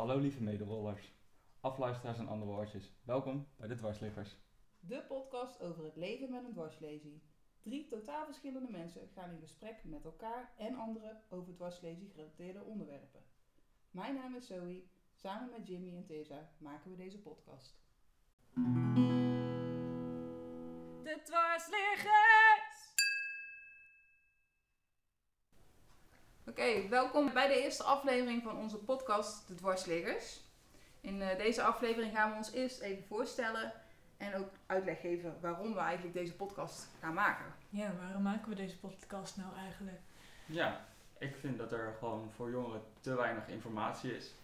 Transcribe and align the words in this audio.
Hallo 0.00 0.18
lieve 0.18 0.42
medewollers, 0.42 1.12
afluisteraars 1.60 2.18
en 2.18 2.28
andere 2.28 2.50
woordjes. 2.50 2.92
Welkom 3.02 3.48
bij 3.56 3.68
de 3.68 3.74
Dwarsliggers. 3.74 4.36
De 4.80 5.04
podcast 5.08 5.60
over 5.60 5.84
het 5.84 5.96
leven 5.96 6.30
met 6.30 6.44
een 6.44 6.52
dwarslesie. 6.52 7.22
Drie 7.60 7.86
totaal 7.86 8.24
verschillende 8.24 8.70
mensen 8.70 9.08
gaan 9.08 9.30
in 9.30 9.40
gesprek 9.40 9.84
met 9.84 10.04
elkaar 10.04 10.52
en 10.56 10.74
anderen 10.74 11.22
over 11.28 11.54
dwarslesie 11.54 12.08
gerelateerde 12.08 12.64
onderwerpen. 12.64 13.20
Mijn 13.90 14.14
naam 14.14 14.34
is 14.34 14.46
Zoe. 14.46 14.82
Samen 15.12 15.50
met 15.50 15.66
Jimmy 15.66 15.96
en 15.96 16.06
Tessa 16.06 16.50
maken 16.58 16.90
we 16.90 16.96
deze 16.96 17.18
podcast. 17.18 17.80
De 21.02 21.20
dwarsliggers! 21.24 22.69
Oké, 26.46 26.88
welkom 26.88 27.32
bij 27.32 27.48
de 27.48 27.62
eerste 27.62 27.82
aflevering 27.82 28.42
van 28.42 28.56
onze 28.56 28.76
podcast 28.78 29.48
De 29.48 29.54
Dwarsliggers. 29.54 30.40
In 31.00 31.22
eh, 31.22 31.38
deze 31.38 31.62
aflevering 31.62 32.12
gaan 32.16 32.30
we 32.30 32.36
ons 32.36 32.52
eerst 32.52 32.80
even 32.80 33.04
voorstellen 33.04 33.72
en 34.16 34.34
ook 34.34 34.48
uitleg 34.66 35.00
geven 35.00 35.36
waarom 35.40 35.72
we 35.74 35.78
eigenlijk 35.80 36.14
deze 36.14 36.34
podcast 36.36 36.88
gaan 37.00 37.14
maken. 37.14 37.46
Ja, 37.68 37.92
waarom 38.00 38.22
maken 38.22 38.48
we 38.48 38.54
deze 38.54 38.78
podcast 38.78 39.36
nou 39.36 39.54
eigenlijk? 39.56 39.98
Ja, 40.46 40.86
ik 41.18 41.36
vind 41.36 41.58
dat 41.58 41.72
er 41.72 41.94
gewoon 41.98 42.30
voor 42.30 42.50
jongeren 42.50 42.82
te 43.00 43.14
weinig 43.14 43.48
informatie 43.48 44.16
is. 44.16 44.34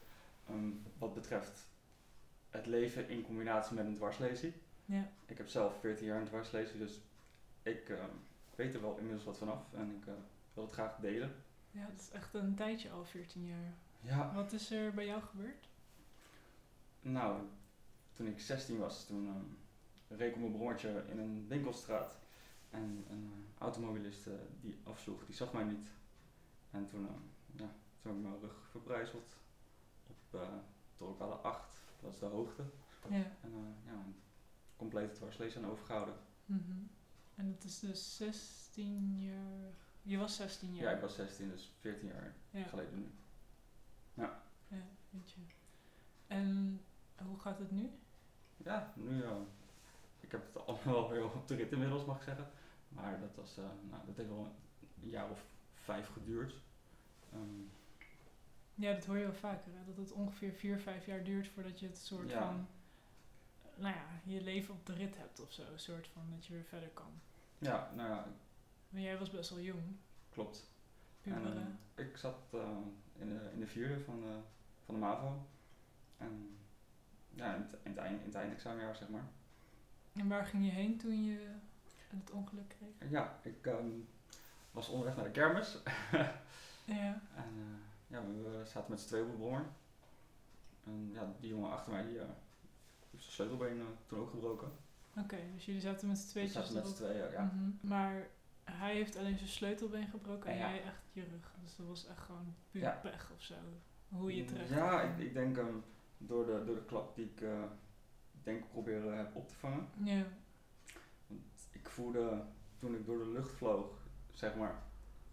ehm, 0.48 0.70
wat 0.98 1.14
betreft 1.14 1.66
het 2.50 2.66
leven 2.66 3.08
in 3.08 3.22
combinatie 3.24 3.74
met 3.76 3.86
een 3.86 3.94
dwarslesie. 3.94 4.54
Ja, 4.84 5.08
Ik 5.26 5.38
heb 5.38 5.48
zelf 5.48 5.80
14 5.80 6.06
jaar 6.06 6.20
een 6.20 6.26
dwarslesie, 6.26 6.78
dus 6.78 7.00
ik 7.62 7.88
ehm, 7.88 8.08
weet 8.54 8.74
er 8.74 8.80
wel 8.80 8.96
inmiddels 8.96 9.24
wat 9.24 9.38
vanaf 9.38 9.58
en 9.74 9.90
ik 10.00 10.06
eh, 10.06 10.14
wil 10.54 10.64
het 10.64 10.72
graag 10.72 10.96
delen. 11.00 11.34
Ja, 11.76 11.86
dat 11.86 12.00
is 12.00 12.10
echt 12.10 12.34
een 12.34 12.54
tijdje 12.54 12.90
al, 12.90 13.04
14 13.04 13.46
jaar. 13.46 13.72
Ja, 14.00 14.34
Wat 14.34 14.52
is 14.52 14.70
er 14.70 14.94
bij 14.94 15.06
jou 15.06 15.22
gebeurd? 15.22 15.68
nou, 17.00 17.42
toen 18.12 18.26
ik 18.26 18.40
16 18.40 18.78
was, 18.78 19.06
toen 19.06 19.26
ehm, 19.26 20.16
reed 20.18 20.28
ik 20.28 20.34
op 20.34 20.40
mijn 20.40 20.52
brommertje 20.52 21.04
in 21.10 21.18
een 21.18 21.46
winkelstraat. 21.48 22.16
En 22.70 23.04
een 23.10 23.32
eh, 23.34 23.62
automobilist 23.62 24.26
eh, 24.26 24.32
die 24.60 24.78
afsloeg, 24.84 25.24
die 25.26 25.34
zag 25.34 25.52
mij 25.52 25.64
niet. 25.64 25.88
En 26.70 26.86
toen, 26.86 27.06
ehm, 27.06 27.62
ja, 27.62 27.68
toen 28.02 28.10
heb 28.10 28.14
ik 28.14 28.22
mijn 28.22 28.40
rug 28.40 28.66
verbrijzeld 28.70 29.34
op 30.06 30.40
uh, 30.40 30.48
torokale 30.96 31.34
8, 31.34 31.76
dat 32.00 32.12
is 32.12 32.18
de 32.18 32.26
hoogte. 32.26 32.62
Ja. 33.08 33.14
En 33.16 33.52
eh, 33.52 33.86
ja, 33.86 33.92
een 33.92 34.14
complete 34.76 35.12
dwarslees 35.14 35.56
aan 35.56 35.66
overgehouden. 35.66 36.14
mhm. 36.46 36.72
En 37.34 37.52
dat 37.54 37.64
is 37.64 37.78
dus 37.78 38.16
16 38.16 39.20
jaar... 39.22 39.72
Je 40.06 40.16
was 40.18 40.36
16 40.36 40.74
jaar? 40.74 40.84
Ja, 40.84 40.90
ik 40.96 41.00
was 41.00 41.14
16, 41.14 41.48
dus 41.50 41.70
14 41.80 42.08
jaar 42.08 42.34
Ja, 42.50 42.64
geleden 42.64 42.98
nu. 42.98 43.10
ja 44.14 44.42
weet 45.10 45.30
je. 45.32 45.40
En 46.26 46.80
hoe 47.24 47.38
gaat 47.38 47.58
het 47.58 47.70
nu? 47.70 47.90
Ja, 48.56 48.92
nu, 48.96 49.22
eh, 49.22 49.30
ik 50.20 50.30
heb 50.32 50.46
het 50.54 50.66
allemaal 50.66 50.94
wel 50.94 51.10
weer 51.10 51.24
op 51.24 51.48
de 51.48 51.54
rit 51.54 51.72
inmiddels, 51.72 52.04
mag 52.04 52.16
ik 52.16 52.22
zeggen. 52.22 52.50
Maar 52.88 53.20
dat, 53.20 53.34
was, 53.34 53.58
eh, 53.58 53.64
nou, 53.90 54.06
dat 54.06 54.16
heeft 54.16 54.28
wel 54.28 54.54
een 55.02 55.08
jaar 55.08 55.30
of 55.30 55.44
vijf 55.74 56.08
geduurd. 56.08 56.54
Ehm, 57.32 57.60
Ja, 58.74 58.92
dat 58.92 59.04
hoor 59.04 59.16
je 59.16 59.22
wel 59.24 59.34
vaker, 59.34 59.72
hè? 59.72 59.84
dat 59.84 59.96
het 59.96 60.12
ongeveer 60.12 60.52
4, 60.52 60.78
5 60.80 61.06
jaar 61.06 61.24
duurt 61.24 61.48
voordat 61.48 61.80
je 61.80 61.86
het 61.86 61.98
soort 61.98 62.30
Ja. 62.30 62.38
van... 62.38 62.66
Nou 63.74 63.94
ja, 63.94 64.06
je 64.24 64.40
leven 64.42 64.74
op 64.74 64.86
de 64.86 64.92
rit 64.92 65.16
hebt 65.16 65.40
of 65.40 65.52
zo. 65.52 65.62
Een 65.72 65.78
soort 65.78 66.08
van 66.08 66.22
dat 66.30 66.46
je 66.46 66.52
weer 66.52 66.64
verder 66.64 66.88
kan. 66.88 67.20
ja, 67.58 67.90
nou 67.94 68.08
ja, 68.08 68.26
Maar 68.96 69.04
jij 69.04 69.18
was 69.18 69.30
best 69.30 69.50
wel 69.50 69.60
jong. 69.60 69.82
klopt. 70.30 70.70
Puberen. 71.20 71.56
En, 71.56 71.78
eh, 71.94 72.04
ik 72.06 72.16
zat 72.16 72.38
eh, 72.52 72.68
in, 73.18 73.28
de, 73.28 73.50
in 73.52 73.60
de 73.60 73.66
vierde 73.66 74.00
van 74.00 74.20
de, 74.20 74.38
van 74.84 74.94
de 74.94 75.00
MAVO. 75.00 75.46
En 76.16 76.58
ja, 77.34 77.54
in 77.54 77.60
het, 77.60 77.72
in, 77.82 77.90
het 77.90 77.96
eind, 77.96 78.20
in 78.20 78.26
het 78.26 78.34
eindexamenjaar, 78.34 78.96
zeg 78.96 79.08
maar. 79.08 79.24
En 80.12 80.28
waar 80.28 80.46
ging 80.46 80.64
je 80.64 80.70
heen 80.70 80.98
toen 80.98 81.24
je 81.24 81.48
het 82.08 82.30
ongeluk 82.30 82.68
kreeg? 82.68 83.10
Ja, 83.10 83.38
ik 83.42 83.66
ehm, 83.66 83.88
was 84.70 84.88
onderweg 84.88 85.16
naar 85.16 85.24
de 85.24 85.30
kermis. 85.30 85.76
Ja. 86.84 87.22
En 87.34 87.52
eh, 87.58 87.78
ja, 88.06 88.22
we 88.26 88.62
zaten 88.64 88.90
met 88.90 89.00
z'n 89.00 89.06
tweeën 89.06 89.24
op 89.24 89.30
de 89.30 89.36
brommer. 89.36 89.66
En 90.84 91.10
ja, 91.12 91.32
die 91.40 91.48
jongen 91.48 91.70
achter 91.70 91.92
mij, 91.92 92.06
die 92.06 92.18
heeft 92.18 92.30
zijn 93.10 93.32
sleutelbeen 93.32 93.82
toen 94.06 94.18
ook 94.18 94.30
gebroken. 94.30 94.68
Oké, 95.16 95.36
dus 95.54 95.64
jullie 95.64 95.80
zaten 95.80 96.08
met 96.08 96.18
z'n 96.18 96.24
We 96.24 96.30
tweetjes 96.30 96.54
zaten 96.54 96.74
met 96.74 96.86
z'n 96.86 96.94
tweeën, 96.94 97.30
ja. 97.30 97.42
Mhm. 97.42 97.70
Maar 97.80 98.28
hij 98.70 98.94
heeft 98.94 99.16
alleen 99.16 99.36
zijn 99.36 99.48
sleutelbeen 99.50 100.06
gebroken 100.08 100.50
en 100.50 100.56
Ja. 100.58 100.68
jij 100.68 100.82
echt 100.82 101.00
je 101.12 101.20
rug. 101.24 101.54
Dus 101.62 101.76
dat 101.76 101.86
was 101.86 102.06
echt 102.06 102.18
gewoon 102.20 102.54
puur 102.70 102.80
Ja. 102.82 102.98
pech 103.02 103.30
of 103.36 103.42
zo. 103.42 103.54
Hoe 104.08 104.36
je 104.36 104.44
terecht 104.44 104.68
Ja, 104.70 104.98
kwam. 105.00 105.10
ik, 105.10 105.26
ik 105.26 105.32
denk 105.34 105.56
ehm, 105.56 105.76
door, 106.18 106.46
de, 106.46 106.62
door 106.64 106.74
de 106.74 106.84
klap 106.84 107.14
die 107.14 107.24
ik 107.24 107.40
eh, 107.40 107.62
denk 108.42 108.58
ik 108.64 108.70
proberen 108.70 109.16
heb 109.16 109.34
op 109.36 109.48
te 109.48 109.54
vangen. 109.54 109.88
Ja, 110.04 110.24
Ik 111.72 111.88
voelde 111.88 112.44
toen 112.78 112.94
ik 112.94 113.06
door 113.06 113.18
de 113.18 113.28
lucht 113.30 113.52
vloog, 113.52 114.06
zeg 114.32 114.54
maar, 114.56 114.82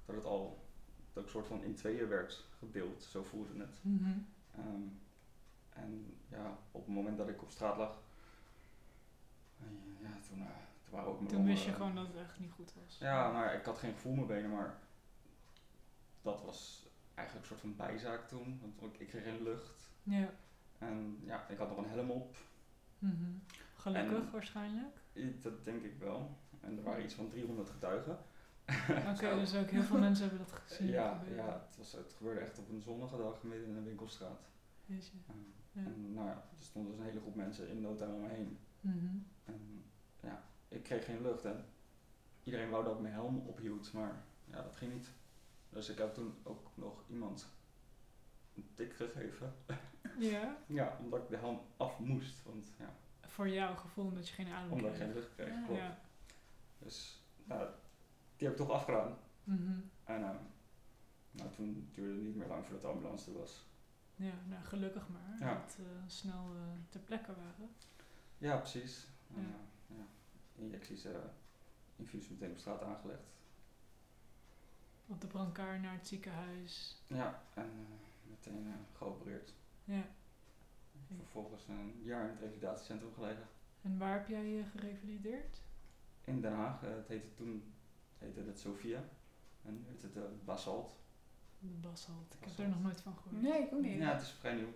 dat 0.06 0.16
het 0.16 0.26
al, 0.26 0.66
dat 1.14 1.24
ik 1.24 1.30
soort 1.30 1.48
van 1.48 1.64
in 1.64 1.76
tweeën 1.76 2.08
werd 2.08 2.46
gedeeld. 2.60 3.04
Zo 3.04 3.24
voelde 3.24 3.60
het. 3.60 3.80
Mhm. 3.82 4.18
Ehm, 4.56 4.82
en 5.70 6.18
ja, 6.30 6.58
op 6.72 6.86
het 6.86 6.96
moment 6.96 7.18
dat 7.18 7.30
ik 7.30 7.42
op 7.42 7.52
straat 7.52 7.78
lag, 7.78 8.02
ja, 10.02 10.10
toen, 10.28 10.40
eh, 10.42 10.46
toen 10.48 10.48
waren 10.94 11.10
ook 11.10 11.20
mijn 11.20 11.32
Toen 11.32 11.46
wist 11.46 11.64
je 11.66 11.72
gewoon 11.74 11.96
dat 11.96 12.08
het 12.08 12.16
echt 12.16 12.40
niet 12.40 12.52
goed 12.52 12.74
was. 12.84 12.98
Ja, 12.98 13.32
maar 13.32 13.54
ik 13.54 13.66
had 13.66 13.78
geen 13.78 13.94
gevoel 13.94 14.12
in 14.12 14.18
mijn 14.18 14.28
benen, 14.28 14.52
maar 14.52 14.78
dat 16.22 16.42
was 16.42 16.88
eigenlijk 17.14 17.48
een 17.50 17.58
soort 17.58 17.62
van 17.76 17.76
bijzaak 17.88 18.28
toen. 18.28 18.60
Want 18.62 19.00
ik, 19.02 19.08
kreeg 19.08 19.24
geen 19.24 19.44
lucht. 19.44 19.92
Ja. 20.04 20.30
En 20.78 21.20
ja, 21.26 21.48
ik 21.50 21.58
had 21.58 21.70
nog 21.70 21.78
een 21.78 21.90
helm 21.90 22.12
op. 22.12 22.36
Mhm. 23.00 23.32
Gelukkig 23.76 24.18
En- 24.26 24.32
waarschijnlijk. 24.32 24.98
Dat 25.42 25.64
denk 25.66 25.84
ik 25.84 25.98
wel. 26.00 26.38
En 26.60 26.78
er 26.78 26.84
waren 26.84 27.04
iets 27.04 27.14
van 27.14 27.30
300 27.30 27.70
getuigen. 27.70 28.18
Oké, 29.14 29.36
dus 29.40 29.56
ook 29.56 29.70
heel 29.70 29.84
veel 29.84 30.00
mensen 30.00 30.30
hebben 30.30 30.46
dat 30.48 30.60
gezien. 30.60 30.88
ja, 30.88 31.18
gebeuren. 31.18 31.46
ja 31.46 31.66
het, 31.68 31.78
was, 31.78 31.92
het 31.92 32.14
gebeurde 32.18 32.40
echt 32.40 32.60
op 32.60 32.70
een 32.70 32.82
zonnige 32.82 33.18
dag 33.18 33.44
midden 33.44 33.68
in 33.68 33.76
een 33.76 33.84
winkelstraat. 33.84 34.50
Weet 34.86 35.06
je. 35.08 35.18
Ehm, 35.28 35.38
Ja. 35.72 35.92
En 35.92 36.14
nou 36.14 36.28
ja, 36.28 36.34
er 36.34 36.64
stond 36.64 36.88
dus 36.88 36.98
een 36.98 37.04
hele 37.04 37.20
groep 37.20 37.36
mensen 37.36 37.70
in 37.70 37.82
no 37.82 37.96
time 37.96 38.14
om 38.14 38.22
me 38.22 38.28
heen. 38.28 38.58
Mhm. 38.82 39.16
En 39.46 39.84
ja, 40.22 40.44
ik 40.74 40.84
kreeg 40.84 41.06
geen 41.06 41.22
lucht 41.22 41.46
en 41.46 41.66
iedereen 42.44 42.70
wou 42.70 42.84
dat 42.84 42.94
ik 42.96 43.00
mijn 43.02 43.14
helm 43.14 43.38
ophield, 43.48 43.94
maar 43.94 44.24
ja, 44.46 44.62
dat 44.62 44.76
ging 44.76 44.94
niet. 44.94 45.10
Dus 45.70 45.90
ik 45.90 45.98
heb 45.98 46.14
toen 46.14 46.36
ook 46.44 46.68
nog 46.74 47.04
iemand 47.08 47.48
een 48.56 48.70
tik 48.74 48.94
gegeven. 48.96 49.54
Ja, 50.18 50.58
Ja, 50.68 50.98
omdat 51.02 51.22
ik 51.24 51.30
de 51.30 51.38
helm 51.38 51.60
af 51.78 52.00
moest, 52.00 52.44
want 52.44 52.72
ja, 52.80 52.94
voor 53.28 53.50
jouw 53.50 53.76
gevoel 53.76 54.06
omdat 54.06 54.28
je 54.28 54.34
geen 54.34 54.48
adem 54.48 54.72
omdat 54.72 54.92
ik 54.92 54.98
geen 54.98 55.14
lucht 55.14 55.30
kreeg. 55.36 55.48
Ja. 55.48 55.64
klopt. 55.66 55.80
Ja. 55.80 56.00
Dus 56.80 57.22
nou, 57.44 57.70
die 58.38 58.48
heb 58.48 58.58
ik 58.60 58.66
toch 58.66 58.76
afgedaan. 58.76 59.18
Mhm. 59.44 59.80
En 60.04 60.24
ehm, 60.24 60.36
nou, 61.32 61.50
toen 61.52 61.90
duurde 61.92 62.14
het 62.14 62.24
niet 62.24 62.36
meer 62.36 62.48
lang 62.48 62.64
voordat 62.64 62.82
de 62.82 62.88
ambulance 62.88 63.32
er 63.32 63.38
was. 63.38 63.66
Ja, 64.16 64.34
nou 64.50 64.64
gelukkig 64.64 65.08
maar 65.10 65.38
Ja. 65.40 65.54
dat 65.60 65.76
we 65.76 65.84
snel 66.08 66.46
eh, 66.56 66.62
ter 66.90 67.00
plekke 67.00 67.36
waren. 67.36 67.70
Ja, 68.38 68.58
precies. 68.58 69.08
En, 69.36 69.42
Ja. 69.42 69.48
eh, 69.48 69.98
ja, 69.98 70.04
injecties, 70.56 71.06
eh 71.06 71.12
infuus 71.96 72.30
meteen 72.30 72.52
op 72.52 72.58
straat 72.58 72.82
aangelegd. 72.84 73.24
Op 75.08 75.22
de 75.22 75.28
brancard 75.28 75.82
naar 75.82 75.94
het 75.94 76.08
ziekenhuis. 76.08 77.02
Ja, 77.08 77.42
en 77.54 77.64
eh, 77.64 78.30
meteen 78.30 78.68
eh, 78.68 78.98
geopereerd. 78.98 79.54
Ja. 79.84 80.04
Vervolgens 81.18 81.68
een 81.68 82.02
jaar 82.04 82.24
in 82.24 82.30
het 82.30 82.40
revalidatiecentrum 82.40 83.14
gelegen. 83.14 83.48
En 83.82 83.98
waar 83.98 84.14
heb 84.14 84.28
jij 84.28 84.46
je 84.46 84.64
gerevalideerd? 84.64 85.62
In 86.24 86.42
Den 86.42 86.54
Haag, 86.54 86.82
het 86.82 87.08
heette 87.08 87.34
toen 87.34 87.74
heette 88.18 88.42
het 88.42 88.60
Sophia. 88.60 89.04
En 89.66 89.74
nu 89.74 89.84
heet 89.88 90.02
het 90.02 90.46
Basalt. 90.46 90.98
De 91.60 91.68
Basalt. 91.68 92.34
Ik 92.40 92.48
heb 92.48 92.58
er 92.58 92.70
nog 92.70 92.82
nooit 92.82 93.02
van 93.02 93.16
gehoord. 93.16 93.42
Nee, 93.42 93.62
ik 93.62 93.74
ook 93.74 93.82
niet. 93.82 93.98
Ja, 93.98 94.12
het 94.14 94.22
is 94.22 94.30
vrij 94.32 94.56
nieuw. 94.56 94.74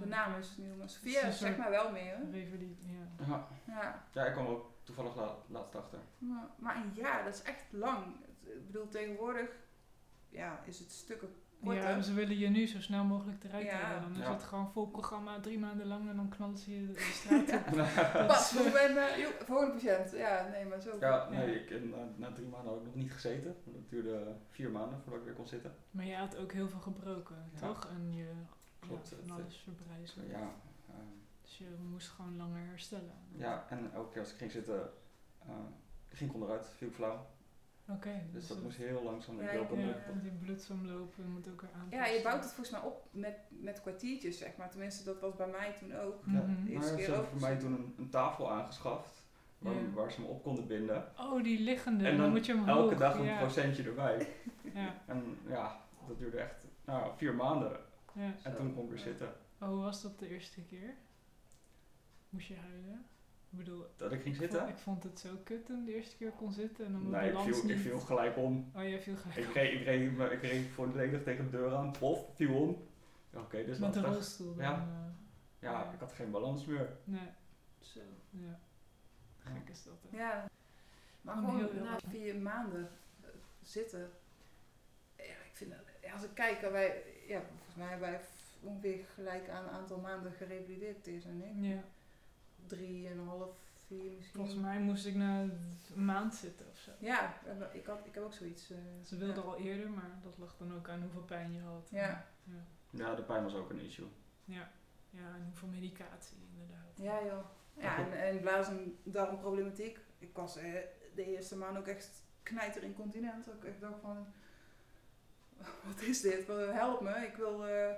De 0.00 0.06
naam 0.06 0.38
is 0.38 0.56
nieuw, 0.56 0.74
maar 0.76 0.98
een 1.04 1.32
zeg 1.32 1.56
maar 1.56 1.70
wel 1.70 1.90
meer. 1.92 2.16
hè? 2.16 2.30
Revalid 2.30 2.78
ja. 2.86 3.24
Ja, 3.26 3.48
Ja. 3.66 4.04
ja 4.12 4.24
ik 4.26 4.32
kwam 4.32 4.44
er 4.46 4.50
ook 4.52 4.70
toevallig 4.82 5.16
la 5.16 5.36
laatst 5.46 5.74
achter. 5.76 5.98
Maar, 6.18 6.48
maar 6.58 6.76
een 6.76 6.92
jaar, 6.94 7.24
dat 7.24 7.34
is 7.34 7.42
echt 7.42 7.64
lang. 7.70 8.04
Ik 8.44 8.66
bedoel, 8.66 8.88
tegenwoordig 8.88 9.50
ja, 10.28 10.60
is 10.64 10.78
het 10.78 10.90
stukken 10.92 11.28
korter. 11.64 11.82
ja, 11.82 12.00
ze 12.02 12.12
willen 12.14 12.38
je 12.38 12.48
nu 12.48 12.66
zo 12.66 12.80
snel 12.80 13.04
mogelijk 13.04 13.44
eruit 13.44 13.64
Ja. 13.66 13.70
hebben. 13.76 14.02
Dan 14.12 14.20
is 14.20 14.26
Ja. 14.26 14.32
het 14.32 14.42
gewoon 14.42 14.70
vol 14.72 14.86
programma, 14.88 15.40
drie 15.40 15.58
maanden 15.58 15.86
lang 15.86 16.08
en 16.08 16.16
dan 16.16 16.28
knallen 16.28 16.58
ze 16.58 16.74
je 16.80 16.86
de, 16.92 16.98
straat 17.20 17.52
op. 17.52 17.64
Pas, 18.26 18.54
ik 18.54 18.72
ben 18.72 18.96
uh, 18.96 19.18
joh, 19.18 19.30
volgende 19.46 19.72
patiënt. 19.72 20.10
Ja, 20.12 20.48
nee, 20.50 20.64
maar 20.64 20.80
zo. 20.80 20.96
Ja, 21.00 21.28
nee, 21.28 21.50
Ja. 21.54 21.60
ik, 21.60 21.70
en, 21.70 21.88
na, 21.90 22.08
na 22.16 22.32
drie 22.32 22.46
maanden 22.48 22.70
had 22.72 22.80
ik 22.80 22.86
nog 22.86 22.94
niet 22.94 23.12
gezeten. 23.12 23.56
Want 23.64 23.76
Het 23.76 23.88
duurde 23.90 24.36
vier 24.48 24.70
maanden 24.70 25.00
voordat 25.00 25.20
ik 25.20 25.26
weer 25.26 25.34
kon 25.34 25.46
zitten. 25.46 25.74
Maar 25.90 26.04
je 26.04 26.14
had 26.16 26.36
ook 26.36 26.52
heel 26.52 26.68
veel 26.68 26.80
gebroken, 26.80 27.50
Ja. 27.52 27.58
toch? 27.66 27.84
En 27.90 28.12
je 28.14 28.30
Klopt, 28.78 29.08
ja, 29.08 29.16
het, 29.16 29.26
van 29.26 29.36
eh, 29.38 29.42
alles 29.44 29.56
verbrijzen. 29.56 30.28
Ja, 30.28 30.52
ehm, 30.88 30.96
Dus 31.50 31.58
je 31.58 31.76
moest 31.90 32.08
gewoon 32.08 32.36
langer 32.36 32.66
herstellen. 32.66 33.12
ja, 33.32 33.66
en 33.68 33.90
elke 33.94 34.10
keer 34.12 34.20
als 34.20 34.30
ik 34.32 34.36
ging 34.38 34.50
zitten, 34.52 34.90
eh, 35.38 35.48
ging 36.08 36.30
ik 36.30 36.34
onderuit, 36.36 36.68
viel 36.76 36.88
ik 36.88 36.94
flauw. 36.94 37.26
Oké. 37.88 38.10
Dus 38.32 38.46
dat 38.46 38.56
het- 38.56 38.64
moest 38.66 38.76
heel 38.78 39.02
langzaam. 39.02 39.40
Ja, 39.42 39.48
hem 39.48 39.78
Ja, 39.78 39.94
want 40.08 40.22
die 40.22 40.30
bloedsomlopen 40.32 41.30
moet 41.30 41.48
ook 41.48 41.60
weer 41.60 41.70
aanpassen. 41.74 41.98
Ja, 42.12 42.16
je 42.16 42.22
bouwt 42.22 42.42
het 42.44 42.52
volgens 42.52 42.70
mij 42.70 42.80
op 42.90 43.06
met, 43.10 43.36
met 43.48 43.80
kwartiertjes, 43.80 44.38
zeg 44.38 44.56
maar. 44.56 44.70
Tenminste, 44.70 45.04
dat 45.04 45.20
was 45.20 45.34
bij 45.36 45.46
mij 45.48 45.72
toen 45.78 45.94
ook. 45.96 46.22
Ja, 46.26 46.32
Mhm. 46.40 46.72
Maar 46.72 46.82
ze 46.82 47.24
voor 47.30 47.40
mij 47.40 47.56
toen 47.58 47.72
een, 47.72 47.94
een 47.98 48.10
tafel 48.10 48.50
aangeschaft. 48.52 49.28
Waar, 49.58 49.74
Ja. 49.74 49.90
waar 49.94 50.12
ze 50.12 50.20
hem 50.20 50.30
op 50.30 50.42
konden 50.42 50.66
binden. 50.66 51.12
Oh, 51.18 51.42
die 51.42 51.60
liggende. 51.60 52.04
En 52.04 52.10
dan, 52.10 52.20
dan 52.20 52.30
moet 52.30 52.46
je 52.46 52.54
hem 52.56 52.68
Elke 52.68 52.80
hoog, 52.90 52.98
dag 52.98 53.14
een 53.18 53.24
ja. 53.24 53.38
procentje 53.38 53.82
erbij. 53.82 54.28
Ja, 54.74 54.94
En 55.06 55.38
ja, 55.48 55.80
dat 56.08 56.18
duurde 56.18 56.38
echt 56.40 56.66
nou, 56.84 57.10
vier 57.16 57.34
maanden. 57.34 57.70
ja. 58.12 58.22
En 58.22 58.50
Zo, 58.52 58.54
toen 58.56 58.74
kon 58.74 58.82
ik 58.84 58.88
weer 58.90 58.98
ja. 58.98 59.04
zitten. 59.04 59.32
Oh, 59.60 59.68
hoe 59.68 59.82
was 59.82 60.02
dat 60.02 60.18
de 60.18 60.28
eerste 60.28 60.60
keer? 60.64 60.94
Moest 62.30 62.46
je 62.46 62.56
huilen? 62.56 63.04
Ik 63.50 63.58
bedoel, 63.58 63.86
Dat 63.96 64.12
ik 64.12 64.20
ging 64.22 64.34
ik 64.34 64.40
vond, 64.40 64.50
zitten? 64.52 64.68
ik 64.68 64.78
vond 64.78 65.02
het 65.02 65.20
zo 65.20 65.28
kut 65.44 65.66
toen 65.66 65.84
de 65.84 65.94
eerste 65.94 66.16
keer 66.16 66.30
kon 66.30 66.52
zitten 66.52 66.84
en 66.86 66.92
dan 66.92 67.10
Nee, 67.10 67.30
ik 67.32 67.38
viel, 67.38 67.62
niet. 67.62 67.70
ik 67.70 67.78
viel 67.78 67.98
gelijk 67.98 68.36
om. 68.36 68.70
Oh, 68.76 68.82
jij 68.82 69.00
viel 69.00 69.16
gelijk 69.16 69.38
Ik 69.38 69.54
reed, 69.54 69.72
ik 69.80 69.84
reed, 69.84 70.16
me- 70.16 70.30
ik 70.30 70.42
reed 70.42 70.66
volledig 70.66 71.22
tegen 71.22 71.44
de 71.44 71.50
deur 71.50 71.74
aan. 71.74 71.92
Pof, 71.98 72.34
viel 72.34 72.54
om. 72.54 72.86
Ja, 73.30 73.40
Oké, 73.40 73.64
dus 73.64 73.78
met 73.78 73.94
de 73.94 74.00
rolstoel. 74.00 74.54
Dan, 74.54 74.64
Ja. 74.64 74.74
eh, 74.74 75.68
Ja, 75.70 75.92
ik 75.92 76.00
had 76.00 76.12
geen 76.12 76.30
balans 76.30 76.64
meer. 76.66 76.88
nee, 77.04 77.28
Zo. 77.80 78.00
ja. 78.30 78.58
Gek 79.38 79.68
is 79.68 79.82
dat. 79.84 79.94
hè. 80.10 80.16
Ja. 80.18 80.46
Maar 81.22 81.34
Gewoon 81.34 81.50
gewoon 81.50 81.64
heel, 81.66 81.74
heel 81.74 81.84
na 81.84 81.98
vier 82.08 82.36
maanden 82.36 82.90
eh, 83.20 83.28
zitten. 83.62 84.10
Ja, 85.16 85.22
ik 85.24 85.50
vind, 85.52 85.70
dat- 85.70 85.80
ja, 86.02 86.12
als 86.12 86.22
ik 86.24 86.34
kijk, 86.34 86.62
eh, 86.62 86.70
wij, 86.70 87.02
ja, 87.26 87.42
volgens 87.42 87.74
mij 87.76 87.88
hebben 87.88 88.10
wij 88.10 88.20
ongeveer 88.62 89.04
gelijk 89.14 89.48
aan 89.48 89.64
een 89.64 89.70
aantal 89.70 89.98
maanden 90.00 90.32
gerevalideerd, 90.32 91.04
Teers 91.04 91.24
en 91.24 91.42
ik. 91.42 91.70
Ja. 91.74 91.82
Drie 92.70 93.08
en 93.08 93.18
een 93.18 93.26
half, 93.26 93.50
vier 93.86 94.10
misschien. 94.16 94.34
Volgens 94.34 94.56
mij 94.56 94.78
moest 94.80 95.06
ik 95.06 95.14
na 95.14 95.40
een 95.40 96.04
maand 96.04 96.34
zitten 96.34 96.66
of 96.72 96.78
zo. 96.78 96.90
Ja, 96.98 97.34
ik, 97.72 97.86
had, 97.86 97.98
ik 98.06 98.14
heb 98.14 98.22
ook 98.24 98.32
zoiets. 98.32 98.70
eh, 98.70 98.78
Ze 99.04 99.16
wilden 99.16 99.36
ja. 99.36 99.42
al 99.42 99.56
eerder, 99.58 99.90
maar 99.90 100.10
dat 100.22 100.38
lag 100.38 100.56
dan 100.58 100.74
ook 100.74 100.88
aan 100.88 101.02
hoeveel 101.02 101.22
pijn 101.22 101.52
je 101.52 101.60
had. 101.60 101.88
Ja. 101.90 102.26
Ja, 102.44 102.64
Ja, 102.90 103.14
de 103.14 103.22
pijn 103.22 103.42
was 103.42 103.54
ook 103.54 103.70
een 103.70 103.80
issue. 103.80 104.08
ja. 104.44 104.70
ja 105.10 105.34
en 105.34 105.44
hoeveel 105.44 105.68
medicatie 105.68 106.36
inderdaad. 106.52 106.92
Ja, 106.94 107.24
joh. 107.26 107.44
Ja, 107.74 107.98
en, 107.98 108.12
en 108.22 108.40
blaas- 108.40 108.68
en 108.68 108.98
darmproblematiek. 109.02 109.98
Ik 110.18 110.30
was 110.36 110.56
eh, 110.56 110.72
de 111.14 111.24
eerste 111.24 111.56
maand 111.56 111.76
ook 111.78 111.86
echt 111.86 112.22
knijter 112.42 112.82
incontinent. 112.82 113.46
Ik 113.46 113.64
echt 113.64 113.80
dacht 113.80 114.00
van, 114.00 114.26
wat 115.86 116.00
is 116.02 116.20
dit? 116.20 116.46
Wat- 116.46 116.72
Help 116.72 117.00
me, 117.00 117.14
ik 117.26 117.36
wil... 117.36 117.66
eh, 117.66 117.92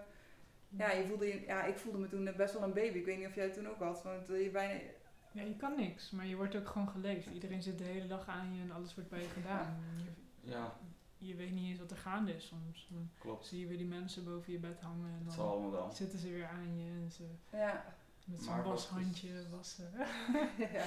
ja, 0.78 0.90
je 0.92 1.06
voelde 1.08 1.26
je, 1.26 1.40
ja, 1.46 1.64
ik 1.64 1.78
voelde 1.78 1.98
me 1.98 2.08
toen 2.08 2.30
best 2.36 2.54
wel 2.54 2.62
een 2.62 2.72
baby. 2.72 2.98
Ik 2.98 3.04
weet 3.04 3.18
niet 3.18 3.26
of 3.26 3.34
jij 3.34 3.44
het 3.44 3.54
toen 3.54 3.68
ook 3.68 3.78
had. 3.78 4.02
Want 4.02 4.30
eh, 4.30 4.42
je 4.42 4.50
bijna... 4.50 4.80
Ja, 5.32 5.42
je 5.42 5.56
kan 5.56 5.76
niks, 5.76 6.10
maar 6.10 6.26
je 6.26 6.36
wordt 6.36 6.56
ook 6.56 6.68
gewoon 6.68 6.88
geleefd. 6.88 7.26
Iedereen 7.26 7.62
zit 7.62 7.78
de 7.78 7.84
hele 7.84 8.06
dag 8.06 8.26
aan 8.28 8.54
je 8.54 8.62
en 8.62 8.70
alles 8.72 8.94
wordt 8.94 9.10
bij 9.10 9.20
je 9.22 9.28
gedaan. 9.28 9.82
Je, 9.96 10.50
Ja, 10.50 10.76
je 11.18 11.34
weet 11.34 11.50
niet 11.52 11.68
eens 11.70 11.78
wat 11.78 11.90
er 11.90 11.96
gaande 11.96 12.34
is 12.36 12.46
soms. 12.46 12.88
Dan 12.90 13.10
klopt. 13.18 13.46
zie 13.46 13.60
je 13.60 13.66
weer 13.66 13.76
die 13.78 13.86
mensen 13.86 14.24
boven 14.24 14.52
je 14.52 14.58
bed 14.58 14.80
hangen 14.80 15.10
en 15.18 15.24
dan 15.36 15.92
zitten 15.94 16.18
ze 16.18 16.28
weer 16.30 16.46
aan 16.46 16.78
je 16.78 16.90
en 17.02 17.10
ze 17.10 17.24
Ja. 17.56 17.84
met 18.24 18.42
zo'n 18.42 18.62
washandje 18.62 19.48
wassen. 19.50 19.90
ja. 20.72 20.84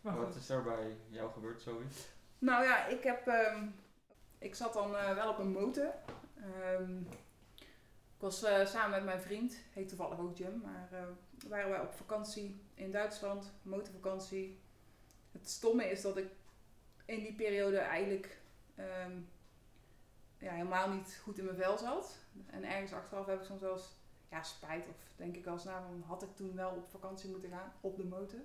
maar 0.00 0.16
Wat 0.16 0.34
is 0.36 0.48
er 0.48 0.62
bij 0.62 0.96
jou 1.08 1.30
gebeurd, 1.32 1.62
zoiets? 1.62 2.08
Nou 2.38 2.64
ja, 2.64 2.86
ik 2.86 3.02
heb... 3.02 3.26
ehm, 3.26 3.66
ik 4.38 4.54
zat 4.54 4.72
dan 4.72 4.96
eh, 4.96 5.14
wel 5.14 5.30
op 5.30 5.38
een 5.38 5.52
motor. 5.52 5.92
Ehm, 6.36 6.92
was 8.24 8.42
eh, 8.42 8.66
samen 8.66 8.90
met 8.90 9.04
mijn 9.04 9.20
vriend, 9.20 9.56
heet 9.72 9.88
toevallig 9.88 10.18
ook 10.18 10.36
Jim, 10.36 10.60
maar 10.62 10.88
eh, 10.92 11.48
waren 11.48 11.70
wij 11.70 11.80
op 11.80 11.92
vakantie 11.92 12.60
in 12.74 12.90
Duitsland, 12.90 13.52
motorvakantie. 13.62 14.58
Het 15.32 15.48
stomme 15.48 15.90
is 15.90 16.02
dat 16.02 16.16
ik 16.16 16.26
in 17.04 17.22
die 17.22 17.34
periode 17.34 17.78
eigenlijk 17.78 18.40
ehm, 18.74 19.12
ja, 20.38 20.52
helemaal 20.52 20.88
niet 20.88 21.20
goed 21.22 21.38
in 21.38 21.44
mijn 21.44 21.56
vel 21.56 21.78
zat. 21.78 22.18
En 22.46 22.64
ergens 22.64 22.92
achteraf 22.92 23.26
heb 23.26 23.40
ik 23.40 23.46
soms 23.46 23.60
wel 23.60 23.78
ja, 24.30 24.42
spijt 24.42 24.86
of 24.86 24.96
denk 25.16 25.36
ik 25.36 25.44
nou, 25.44 25.60
van, 25.60 26.02
had 26.06 26.22
ik 26.22 26.36
toen 26.36 26.54
wel 26.54 26.70
op 26.70 26.88
vakantie 26.90 27.30
moeten 27.30 27.50
gaan 27.50 27.72
op 27.80 27.96
de 27.96 28.04
motor. 28.04 28.40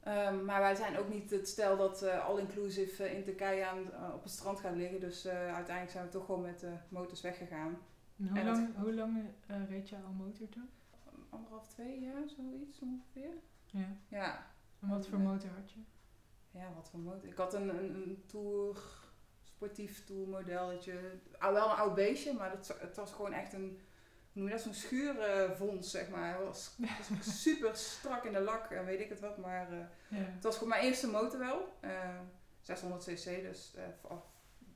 Ehm, 0.00 0.44
maar 0.44 0.60
wij 0.60 0.74
zijn 0.74 0.98
ook 0.98 1.08
niet 1.08 1.30
het 1.30 1.48
stel 1.48 1.76
dat 1.76 2.02
eh 2.02 2.26
all-inclusive 2.26 3.16
in 3.16 3.24
Turkije 3.24 3.66
aan, 3.66 4.12
op 4.14 4.22
het 4.22 4.32
strand 4.32 4.60
gaat 4.60 4.76
liggen. 4.76 5.00
Dus 5.00 5.26
uiteindelijk 5.26 5.90
zijn 5.90 6.04
we 6.04 6.10
toch 6.10 6.24
gewoon 6.24 6.42
met 6.42 6.60
de 6.60 6.72
motors 6.88 7.20
weggegaan. 7.20 7.78
En 8.18 8.28
hoe 8.28 8.38
en 8.38 8.46
dat- 8.46 8.56
lang, 8.56 8.76
hoe 8.76 8.94
lang 8.94 9.24
eh, 9.46 9.68
reed 9.68 9.88
je 9.88 9.96
al 9.96 10.12
motor 10.12 10.48
toen? 10.48 10.68
Anderhalf, 11.30 11.66
twee 11.66 12.00
jaar, 12.00 12.28
zoiets 12.36 12.80
ongeveer. 12.80 13.32
Ja. 13.66 13.96
Ja, 14.08 14.46
En 14.80 14.88
wat 14.88 15.06
voor 15.06 15.18
Ja. 15.18 15.24
motor 15.24 15.50
had 15.50 15.72
je? 15.72 15.80
ja 16.50 16.72
wat 16.74 16.88
voor 16.90 17.00
motor. 17.00 17.28
Ik 17.28 17.36
had 17.36 17.54
een, 17.54 17.68
een, 17.68 17.94
een 17.94 18.22
tour, 18.26 18.78
sportief 19.42 20.04
tourmodelletje. 20.04 21.18
Ah, 21.38 21.52
wel 21.52 21.70
een 21.70 21.76
oud 21.76 21.94
beestje, 21.94 22.32
maar 22.34 22.50
dat, 22.50 22.76
het 22.80 22.96
was 22.96 23.12
gewoon 23.12 23.32
echt 23.32 23.52
een, 23.52 23.80
noem 24.32 24.44
je 24.46 24.50
dat, 24.52 24.60
zo'n 24.60 24.74
schuurvons, 24.74 25.90
zeg 25.90 26.10
maar. 26.10 26.34
Het 26.36 26.44
was, 26.44 26.76
het 26.80 27.08
was 27.16 27.42
super 27.42 27.76
strak 27.76 28.24
in 28.24 28.32
de 28.32 28.40
lak 28.40 28.70
en 28.70 28.84
weet 28.84 29.00
ik 29.00 29.08
het 29.08 29.20
wat, 29.20 29.38
maar... 29.38 29.72
eh, 29.72 29.78
Ja. 30.08 30.16
Het 30.24 30.42
was 30.44 30.56
voor 30.58 30.68
mijn 30.68 30.82
eerste 30.84 31.08
motor 31.08 31.38
wel. 31.38 31.76
eh 31.80 32.18
600 32.60 33.02
cc, 33.04 33.24
dus 33.42 33.74
eh, 33.74 33.84
voor- 34.00 34.22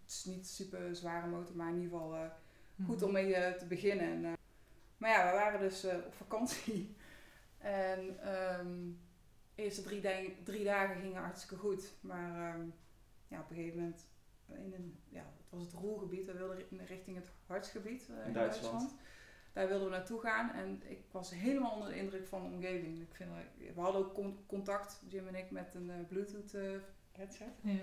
het 0.05 0.11
is 0.11 0.25
niet 0.25 0.47
super 0.49 0.97
zware 0.97 1.27
motor, 1.27 1.57
maar 1.57 1.69
in 1.69 1.81
ieder 1.81 1.91
geval 1.99 2.15
eh, 2.15 2.31
goed 2.87 2.97
Mhm. 2.97 3.05
om 3.05 3.13
mee 3.13 3.35
eh, 3.35 3.53
te 3.59 3.67
beginnen. 3.67 4.07
En, 4.07 4.25
eh, 4.25 4.33
maar 4.97 5.11
ja, 5.11 5.27
we 5.31 5.33
waren 5.39 5.61
dus 5.61 5.85
eh, 5.85 5.97
op 6.07 6.15
vakantie. 6.15 6.95
En 7.59 8.19
ehm, 8.23 8.77
de 9.55 9.63
eerste 9.63 9.83
drie, 9.83 10.01
drie 10.43 10.65
dagen 10.65 11.01
gingen 11.01 11.23
hartstikke 11.23 11.57
goed. 11.57 11.93
Maar 12.01 12.55
ehm, 12.55 12.67
ja, 13.29 13.41
op 13.41 13.51
een 13.51 13.57
gegeven 13.57 13.79
moment, 13.81 14.07
in 14.47 14.73
een, 14.75 14.99
ja, 15.09 15.21
het 15.37 15.51
was 15.51 15.63
het 15.63 15.73
Roergebied, 15.73 16.27
we 16.27 16.33
wilden 16.33 16.57
ri- 16.57 16.85
richting 16.87 17.17
het 17.17 17.31
Hartsgebied 17.47 18.09
in, 18.09 18.15
In 18.27 18.33
Duitsland. 18.33 18.73
Duitsland. 18.79 18.95
Daar 19.53 19.69
wilden 19.69 19.91
we 19.91 19.97
naartoe 19.97 20.21
gaan 20.21 20.53
en 20.53 20.83
ik 20.87 21.01
was 21.11 21.31
helemaal 21.35 21.73
onder 21.75 21.89
de 21.89 21.97
indruk 21.97 22.27
van 22.27 22.43
de 22.43 22.55
omgeving. 22.55 23.01
Ik 23.01 23.15
vind, 23.15 23.31
we 23.75 23.81
hadden 23.81 24.01
ook 24.01 24.15
con- 24.15 24.39
contact, 24.47 25.03
Jim 25.09 25.27
en 25.29 25.35
ik, 25.35 25.51
met 25.51 25.75
een 25.75 26.07
Bluetooth 26.09 26.57
headset. 27.13 27.49
Ja. 27.61 27.75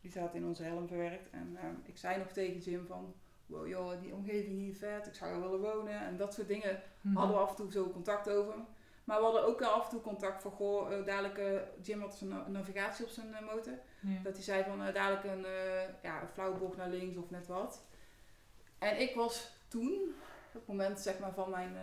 Die 0.00 0.10
zat 0.10 0.34
in 0.34 0.44
onze 0.46 0.62
helm 0.62 0.88
verwerkt. 0.88 1.30
En 1.30 1.56
ehm, 1.56 1.74
ik 1.84 1.96
zei 1.96 2.18
nog 2.18 2.28
tegen 2.32 2.58
Jim 2.60 2.86
van, 2.86 3.14
wow 3.46 3.66
joh, 3.68 4.00
die 4.00 4.14
omgeving 4.14 4.58
hier 4.58 4.74
vet, 4.74 5.06
ik 5.06 5.14
zou 5.14 5.32
er 5.32 5.40
willen 5.40 5.60
wonen. 5.60 6.00
En 6.00 6.16
dat 6.16 6.34
soort 6.34 6.48
dingen 6.48 6.82
Mhm. 7.00 7.16
hadden 7.16 7.36
we 7.36 7.42
af 7.42 7.50
en 7.50 7.56
toe 7.56 7.72
zo 7.72 7.90
contact 7.90 8.28
over. 8.30 8.54
Maar 9.04 9.18
we 9.18 9.24
hadden 9.24 9.44
ook 9.46 9.62
af 9.62 9.84
en 9.84 9.90
toe 9.90 10.00
contact 10.00 10.42
van, 10.42 10.50
goh, 10.50 10.92
eh, 10.92 11.04
dadelijk, 11.06 11.38
eh, 11.38 11.60
Jim 11.82 12.00
had 12.00 12.14
zijn 12.14 12.30
na- 12.30 12.48
navigatie 12.48 13.04
op 13.04 13.10
zijn 13.10 13.34
eh, 13.34 13.46
motor. 13.54 13.72
Ja. 14.00 14.20
Dat 14.22 14.32
hij 14.34 14.42
zei 14.42 14.64
van, 14.64 14.78
dadelijk 14.78 15.24
een, 15.24 15.46
ja, 16.02 16.20
een 16.22 16.28
flauwe 16.28 16.58
bocht 16.58 16.76
naar 16.76 16.88
links 16.88 17.16
of 17.16 17.30
net 17.30 17.46
wat. 17.46 17.84
En 18.78 19.00
ik 19.00 19.14
was 19.14 19.56
toen, 19.68 20.14
op 20.46 20.52
het 20.52 20.66
moment 20.66 21.00
zeg 21.00 21.18
maar, 21.18 21.32
van, 21.34 21.50
mijn, 21.50 21.76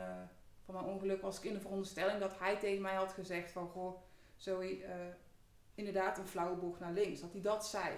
van 0.66 0.74
mijn 0.74 0.86
ongeluk, 0.86 1.22
was 1.22 1.38
ik 1.38 1.44
in 1.44 1.54
de 1.54 1.60
veronderstelling 1.60 2.20
dat 2.20 2.40
hij 2.40 2.58
tegen 2.58 2.82
mij 2.82 2.96
had 2.96 3.14
gezegd 3.14 3.52
van, 3.52 3.68
goh, 3.70 4.02
Zoe, 4.36 4.84
inderdaad 5.76 6.18
een 6.18 6.28
flauwe 6.28 6.56
bocht 6.56 6.80
naar 6.80 6.92
links. 6.92 7.20
Dat 7.22 7.32
hij 7.32 7.42
dat 7.42 7.66
zei. 7.68 7.94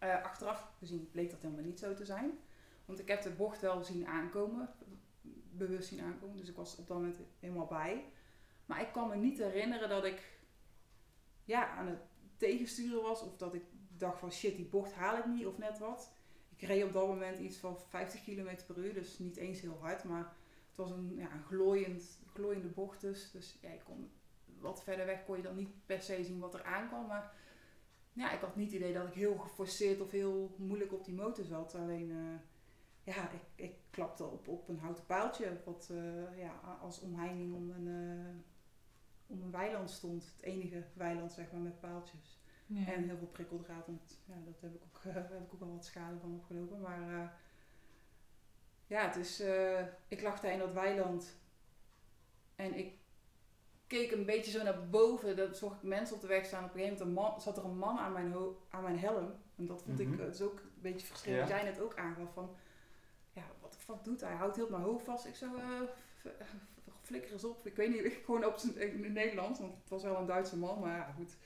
Eh, 0.00 0.22
achteraf 0.22 0.70
gezien 0.78 1.10
bleek 1.10 1.30
dat 1.30 1.40
helemaal 1.40 1.64
niet 1.64 1.78
zo 1.78 1.94
te 1.94 2.04
zijn. 2.04 2.38
Want 2.84 2.98
ik 2.98 3.08
heb 3.08 3.22
de 3.22 3.30
bocht 3.30 3.60
wel 3.60 3.82
zien 3.82 4.06
aankomen, 4.06 4.68
bewust 5.50 5.88
zien 5.88 6.00
aankomen. 6.00 6.36
Dus 6.36 6.48
ik 6.48 6.56
was 6.56 6.76
op 6.76 6.86
dat 6.86 6.96
moment 6.96 7.18
helemaal 7.38 7.66
bij. 7.66 8.04
Maar 8.66 8.80
ik 8.80 8.92
kan 8.92 9.08
me 9.08 9.16
niet 9.16 9.38
herinneren 9.38 9.88
dat 9.88 10.04
ik 10.04 10.38
ja, 11.44 11.68
aan 11.68 11.86
het 11.86 12.00
tegensturen 12.36 13.02
was. 13.02 13.22
Of 13.22 13.36
dat 13.36 13.54
ik 13.54 13.62
dacht 13.96 14.18
van 14.18 14.32
shit, 14.32 14.56
die 14.56 14.68
bocht 14.68 14.92
haal 14.92 15.16
ik 15.16 15.26
niet 15.26 15.46
of 15.46 15.58
net 15.58 15.78
wat. 15.78 16.12
Ik 16.56 16.62
reed 16.62 16.84
op 16.84 16.92
dat 16.92 17.06
moment 17.06 17.38
iets 17.38 17.56
van 17.56 17.78
50 17.88 18.22
km 18.22 18.56
per 18.66 18.78
uur. 18.78 18.94
Dus 18.94 19.18
niet 19.18 19.36
eens 19.36 19.60
heel 19.60 19.78
hard. 19.80 20.04
Maar 20.04 20.32
het 20.68 20.76
was 20.76 20.90
een, 20.90 21.12
ja, 21.16 21.32
een 21.32 21.44
glooiend, 21.44 22.18
glooiende 22.32 22.68
bocht 22.68 23.00
dus. 23.00 23.30
Dus 23.30 23.58
ja, 23.60 23.70
kon, 23.84 24.10
wat 24.58 24.82
verder 24.82 25.06
weg 25.06 25.24
kon 25.24 25.36
je 25.36 25.42
dan 25.42 25.56
niet 25.56 25.86
per 25.86 26.02
se 26.02 26.24
zien 26.24 26.38
wat 26.38 26.54
er 26.54 26.64
aankwam. 26.64 27.06
Maar 27.06 27.32
ja, 28.12 28.32
ik 28.32 28.40
had 28.40 28.56
niet 28.56 28.72
het 28.72 28.80
idee 28.80 28.92
dat 28.92 29.06
ik 29.06 29.14
heel 29.14 29.38
geforceerd 29.38 30.00
of 30.00 30.10
heel 30.10 30.54
moeilijk 30.58 30.92
op 30.92 31.04
die 31.04 31.14
motor 31.14 31.44
zat. 31.44 31.74
Alleen, 31.74 32.10
eh, 32.10 33.14
ja, 33.14 33.30
ik, 33.30 33.42
ik 33.54 33.74
klapte 33.90 34.24
op, 34.24 34.48
op 34.48 34.68
een 34.68 34.78
houten 34.78 35.06
paaltje. 35.06 35.60
Wat 35.64 35.88
eh, 35.90 36.38
ja, 36.38 36.60
als 36.80 37.00
omheining 37.00 37.54
om 37.54 37.70
een, 37.70 37.88
eh, 37.88 38.34
om 39.26 39.42
een 39.42 39.50
weiland 39.50 39.90
stond. 39.90 40.24
Het 40.36 40.42
enige 40.42 40.84
weiland, 40.92 41.32
zeg 41.32 41.52
maar, 41.52 41.60
met 41.60 41.80
paaltjes. 41.80 42.38
Ja. 42.66 42.86
En 42.86 43.04
heel 43.04 43.16
veel 43.16 43.26
prikkeldraad, 43.26 43.86
want 43.86 44.18
ja, 44.24 44.34
dat 44.44 44.60
heb 44.60 44.74
ik 44.74 44.82
ook, 44.84 45.00
heb 45.14 45.30
ik 45.30 45.52
ook 45.52 45.60
wel 45.60 45.72
wat 45.72 45.84
schade 45.84 46.18
van 46.18 46.34
opgelopen. 46.34 46.80
Maar 46.80 47.38
ja, 48.86 49.06
het 49.06 49.16
is, 49.16 49.42
ik 50.08 50.22
lag 50.22 50.40
daar 50.40 50.52
in 50.52 50.58
dat 50.58 50.72
weiland 50.72 51.38
en 52.54 52.78
ik 52.78 52.99
keek 53.90 54.10
een 54.10 54.24
beetje 54.24 54.50
zo 54.50 54.62
naar 54.62 54.88
boven. 54.88 55.36
Dat 55.36 55.56
zag 55.58 55.72
ik 55.72 55.82
mensen 55.82 56.14
op 56.16 56.20
de 56.20 56.26
weg 56.28 56.44
staan. 56.44 56.64
Op 56.64 56.74
een 56.74 56.80
gegeven 56.80 57.08
moment 57.08 57.30
man, 57.30 57.40
zat 57.40 57.56
er 57.56 57.64
een 57.64 57.78
man 57.78 57.98
aan 57.98 58.12
mijn, 58.12 58.34
aan 58.70 58.82
mijn 58.82 58.98
helm. 58.98 59.32
En 59.56 59.66
dat 59.66 59.82
vond 59.82 60.00
ik 60.00 60.08
Mhm. 60.08 60.20
eh, 60.20 60.26
dus 60.26 60.42
ook 60.42 60.58
een 60.58 60.70
beetje 60.80 61.06
verschillend. 61.06 61.48
Ja. 61.48 61.56
Jij 61.56 61.64
net 61.64 61.80
ook 61.80 61.96
aangaf 61.96 62.32
van, 62.32 62.56
ja, 63.32 63.42
wat 63.60 63.72
de 63.72 63.78
fuck 63.78 64.04
doet 64.04 64.20
hij? 64.20 64.28
Hij 64.30 64.38
houdt 64.38 64.56
heel 64.56 64.70
mijn 64.70 64.82
hoofd 64.82 65.04
vast. 65.04 65.26
Ik 65.26 65.34
zo, 65.34 65.46
f- 66.22 66.26
flikker 67.02 67.32
eens 67.32 67.44
op. 67.44 67.66
Ik 67.66 67.76
weet 67.76 67.90
niet, 68.02 68.12
gewoon 68.24 68.44
op 68.44 68.56
zijn 68.56 68.76
in 68.76 69.04
het 69.04 69.12
Nederlands, 69.12 69.60
want 69.60 69.74
het 69.80 69.88
was 69.88 70.02
wel 70.02 70.16
een 70.16 70.26
Duitse 70.26 70.56
man, 70.58 70.80
maar 70.80 70.96
ja, 70.96 71.12
goed. 71.16 71.36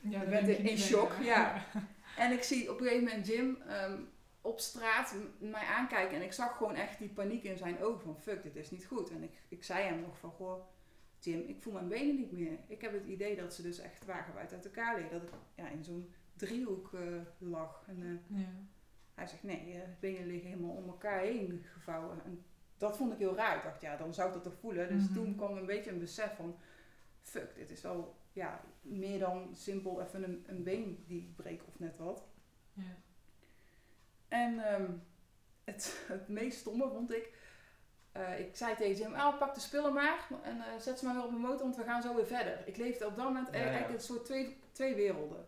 Ja, 0.00 0.18
bent 0.24 0.30
denk 0.30 0.46
in- 0.46 0.50
je 0.64 0.70
in 0.70 0.74
niet 0.74 0.78
shock, 0.84 1.12
ja. 1.22 1.64
En 2.16 2.32
ik 2.32 2.42
zie 2.42 2.70
op 2.70 2.80
een 2.80 2.86
gegeven 2.86 3.04
moment 3.08 3.26
Jim 3.26 3.58
ehm, 3.68 4.00
op 4.40 4.60
straat 4.60 5.14
mij 5.38 5.64
aankijken. 5.66 6.16
En 6.16 6.22
ik 6.22 6.32
zag 6.32 6.56
gewoon 6.56 6.74
echt 6.74 6.98
die 6.98 7.08
paniek 7.08 7.42
in 7.42 7.56
zijn 7.56 7.82
ogen 7.82 8.00
van 8.00 8.18
fuck, 8.20 8.42
dit 8.42 8.56
is 8.56 8.70
niet 8.70 8.86
goed. 8.86 9.10
En 9.10 9.22
ik, 9.22 9.32
ik 9.48 9.64
zei 9.64 9.84
hem 9.84 10.00
nog 10.00 10.18
van 10.18 10.30
goh, 10.30 10.60
Jim, 11.20 11.40
ik 11.40 11.62
voel 11.62 11.72
mijn 11.72 11.88
benen 11.88 12.16
niet 12.16 12.32
meer. 12.32 12.58
Ik 12.66 12.80
heb 12.80 12.92
het 12.92 13.04
idee 13.06 13.36
dat 13.36 13.54
ze 13.54 13.62
dus 13.62 13.78
echt 13.78 14.04
wagenwijd 14.04 14.52
uit 14.52 14.64
elkaar 14.64 14.96
liggen. 15.00 15.20
Dat 15.20 15.28
ik 15.28 15.34
ja, 15.54 15.68
in 15.68 15.84
zo'n 15.84 16.12
driehoek 16.36 16.94
eh, 16.94 17.00
lag. 17.38 17.84
En 17.86 18.02
eh, 18.02 18.38
Ja. 18.40 18.46
hij 19.14 19.26
zegt 19.26 19.42
nee, 19.42 19.72
eh, 19.72 19.80
de 19.80 19.94
benen 20.00 20.26
liggen 20.26 20.50
helemaal 20.50 20.76
om 20.76 20.86
elkaar 20.88 21.20
heen 21.20 21.62
gevouwen. 21.72 22.24
En 22.24 22.42
dat 22.76 22.96
vond 22.96 23.12
ik 23.12 23.18
heel 23.18 23.36
raar. 23.36 23.56
Ik 23.56 23.62
dacht 23.62 23.80
ja, 23.80 23.96
dan 23.96 24.14
zou 24.14 24.28
ik 24.28 24.34
dat 24.34 24.42
toch 24.42 24.58
voelen. 24.60 24.88
Dus 24.88 25.04
Mhm. 25.04 25.14
toen 25.14 25.36
kwam 25.36 25.56
een 25.56 25.66
beetje 25.66 25.90
een 25.90 25.98
besef 25.98 26.36
van 26.36 26.56
fuck, 27.20 27.54
dit 27.54 27.70
is 27.70 27.80
wel 27.82 28.16
ja, 28.32 28.60
meer 28.80 29.18
dan 29.18 29.56
simpel 29.56 30.02
even 30.02 30.22
een, 30.22 30.44
een 30.46 30.62
been 30.62 31.04
die 31.06 31.20
ik 31.20 31.36
breek 31.36 31.62
of 31.66 31.78
net 31.78 31.96
wat. 31.96 32.28
Ja. 32.72 32.82
En 34.28 34.58
ehm, 34.72 34.90
het, 35.64 36.04
het 36.08 36.28
meest 36.28 36.58
stomme 36.58 36.88
vond 36.88 37.12
ik. 37.12 37.37
Eh, 38.18 38.38
ik 38.38 38.56
zei 38.56 38.76
tegen 38.76 38.96
Jim, 38.96 39.14
ah, 39.14 39.38
pak 39.38 39.54
de 39.54 39.60
spullen 39.60 39.92
maar 39.92 40.26
en 40.42 40.56
eh, 40.60 40.80
zet 40.80 40.98
ze 40.98 41.04
maar 41.04 41.14
weer 41.14 41.24
op 41.24 41.30
de 41.30 41.36
motor, 41.36 41.62
want 41.62 41.76
we 41.76 41.82
gaan 41.82 42.02
zo 42.02 42.14
weer 42.14 42.26
verder. 42.26 42.62
Ik 42.64 42.76
leefde 42.76 43.06
op 43.06 43.16
dat 43.16 43.24
moment 43.24 43.46
Ja, 43.46 43.52
eigenlijk 43.52 43.88
ja. 43.88 43.94
een 43.94 44.00
soort 44.00 44.24
twee, 44.24 44.56
twee 44.72 44.94
werelden. 44.94 45.46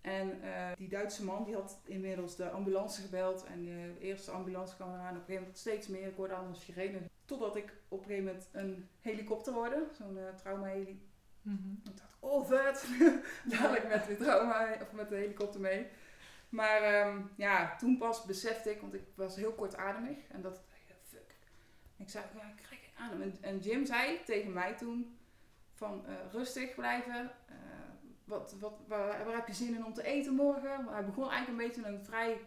En 0.00 0.42
eh, 0.42 0.68
die 0.76 0.88
Duitse 0.88 1.24
man 1.24 1.44
die 1.44 1.54
had 1.54 1.80
inmiddels 1.84 2.36
de 2.36 2.50
ambulance 2.50 3.00
gebeld. 3.00 3.44
En 3.44 3.64
de 3.64 3.94
eerste 4.00 4.30
ambulance 4.30 4.74
kwam 4.74 4.94
eraan. 4.94 5.08
Op 5.08 5.14
een 5.14 5.20
gegeven 5.20 5.40
moment 5.40 5.58
steeds 5.58 5.88
meer. 5.88 6.06
Ik 6.06 6.16
hoorde 6.16 6.34
allemaal 6.34 6.54
sirene. 6.54 6.98
Totdat 7.24 7.56
ik 7.56 7.74
op 7.88 7.98
een 7.98 8.04
gegeven 8.04 8.24
moment 8.24 8.48
een 8.52 8.88
helikopter 9.00 9.52
hoorde. 9.52 9.86
Zo'n 9.98 10.18
trauma-heli. 10.36 11.08
Mhm. 11.42 11.72
Ik 11.84 11.96
dacht, 11.96 12.16
oh 12.20 12.46
vet, 12.46 12.86
dadelijk 13.58 13.88
met 13.88 14.06
de 14.06 14.16
trauma 14.16 14.76
of 14.82 14.92
met 14.92 15.08
de 15.08 15.14
helikopter 15.14 15.60
mee. 15.60 15.86
Maar 16.48 16.82
ehm, 16.82 17.20
ja, 17.36 17.76
toen 17.76 17.98
pas 17.98 18.24
besefte 18.24 18.70
ik, 18.70 18.80
want 18.80 18.94
ik 18.94 19.04
was 19.14 19.36
heel 19.36 19.52
kortademig 19.52 20.16
en 20.28 20.42
dat. 20.42 20.62
Ik 22.00 22.08
zei, 22.08 22.24
ja, 22.36 22.42
ik 22.56 22.62
krijg 22.62 22.80
adem. 22.98 23.22
En, 23.22 23.36
en 23.40 23.58
Jim 23.58 23.86
zei 23.86 24.18
tegen 24.24 24.52
mij 24.52 24.76
toen 24.76 25.16
van 25.74 26.06
eh, 26.06 26.12
rustig 26.32 26.74
blijven. 26.74 27.30
eh, 27.48 27.54
wat, 28.24 28.56
wat, 28.60 28.72
waar, 28.86 29.24
waar 29.24 29.34
heb 29.34 29.46
je 29.46 29.54
zin 29.54 29.74
in 29.74 29.84
om 29.84 29.92
te 29.94 30.02
eten 30.04 30.34
morgen? 30.34 30.86
Hij 30.88 31.04
begon 31.04 31.30
eigenlijk 31.30 31.48
een 31.48 31.66
beetje 31.68 31.86
een 31.90 32.04
vrij 32.04 32.40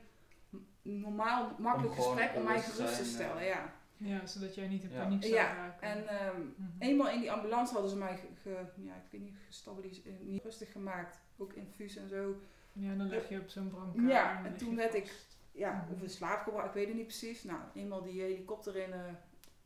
normaal, 0.81 1.55
makkelijk 1.59 1.97
Om 1.97 2.03
gesprek 2.03 2.35
om 2.35 2.43
mij 2.43 2.61
gerust 2.61 2.97
te 2.97 3.05
stellen. 3.05 3.37
eh. 3.37 3.47
Ja. 3.47 3.73
Ja, 3.97 4.25
zodat 4.25 4.55
jij 4.55 4.67
niet 4.67 4.83
in 4.83 4.89
Ja. 4.91 5.03
paniek 5.03 5.23
zou 5.23 5.35
Ja, 5.35 5.53
raken. 5.55 5.87
En 5.87 6.07
ehm, 6.07 6.39
Mhm. 6.41 6.69
Eenmaal 6.79 7.09
in 7.09 7.19
die 7.19 7.31
ambulance 7.31 7.73
hadden 7.73 7.91
ze 7.91 7.97
mij 7.97 8.17
ge, 8.17 8.27
ge- 8.41 8.65
ja, 8.83 8.93
ik 8.95 9.11
weet 9.11 9.21
niet, 9.21 9.35
gestabiliseerd, 9.47 10.21
niet 10.23 10.43
rustig 10.43 10.71
gemaakt. 10.71 11.19
Ook 11.37 11.53
infuus 11.53 11.95
en 11.95 12.07
zo. 12.09 12.35
Ja, 12.73 12.95
dan 12.95 13.07
lig 13.07 13.29
je 13.29 13.39
op 13.39 13.49
zo'n 13.49 13.69
brancard. 13.69 14.07
Ja, 14.07 14.45
en 14.45 14.57
toen 14.57 14.75
werd 14.75 14.93
ik-. 14.93 15.25
Ja, 15.51 15.71
Mhm. 15.71 15.93
of 15.93 16.01
in 16.01 16.09
slaap 16.09 16.43
gebracht, 16.43 16.67
ik 16.67 16.73
weet 16.73 16.87
het 16.87 16.95
niet 16.95 17.05
precies. 17.07 17.43
Nou, 17.43 17.59
eenmaal 17.73 18.01
die 18.03 18.21
helikopter 18.21 18.75
in, 18.75 18.93
eh, 18.93 18.99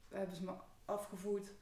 hebben 0.10 0.36
ze 0.36 0.44
me 0.44 0.54
afgevoerd 0.86 1.54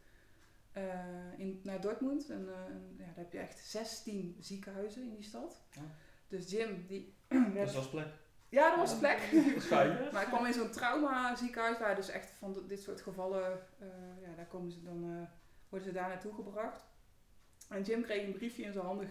eh, 0.71 1.39
in, 1.39 1.59
naar 1.63 1.81
Dortmund. 1.81 2.29
En, 2.29 2.49
eh, 2.49 2.65
en, 2.65 2.95
ja, 2.97 3.05
daar 3.05 3.15
heb 3.15 3.31
je 3.31 3.39
echt 3.39 3.59
16 3.59 4.37
ziekenhuizen 4.39 5.03
in 5.03 5.13
die 5.15 5.23
stad. 5.23 5.61
Ja. 5.71 5.81
Dus 6.27 6.51
Jim, 6.51 6.85
die... 6.87 7.15
Dat 7.55 7.73
was 7.73 7.89
plek. 7.89 8.07
ja, 8.49 8.69
dat 8.69 8.77
was 8.77 8.97
plek. 8.97 9.19
Dat. 9.69 10.11
Maar 10.13 10.21
ik 10.21 10.27
kwam 10.27 10.45
in 10.45 10.53
zo'n 10.53 10.71
trauma 10.71 11.35
ziekenhuis 11.35 11.79
waar 11.79 11.95
dus 11.95 12.09
echt 12.09 12.29
van 12.29 12.63
dit 12.67 12.81
soort 12.81 13.01
gevallen, 13.01 13.59
eh, 13.79 13.87
ja, 14.21 14.35
daar 14.35 14.47
komen 14.47 14.71
ze 14.71 14.83
dan, 14.83 15.27
worden 15.69 15.87
ze 15.87 15.93
daar 15.93 16.09
naartoe 16.09 16.33
gebracht. 16.33 16.85
En 17.69 17.81
Jim 17.81 18.03
kreeg 18.03 18.25
een 18.25 18.33
briefje 18.33 18.63
in 18.63 18.73
zijn 18.73 18.85
handen 18.85 19.09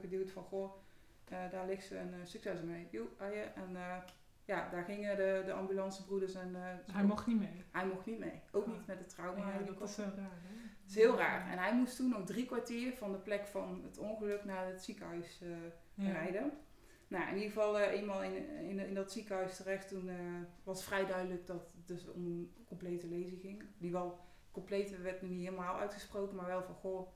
geduwd 0.00 0.30
van, 0.30 0.42
goh, 0.42 0.72
daar 1.50 1.66
ligt 1.66 1.86
ze 1.86 1.96
en 1.96 2.14
eh, 2.14 2.20
succes 2.24 2.58
ermee. 2.58 2.88
Joe, 2.90 3.06
je. 3.18 3.40
En 3.40 3.76
ja, 4.50 4.68
daar 4.70 4.84
gingen 4.84 5.16
de, 5.16 5.42
de 5.44 5.52
ambulancebroeders 5.52 6.34
en... 6.34 6.54
eh, 6.54 6.94
Hij 6.94 7.04
mocht 7.04 7.26
niet 7.26 7.38
mee. 7.38 7.64
hij 7.70 7.86
mocht 7.86 8.06
niet 8.06 8.18
mee. 8.18 8.40
Ook 8.52 8.66
Ah. 8.66 8.72
niet 8.72 8.86
met 8.86 8.98
de 8.98 9.04
trauma. 9.06 9.38
Ja, 9.52 9.58
dat 9.58 9.88
is 9.88 9.96
wel 9.96 10.06
raar, 10.06 10.16
hè? 10.42 10.48
Het 10.82 10.90
is 10.90 10.94
heel 10.94 11.16
raar. 11.16 11.50
En 11.52 11.58
hij 11.58 11.74
moest 11.74 11.96
toen 11.96 12.08
nog 12.08 12.24
drie 12.26 12.46
kwartier 12.46 12.92
van 12.92 13.12
de 13.12 13.18
plek 13.18 13.46
van 13.46 13.82
het 13.84 13.98
ongeluk 13.98 14.44
naar 14.44 14.66
het 14.66 14.82
ziekenhuis 14.82 15.40
eh, 15.42 15.48
Ja. 16.06 16.12
rijden. 16.12 16.52
Nou, 17.08 17.28
in 17.28 17.34
ieder 17.34 17.48
geval 17.48 17.78
eh, 17.78 17.92
eenmaal 18.00 18.22
in, 18.22 18.48
in, 18.68 18.78
in 18.78 18.94
dat 18.94 19.12
ziekenhuis 19.12 19.56
terecht, 19.56 19.88
toen 19.88 20.10
was 20.64 20.84
vrij 20.84 21.06
duidelijk 21.06 21.46
dat 21.46 21.72
het 21.76 21.88
dus 21.88 22.08
om 22.12 22.24
een 22.26 22.54
complete 22.66 23.08
lezing 23.08 23.40
ging. 23.40 23.62
Die 23.78 23.92
wel, 23.92 24.18
compleet 24.50 25.00
werd 25.02 25.22
nu 25.22 25.28
niet 25.28 25.44
helemaal 25.44 25.78
uitgesproken, 25.78 26.36
maar 26.36 26.46
wel 26.46 26.62
van, 26.62 26.74
goh, 26.74 27.08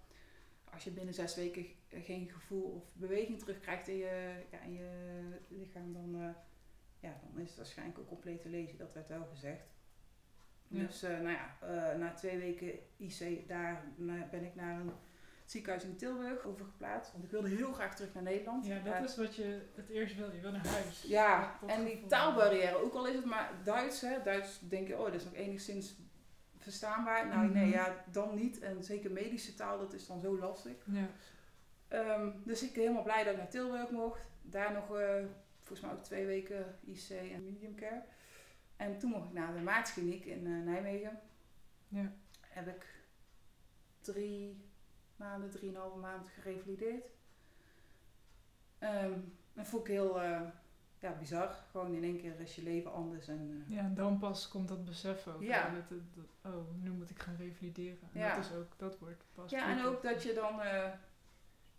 als 0.73 0.85
je 0.85 0.91
binnen 0.91 1.15
zes 1.15 1.37
weken 1.37 1.67
geen 1.89 2.31
gevoel 2.31 2.63
of 2.71 2.85
beweging 2.95 3.39
terugkrijgt 3.39 3.89
in 3.89 3.97
je, 3.97 4.33
ja, 4.51 4.61
in 4.61 4.73
je 4.73 4.89
lichaam, 5.49 5.93
dan, 5.93 6.35
ja, 7.05 7.21
dan 7.33 7.43
is 7.43 7.49
het 7.49 7.57
waarschijnlijk 7.57 7.99
een 7.99 8.07
complete 8.07 8.49
lezing. 8.49 8.79
Dat 8.79 8.93
werd 8.93 9.09
wel 9.09 9.27
gezegd. 9.31 9.63
Ja. 10.69 10.81
Dus, 10.87 11.03
eh, 11.03 11.11
nou 11.11 11.29
ja, 11.31 11.57
eh, 11.61 11.99
na 11.99 12.13
twee 12.15 12.39
weken 12.39 12.73
IC, 12.97 13.49
daar 13.49 13.85
na- 13.97 14.29
ben 14.31 14.45
ik 14.45 14.55
naar 14.55 14.81
een 14.81 14.93
ziekenhuis 15.45 15.85
in 15.85 15.97
Tilburg 15.97 16.45
overgeplaatst. 16.45 17.13
Want 17.13 17.25
ik 17.25 17.31
wilde 17.31 17.49
heel 17.49 17.73
graag 17.73 17.97
terug 17.97 18.15
naar 18.15 18.23
Nederland. 18.23 18.67
Ja, 18.67 18.79
dat 18.79 19.09
is 19.09 19.17
wat 19.17 19.35
je 19.37 19.61
het 19.75 19.89
eerst 19.89 20.17
wil. 20.17 20.33
Je 20.33 20.41
wil 20.41 20.51
naar 20.53 20.67
huis. 20.67 21.03
Ja, 21.03 21.59
en 21.67 21.85
die 21.85 22.07
taalbarrière, 22.07 22.77
ook 22.83 22.95
al 22.95 23.07
is 23.09 23.15
het 23.15 23.25
maar 23.25 23.51
Duits, 23.65 24.01
hè. 24.01 24.23
Duits 24.23 24.61
denk 24.69 24.89
je, 24.89 24.99
oh, 24.99 25.05
dat 25.05 25.15
is 25.15 25.25
nog 25.25 25.35
enigszins 25.35 25.97
verstaanbaar. 26.59 27.27
Nou 27.29 27.49
nee, 27.51 27.65
Mhm. 27.65 27.73
ja, 27.75 28.05
dan 28.11 28.35
niet. 28.35 28.59
En 28.59 28.85
zeker 28.85 29.11
medische 29.11 29.55
taal, 29.55 29.79
dat 29.79 29.93
is 29.93 30.07
dan 30.07 30.21
zo 30.21 30.39
lastig. 30.39 30.77
Ja. 30.87 31.07
Ehm, 31.89 32.31
dus 32.45 32.63
ik 32.63 32.73
ben 32.73 32.81
helemaal 32.83 33.03
blij 33.03 33.25
dat 33.25 33.33
ik 33.33 33.39
naar 33.39 33.49
Tilburg 33.51 33.91
mocht. 33.91 34.21
Daar 34.43 34.73
nog, 34.73 34.97
eh, 34.99 35.25
volgens 35.65 35.81
mij 35.81 35.91
ook 35.99 36.05
twee 36.05 36.27
weken 36.27 36.79
IC 36.85 37.09
en 37.11 37.45
medium 37.45 37.75
care. 37.75 38.03
En 38.77 38.99
toen 38.99 39.11
mocht 39.11 39.25
ik 39.27 39.33
naar 39.33 39.55
de 39.55 39.61
Maartskliniek 39.61 40.25
in 40.25 40.47
eh, 40.47 40.53
Nijmegen. 40.53 41.21
Ja. 41.89 42.13
Heb 42.41 42.67
ik 42.69 42.87
drie 44.01 44.65
maanden, 45.17 45.51
drieënhalve 45.51 45.99
maand 45.99 46.29
gerevalideerd. 46.29 47.05
Ehm 48.79 49.19
dat 49.53 49.67
vond 49.67 49.83
ik 49.87 49.93
heel 49.93 50.23
eh, 50.23 50.41
ja, 50.99 51.13
bizar. 51.19 51.55
Gewoon 51.71 51.95
in 51.95 52.05
één 52.05 52.21
keer 52.21 52.41
is 52.41 52.55
je 52.55 52.63
leven 52.63 52.93
anders. 52.93 53.29
En, 53.29 53.65
eh, 53.69 53.75
ja, 53.77 53.81
en 53.83 53.95
dan 53.95 54.19
pas 54.19 54.49
komt 54.49 54.69
dat 54.69 54.85
besef 54.85 55.27
ook. 55.27 55.43
Ja. 55.43 55.71
Dat, 55.71 55.89
dat- 56.15 56.53
oh, 56.55 56.75
nu 56.83 56.91
moet 56.91 57.11
ik 57.11 57.19
gaan 57.23 57.37
revalideren. 57.37 58.09
En 58.13 58.21
Ja. 58.21 58.35
dat 58.37 58.45
is 58.45 58.53
ook, 58.53 58.73
dat 58.79 58.99
wordt 58.99 59.25
pas 59.35 59.51
Ja, 59.51 59.71
en 59.79 59.85
ook 59.85 60.03
dat 60.03 60.23
je 60.23 60.33
dan 60.33 60.61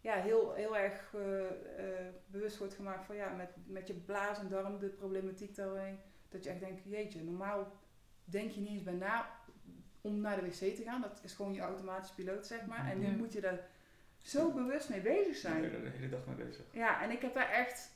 ja, 0.05 0.15
heel, 0.21 0.53
heel 0.53 0.77
erg 0.77 1.13
eh, 1.13 1.45
eh, 1.45 2.13
bewust 2.25 2.57
wordt 2.57 2.74
gemaakt 2.74 3.05
van 3.05 3.15
ja, 3.15 3.29
met, 3.29 3.50
met 3.65 3.88
je 3.88 3.93
blaas 3.93 4.39
en 4.39 4.47
darm, 4.50 4.79
de 4.79 4.88
problematiek 4.89 5.55
daarmee. 5.55 5.95
Dat 6.29 6.43
je 6.43 6.50
echt 6.50 6.59
denkt, 6.59 6.81
jeetje, 6.85 7.24
normaal 7.24 7.71
denk 8.25 8.51
je 8.51 8.59
niet 8.62 8.69
eens 8.69 8.83
bij 8.83 8.93
na 8.93 9.29
om 10.01 10.19
naar 10.21 10.35
de 10.35 10.41
wc 10.47 10.75
te 10.75 10.83
gaan. 10.85 11.01
Dat 11.01 11.19
is 11.24 11.33
gewoon 11.33 11.53
je 11.53 11.62
automatische 11.62 12.15
piloot, 12.15 12.47
zeg 12.47 12.65
maar. 12.65 12.89
En 12.91 13.00
nu 13.00 13.05
Ja. 13.05 13.12
moet 13.12 13.33
je 13.33 13.41
daar 13.41 13.67
zo 14.17 14.51
bewust 14.51 14.89
mee 14.89 15.01
bezig 15.01 15.27
Ik 15.27 15.35
zijn. 15.35 15.62
ben 15.62 15.71
er 15.74 15.83
de 15.83 15.89
hele 15.89 16.09
dag 16.09 16.25
mee 16.25 16.35
bezig. 16.35 16.65
Ja, 16.71 17.01
en 17.03 17.12
ik 17.12 17.21
heb 17.21 17.33
daar 17.33 17.50
echt 17.50 17.93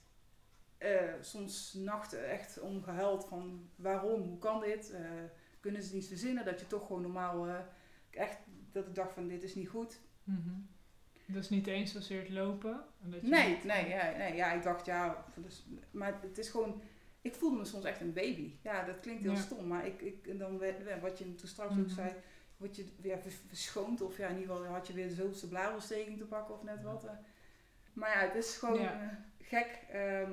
eh, 0.77 1.13
soms 1.21 1.73
nachten 1.73 2.29
echt 2.29 2.59
om 2.59 2.83
gehuild 2.83 3.25
van 3.25 3.69
waarom, 3.75 4.21
hoe 4.21 4.37
kan 4.37 4.59
dit? 4.61 4.91
Eh, 4.91 5.01
kunnen 5.59 5.83
ze 5.83 5.95
niet 5.95 6.07
verzinnen 6.07 6.45
dat 6.45 6.59
je 6.59 6.67
toch 6.67 6.85
gewoon 6.87 7.01
normaal, 7.01 7.47
eh, 7.47 7.55
echt, 8.09 8.37
dat 8.71 8.87
ik 8.87 8.95
dacht 8.95 9.13
van 9.13 9.27
dit 9.27 9.43
is 9.43 9.55
niet 9.55 9.69
goed. 9.69 9.99
Mhm. 10.23 10.49
Dus 11.31 11.49
niet 11.49 11.67
eens 11.67 11.91
zozeer 11.91 12.19
het 12.19 12.29
lopen. 12.29 12.81
je 13.11 13.19
Nee, 13.21 13.49
niet- 13.49 13.63
nee, 13.63 13.87
ja, 13.87 14.17
nee, 14.17 14.35
ja, 14.35 14.51
ik 14.51 14.63
dacht 14.63 14.85
ja, 14.85 15.25
dus, 15.35 15.65
maar 15.91 16.17
het 16.21 16.37
is 16.37 16.49
gewoon, 16.49 16.81
ik 17.21 17.33
voelde 17.35 17.57
me 17.57 17.65
soms 17.65 17.85
echt 17.85 18.01
een 18.01 18.13
baby. 18.13 18.53
Ja, 18.61 18.83
dat 18.85 18.99
klinkt 18.99 19.21
heel 19.21 19.31
Ja. 19.31 19.37
stom, 19.39 19.67
maar 19.67 19.85
ik, 19.85 20.01
ik, 20.01 20.39
dan 20.39 20.57
wat 21.01 21.17
je 21.17 21.35
toen 21.35 21.47
straks 21.47 21.71
ook 21.71 21.77
Mhm. 21.85 21.89
zei, 21.89 22.13
word 22.57 22.75
je 22.75 22.85
weer 23.01 23.19
vers- 23.19 23.41
verschoond 23.47 24.01
of 24.01 24.17
ja, 24.17 24.27
in 24.27 24.37
ieder 24.39 24.55
geval 24.55 24.71
had 24.71 24.87
je 24.87 24.93
weer 24.93 25.07
de 25.07 25.13
zoveelste 25.13 25.47
blaarontsteking 25.47 26.17
te 26.17 26.25
pakken 26.25 26.55
of 26.55 26.63
net 26.63 26.83
wat. 26.83 27.03
eh. 27.05 27.11
Maar 27.93 28.09
ja, 28.09 28.19
het 28.19 28.35
is 28.35 28.57
gewoon 28.57 28.81
Ja. 28.81 29.25
gek 29.41 29.79
ehm, 29.91 30.31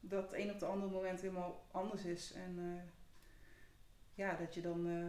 dat 0.00 0.22
het 0.22 0.32
een 0.40 0.50
op 0.50 0.58
de 0.58 0.66
andere 0.66 0.92
moment 0.92 1.20
helemaal 1.20 1.66
anders 1.70 2.04
is. 2.04 2.32
En 2.32 2.58
eh, 2.58 2.82
ja, 4.14 4.34
dat 4.36 4.54
je 4.54 4.60
dan 4.60 4.86
eh, 4.88 5.04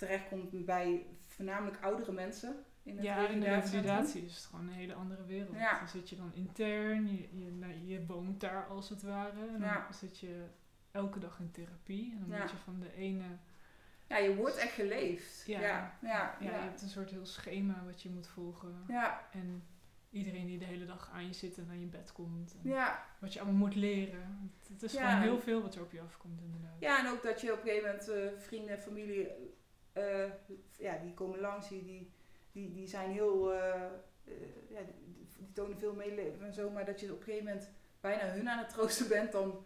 terechtkomt 0.00 0.64
bij 0.64 1.06
voornamelijk 1.26 1.82
oudere 1.82 2.12
mensen 2.12 2.64
in 2.82 2.96
het 2.96 3.04
Ja, 3.04 3.28
in 3.28 3.40
de 3.40 3.46
revalidatie 3.46 4.24
is 4.24 4.36
het 4.36 4.44
gewoon 4.44 4.66
een 4.68 4.74
hele 4.74 4.94
andere 4.94 5.24
wereld. 5.24 5.56
Ja. 5.56 5.78
Dan 5.78 5.88
zit 5.88 6.08
je 6.08 6.16
dan 6.16 6.34
intern, 6.34 7.06
je, 7.16 7.38
je, 7.44 7.50
nou, 7.50 7.72
je 7.84 8.06
woont 8.06 8.40
daar 8.40 8.66
als 8.66 8.88
het 8.88 9.02
ware. 9.02 9.40
En 9.46 9.52
dan 9.52 9.60
Ja. 9.60 9.92
zit 9.92 10.18
je 10.18 10.44
elke 10.90 11.18
dag 11.18 11.38
in 11.38 11.50
therapie. 11.50 12.12
En 12.12 12.20
dan 12.20 12.36
Ja. 12.36 12.42
moet 12.42 12.50
je 12.50 12.56
van 12.56 12.80
de 12.80 12.92
ene... 12.94 13.24
Ja, 14.06 14.16
je 14.16 14.34
wordt 14.36 14.56
echt 14.56 14.72
geleefd. 14.72 15.46
Ja. 15.46 15.60
Ja, 15.60 15.96
ja, 16.02 16.36
je 16.40 16.48
hebt 16.48 16.82
een 16.82 16.88
soort 16.88 17.10
heel 17.10 17.26
schema 17.26 17.84
wat 17.84 18.02
je 18.02 18.08
moet 18.10 18.26
volgen. 18.26 18.84
ja, 18.88 19.28
En 19.32 19.62
iedereen 20.10 20.46
die 20.46 20.58
de 20.58 20.64
hele 20.64 20.86
dag 20.86 21.10
aan 21.12 21.26
je 21.26 21.32
zit 21.32 21.58
en 21.58 21.66
aan 21.70 21.80
je 21.80 21.86
bed 21.86 22.12
komt. 22.12 22.54
En 22.62 22.70
ja. 22.70 23.04
Wat 23.18 23.32
je 23.32 23.40
allemaal 23.40 23.58
moet 23.58 23.74
leren. 23.74 24.52
Het, 24.68 24.82
is 24.82 24.92
gewoon 24.92 25.20
heel 25.20 25.40
veel 25.40 25.62
wat 25.62 25.74
er 25.74 25.82
op 25.82 25.92
je 25.92 26.00
afkomt 26.00 26.40
inderdaad. 26.42 26.80
Ja, 26.80 26.98
en 26.98 27.06
ook 27.12 27.22
dat 27.22 27.40
je 27.40 27.52
op 27.52 27.58
een 27.58 27.64
gegeven 27.68 27.88
moment 27.90 28.08
eh, 28.08 28.38
vrienden, 28.40 28.78
familie, 28.78 29.28
eh, 30.08 30.30
ja, 30.78 30.98
die 30.98 31.14
komen 31.14 31.40
langs, 31.40 31.68
die, 31.68 31.84
die 31.84 32.10
die, 32.52 32.72
die 32.72 32.88
zijn 32.88 33.10
heel, 33.10 33.52
eh, 33.52 33.84
eh, 34.24 34.32
ja, 34.68 34.80
die, 34.80 35.26
die 35.36 35.52
tonen 35.52 35.78
veel 35.78 35.94
medeleven 35.94 36.46
en 36.46 36.52
zo, 36.52 36.70
maar 36.70 36.84
dat 36.84 37.00
je 37.00 37.12
op 37.12 37.18
een 37.18 37.24
gegeven 37.24 37.44
moment 37.44 37.70
bijna 38.00 38.30
hun 38.30 38.48
aan 38.48 38.58
het 38.58 38.68
troosten 38.68 39.08
bent 39.08 39.32
dan 39.32 39.64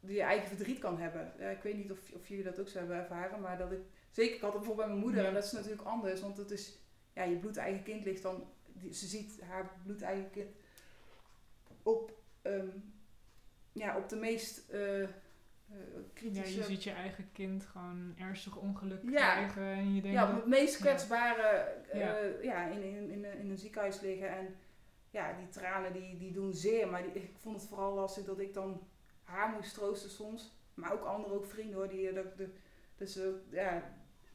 je 0.00 0.22
eigen 0.22 0.48
verdriet 0.48 0.78
kan 0.78 0.98
hebben. 0.98 1.32
Ja, 1.38 1.48
ik 1.48 1.62
weet 1.62 1.76
niet 1.76 1.90
of, 1.90 1.98
of 2.14 2.28
jullie 2.28 2.44
dat 2.44 2.60
ook 2.60 2.68
zo 2.68 2.78
hebben 2.78 2.96
ervaren, 2.96 3.40
maar 3.40 3.58
dat 3.58 3.72
ik, 3.72 3.80
zeker 4.10 4.34
ik 4.34 4.40
had 4.40 4.52
het 4.52 4.58
bijvoorbeeld 4.58 4.86
bij 4.88 4.96
mijn 4.96 5.06
moeder 5.06 5.26
en 5.26 5.34
dat 5.34 5.44
is 5.44 5.52
natuurlijk 5.52 5.82
anders, 5.82 6.20
want 6.20 6.36
het 6.36 6.50
is, 6.50 6.78
ja, 7.12 7.22
je 7.22 7.36
bloedeigen 7.36 7.82
kind 7.82 8.04
ligt 8.04 8.22
dan, 8.22 8.52
die, 8.66 8.94
ze 8.94 9.06
ziet 9.06 9.40
haar 9.40 9.70
bloedeigen 9.82 10.30
kind 10.30 10.50
op, 11.82 12.18
ehm, 12.42 12.68
ja, 13.72 13.96
op 13.96 14.08
de 14.08 14.16
meest 14.16 14.72
eh, 15.70 15.76
eh, 16.26 16.34
Ja, 16.34 16.42
je 16.44 16.62
ziet 16.62 16.84
je 16.84 16.90
eigen 16.90 17.28
kind 17.32 17.64
gewoon 17.66 18.14
ernstig 18.18 18.56
ongeluk 18.56 19.02
Ja. 19.10 19.32
krijgen 19.34 19.62
en 19.62 19.94
je 19.94 20.00
denkt 20.02 20.16
ja, 20.18 20.28
op 20.30 20.34
het 20.36 20.46
meest 20.46 20.74
ja. 20.78 20.80
kwetsbare 20.84 21.42
eh, 21.42 22.00
Ja. 22.00 22.16
ja. 22.42 22.66
in, 22.66 22.82
in, 22.82 23.10
in, 23.10 23.24
een- 23.24 23.38
in 23.38 23.50
een 23.50 23.58
ziekenhuis 23.58 24.00
liggen. 24.00 24.28
En 24.36 24.54
ja, 25.10 25.32
die 25.32 25.48
tranen 25.48 25.92
die, 25.92 26.16
die 26.18 26.32
doen 26.32 26.54
zeer. 26.54 26.88
Maar 26.88 27.02
die, 27.02 27.12
ik 27.12 27.30
vond 27.38 27.56
het 27.60 27.68
vooral 27.68 27.94
lastig 27.94 28.24
dat 28.24 28.38
ik 28.38 28.54
dan 28.54 28.82
haar 29.22 29.48
moest 29.54 29.74
troosten 29.74 30.10
soms. 30.10 30.54
Maar 30.74 30.92
ook 30.92 31.04
anderen, 31.04 31.36
ook 31.36 31.46
vrienden 31.46 31.76
hoor. 31.76 31.88
Die, 31.88 32.12
dat, 32.12 32.36
de, 32.36 32.48
dus, 32.96 33.16
eh, 33.16 33.26
ja, 33.50 33.82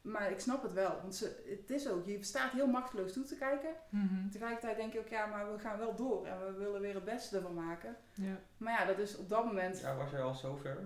maar 0.01 0.31
ik 0.31 0.39
snap 0.39 0.63
het 0.63 0.73
wel. 0.73 0.99
Want 1.01 1.15
ze, 1.15 1.55
het 1.59 1.69
is 1.69 1.87
ook, 1.89 2.05
je 2.05 2.23
staat 2.23 2.51
heel 2.51 2.67
machteloos 2.67 3.13
toe 3.13 3.23
te 3.23 3.35
kijken. 3.37 3.69
Mhm. 3.89 4.29
Tegelijkertijd 4.29 4.77
denk 4.77 4.93
je 4.93 4.99
ook, 4.99 5.07
ja, 5.07 5.25
maar 5.25 5.51
we 5.53 5.59
gaan 5.59 5.77
wel 5.77 5.95
door. 5.95 6.25
En 6.25 6.45
we 6.45 6.51
willen 6.53 6.81
weer 6.81 6.93
het 6.95 7.05
beste 7.05 7.35
ervan 7.35 7.53
maken. 7.53 7.95
Ja. 8.13 8.39
Maar 8.57 8.73
ja, 8.79 8.85
dat 8.85 8.97
is 8.99 9.17
op 9.17 9.29
dat 9.29 9.45
moment... 9.45 9.79
Ja, 9.79 9.95
was 9.95 10.11
jij 10.11 10.21
al 10.21 10.33
zover? 10.35 10.77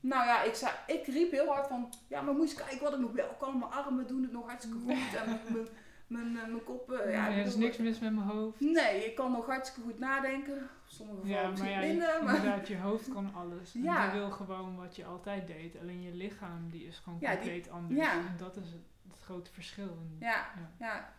Nou 0.00 0.26
ja, 0.26 0.42
ik, 0.42 0.54
zei, 0.54 0.72
ik 0.86 1.06
riep 1.06 1.30
heel 1.30 1.46
hard 1.46 1.66
van, 1.66 1.92
ja, 2.08 2.20
maar 2.20 2.34
moet 2.34 2.50
je 2.50 2.56
eens 2.56 2.64
kijken 2.66 2.84
wat 2.84 2.92
ik 2.92 2.98
nog 3.00 3.12
wel 3.12 3.34
kan. 3.38 3.58
Mijn 3.58 3.70
armen 3.70 4.06
doen 4.06 4.22
het 4.22 4.32
nog 4.32 4.46
hartstikke 4.46 4.78
goed. 4.78 5.14
En 5.16 5.28
mijn, 5.28 5.40
mijn, 5.48 5.68
mijn, 6.06 6.36
eh, 6.44 6.50
mijn 6.50 6.64
kop, 6.64 6.90
ja, 7.10 7.28
er 7.30 7.36
is 7.46 7.56
niks 7.56 7.76
mis 7.76 7.98
met 7.98 8.12
mijn 8.14 8.26
hoofd. 8.26 8.60
Nee, 8.60 9.04
ik 9.04 9.14
kan 9.14 9.32
nog 9.32 9.46
hartstikke 9.46 9.88
goed 9.90 9.98
nadenken. 9.98 10.68
Sommige 10.86 11.20
gevallen 11.20 11.42
Ja, 11.42 11.48
misschien 11.50 11.70
ja, 11.70 11.78
minder. 11.80 12.24
Maar 12.24 12.36
inderdaad, 12.36 12.68
je 12.68 12.78
hoofd 12.78 13.12
kan 13.12 13.34
alles. 13.34 13.74
En 13.74 13.82
Ja. 13.82 14.04
je 14.04 14.18
wil 14.18 14.30
gewoon 14.30 14.76
wat 14.76 14.96
je 14.96 15.04
altijd 15.04 15.46
deed. 15.46 15.78
Alleen 15.80 16.02
je 16.02 16.14
lichaam 16.14 16.70
die 16.70 16.84
is 16.86 16.98
gewoon 16.98 17.18
die- 17.18 17.28
compleet 17.28 17.70
anders. 17.70 18.00
ja. 18.00 18.12
En 18.12 18.34
dat 18.38 18.56
is 18.56 18.66
het, 18.72 18.82
het 19.10 19.20
grote 19.22 19.50
verschil. 19.52 19.88
En 20.00 20.16
ja, 20.20 20.46
ja, 20.78 21.12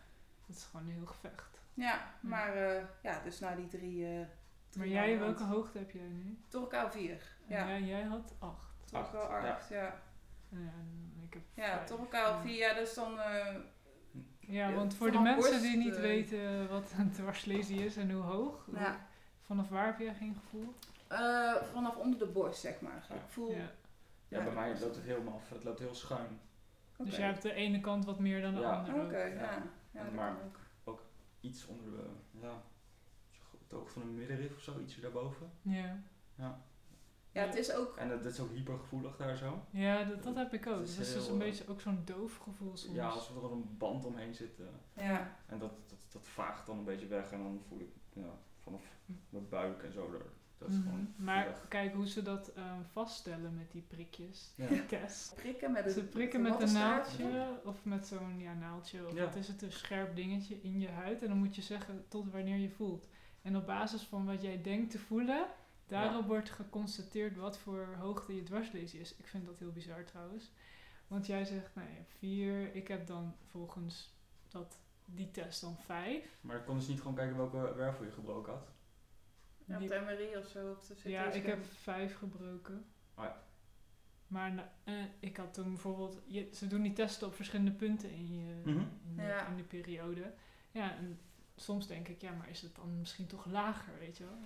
dat 0.46 0.56
is 0.56 0.64
gewoon 0.70 0.86
een 0.86 0.92
heel 0.92 1.06
gevecht. 1.06 1.60
ja, 1.74 2.00
maar 2.20 2.54
eh, 2.54 2.82
ja, 3.02 3.20
dus 3.24 3.40
na 3.40 3.54
die 3.54 3.68
drie... 3.68 4.06
eh 4.06 4.26
Maar 4.76 4.86
jij, 4.88 5.18
welke 5.18 5.42
hoogte 5.44 5.78
heb 5.78 5.90
jij 5.90 6.08
nu? 6.08 6.38
Torkaal 6.48 6.90
vier. 6.90 7.36
En 7.48 7.56
Ja, 7.56 7.66
jij, 7.68 7.82
jij 7.82 8.02
had 8.02 8.34
acht. 8.92 9.10
torkaal 9.10 9.30
Acht, 9.36 9.44
ja. 9.44 9.52
acht, 9.52 9.68
ja. 9.68 9.94
En 10.52 11.12
ik 11.26 11.32
heb 11.34 11.42
Ja, 11.54 11.76
vijf. 11.76 11.86
torkaal 11.88 12.32
Ja. 12.32 12.40
vier, 12.40 12.80
is 12.80 12.94
dan... 12.94 13.18
eh, 13.20 13.54
Ja, 14.40 14.72
want 14.72 14.94
voor 14.94 15.10
de 15.10 15.18
mensen 15.18 15.50
borst, 15.50 15.62
die 15.62 15.76
niet 15.76 15.94
eh, 15.94 16.00
weten 16.00 16.68
wat 16.68 16.92
een 16.98 17.10
dwarslesie 17.12 17.84
is 17.84 17.96
en 17.96 18.10
hoe 18.10 18.22
hoog, 18.22 18.64
hoe- 18.64 18.78
vanaf 19.42 19.68
waar 19.68 19.86
heb 19.86 19.98
jij 19.98 20.14
geen 20.14 20.34
gevoel? 20.42 20.74
eh, 21.08 21.54
vanaf 21.72 21.96
onder 21.96 22.18
de 22.18 22.26
borst, 22.26 22.60
zeg 22.60 22.80
maar. 22.80 23.06
Ja. 23.08 23.14
Ik 23.14 23.20
voel... 23.28 23.50
Ja. 23.52 23.56
Ja, 24.28 24.38
Ja. 24.38 24.44
bij 24.44 24.52
mij 24.54 24.78
loopt 24.80 24.94
het 24.96 25.04
helemaal 25.04 25.34
af. 25.34 25.48
Het 25.50 25.64
loopt 25.64 25.78
heel 25.78 25.94
schuin. 25.94 26.40
Dus 26.96 27.16
jij 27.16 27.26
hebt 27.26 27.42
de 27.42 27.52
ene 27.52 27.80
kant 27.80 28.04
wat 28.04 28.18
meer 28.18 28.42
dan 28.42 28.54
de 28.54 28.60
Ja. 28.60 28.70
andere. 28.76 28.96
Oké, 29.04 29.24
ook. 29.24 29.40
ja. 29.92 30.10
Maar- 30.14 30.36
ook. 30.84 31.02
Iets 31.40 31.66
onder 31.66 31.90
de, 31.90 32.06
ja, 32.40 32.62
het 33.62 33.74
oog 33.74 33.90
van 33.90 34.02
een 34.02 34.14
middenrif 34.14 34.54
of 34.56 34.62
zo, 34.62 34.78
ietsje 34.80 35.00
daarboven. 35.00 35.50
Ja, 35.62 35.96
Ja, 36.34 36.58
het 37.32 37.54
is 37.56 37.72
ook... 37.72 37.96
En 37.96 38.10
het 38.10 38.24
is 38.24 38.40
ook 38.40 38.50
hypergevoelig 38.52 39.16
daar 39.16 39.36
zo. 39.36 39.62
ja 39.70 40.04
dat, 40.04 40.22
dat 40.22 40.34
heb 40.36 40.52
ik 40.54 40.66
ook. 40.66 40.78
Het 40.78 40.88
is 40.88 40.96
Dat 40.96 41.06
is 41.06 41.12
dus 41.12 41.26
een 41.26 41.32
eh, 41.32 41.38
beetje 41.38 41.68
ook 41.68 41.80
zo'n 41.80 42.02
doof 42.04 42.36
gevoel 42.36 42.76
soms. 42.76 42.94
Ja, 42.94 43.08
alsof 43.08 43.36
er 43.44 43.52
een 43.52 43.76
band 43.78 44.04
omheen 44.04 44.34
zit. 44.34 44.60
eh, 44.94 45.06
Ja, 45.06 45.36
en 45.46 45.58
dat, 45.58 45.70
dat, 45.88 45.98
dat 46.08 46.26
vaagt 46.28 46.66
dan 46.66 46.78
een 46.78 46.84
beetje 46.84 47.06
weg 47.06 47.30
en 47.32 47.38
dan 47.38 47.60
voel 47.68 47.80
ik 47.80 47.90
ja, 48.12 48.38
vanaf 48.58 48.82
mijn 49.28 49.48
buik 49.48 49.82
en 49.82 49.92
zo. 49.92 50.10
daar- 50.10 50.20
Dat 50.58 50.68
is 50.68 50.74
Mhm. 50.76 50.84
gewoon 50.88 51.14
Maar 51.16 51.44
weg. 51.46 51.68
kijk 51.68 51.94
hoe 51.94 52.08
ze 52.08 52.22
dat 52.22 52.48
ehm, 52.52 52.82
vaststellen 52.92 53.54
met 53.56 53.70
die 53.70 53.82
prikjes. 53.88 54.52
Ja. 54.56 54.66
Die 54.74 54.86
test. 54.86 55.34
prikken 55.34 55.72
met 55.72 55.84
een 55.86 55.90
Ze 55.92 56.04
prikken 56.04 56.42
met 56.42 56.62
een 56.62 56.72
naaldje 56.72 57.60
of 57.64 57.84
met 57.84 58.06
zo'n 58.06 58.38
ja, 58.38 58.54
naaldje 58.54 59.06
of 59.06 59.12
Ja. 59.14 59.24
wat 59.24 59.34
is 59.36 59.48
het, 59.48 59.62
een 59.62 59.72
scherp 59.72 60.16
dingetje 60.16 60.62
in 60.62 60.80
je 60.80 60.88
huid. 60.88 61.22
En 61.22 61.28
dan 61.28 61.38
moet 61.38 61.56
je 61.56 61.62
zeggen 61.62 62.04
tot 62.08 62.30
wanneer 62.32 62.56
je 62.58 62.70
voelt. 62.70 63.08
En 63.42 63.56
op 63.56 63.66
basis 63.66 64.02
van 64.02 64.26
wat 64.26 64.42
jij 64.42 64.62
denkt 64.62 64.90
te 64.90 64.98
voelen, 64.98 65.46
daarop 65.90 66.26
wordt 66.26 66.50
geconstateerd 66.50 67.36
wat 67.36 67.58
voor 67.58 67.94
hoogte 67.98 68.34
je 68.34 68.42
dwarslesie 68.42 69.00
is. 69.00 69.16
Ik 69.16 69.26
vind 69.26 69.46
dat 69.46 69.58
heel 69.58 69.72
bizar 69.72 70.04
trouwens. 70.04 70.50
Want 71.06 71.26
jij 71.26 71.44
zegt, 71.44 71.74
nou 71.74 71.88
ja, 71.88 72.02
vier. 72.18 72.74
Ik 72.74 72.88
heb 72.88 73.06
dan 73.06 73.36
volgens 73.50 74.14
dat, 74.48 74.78
die 75.04 75.30
test 75.30 75.60
dan 75.60 75.76
vijf. 75.76 76.38
Maar 76.40 76.56
ik 76.56 76.64
kon 76.64 76.76
dus 76.78 76.86
niet 76.88 76.98
gewoon 76.98 77.14
kijken 77.14 77.36
welke 77.36 77.74
wervel 77.74 78.04
je 78.04 78.10
gebroken 78.10 78.52
had. 78.52 78.68
Ja, 79.64 79.74
op 79.82 79.88
de 79.88 80.02
MRI 80.04 80.36
of 80.36 80.46
zo. 80.46 80.70
Op 80.70 80.86
de 80.86 80.94
CT 80.94 81.02
Ja, 81.02 81.32
ik 81.32 81.46
heb 81.46 81.64
vijf 81.64 82.16
gebroken. 82.16 82.84
Oh 83.14 83.24
ja. 83.24 83.42
Maar 84.26 84.52
na- 84.52 84.72
eh, 84.84 84.94
ik 85.20 85.36
had 85.36 85.54
toen 85.54 85.68
bijvoorbeeld... 85.68 86.20
Je, 86.26 86.48
ze 86.52 86.66
doen 86.66 86.82
die 86.82 86.92
testen 86.92 87.26
op 87.26 87.34
verschillende 87.34 87.72
punten 87.72 88.10
in, 88.10 88.28
je, 88.46 88.54
Mhm. 88.64 88.68
in, 88.78 89.16
de, 89.16 89.22
Ja. 89.22 89.46
in 89.46 89.56
de 89.56 89.62
periode. 89.62 90.32
Ja, 90.70 90.96
en 90.96 91.20
soms 91.56 91.86
denk 91.86 92.08
ik, 92.08 92.20
ja, 92.20 92.32
maar 92.32 92.48
is 92.50 92.62
het 92.62 92.74
dan 92.74 92.98
misschien 92.98 93.26
toch 93.26 93.46
lager, 93.46 93.98
weet 93.98 94.16
je 94.16 94.24
wel? 94.24 94.38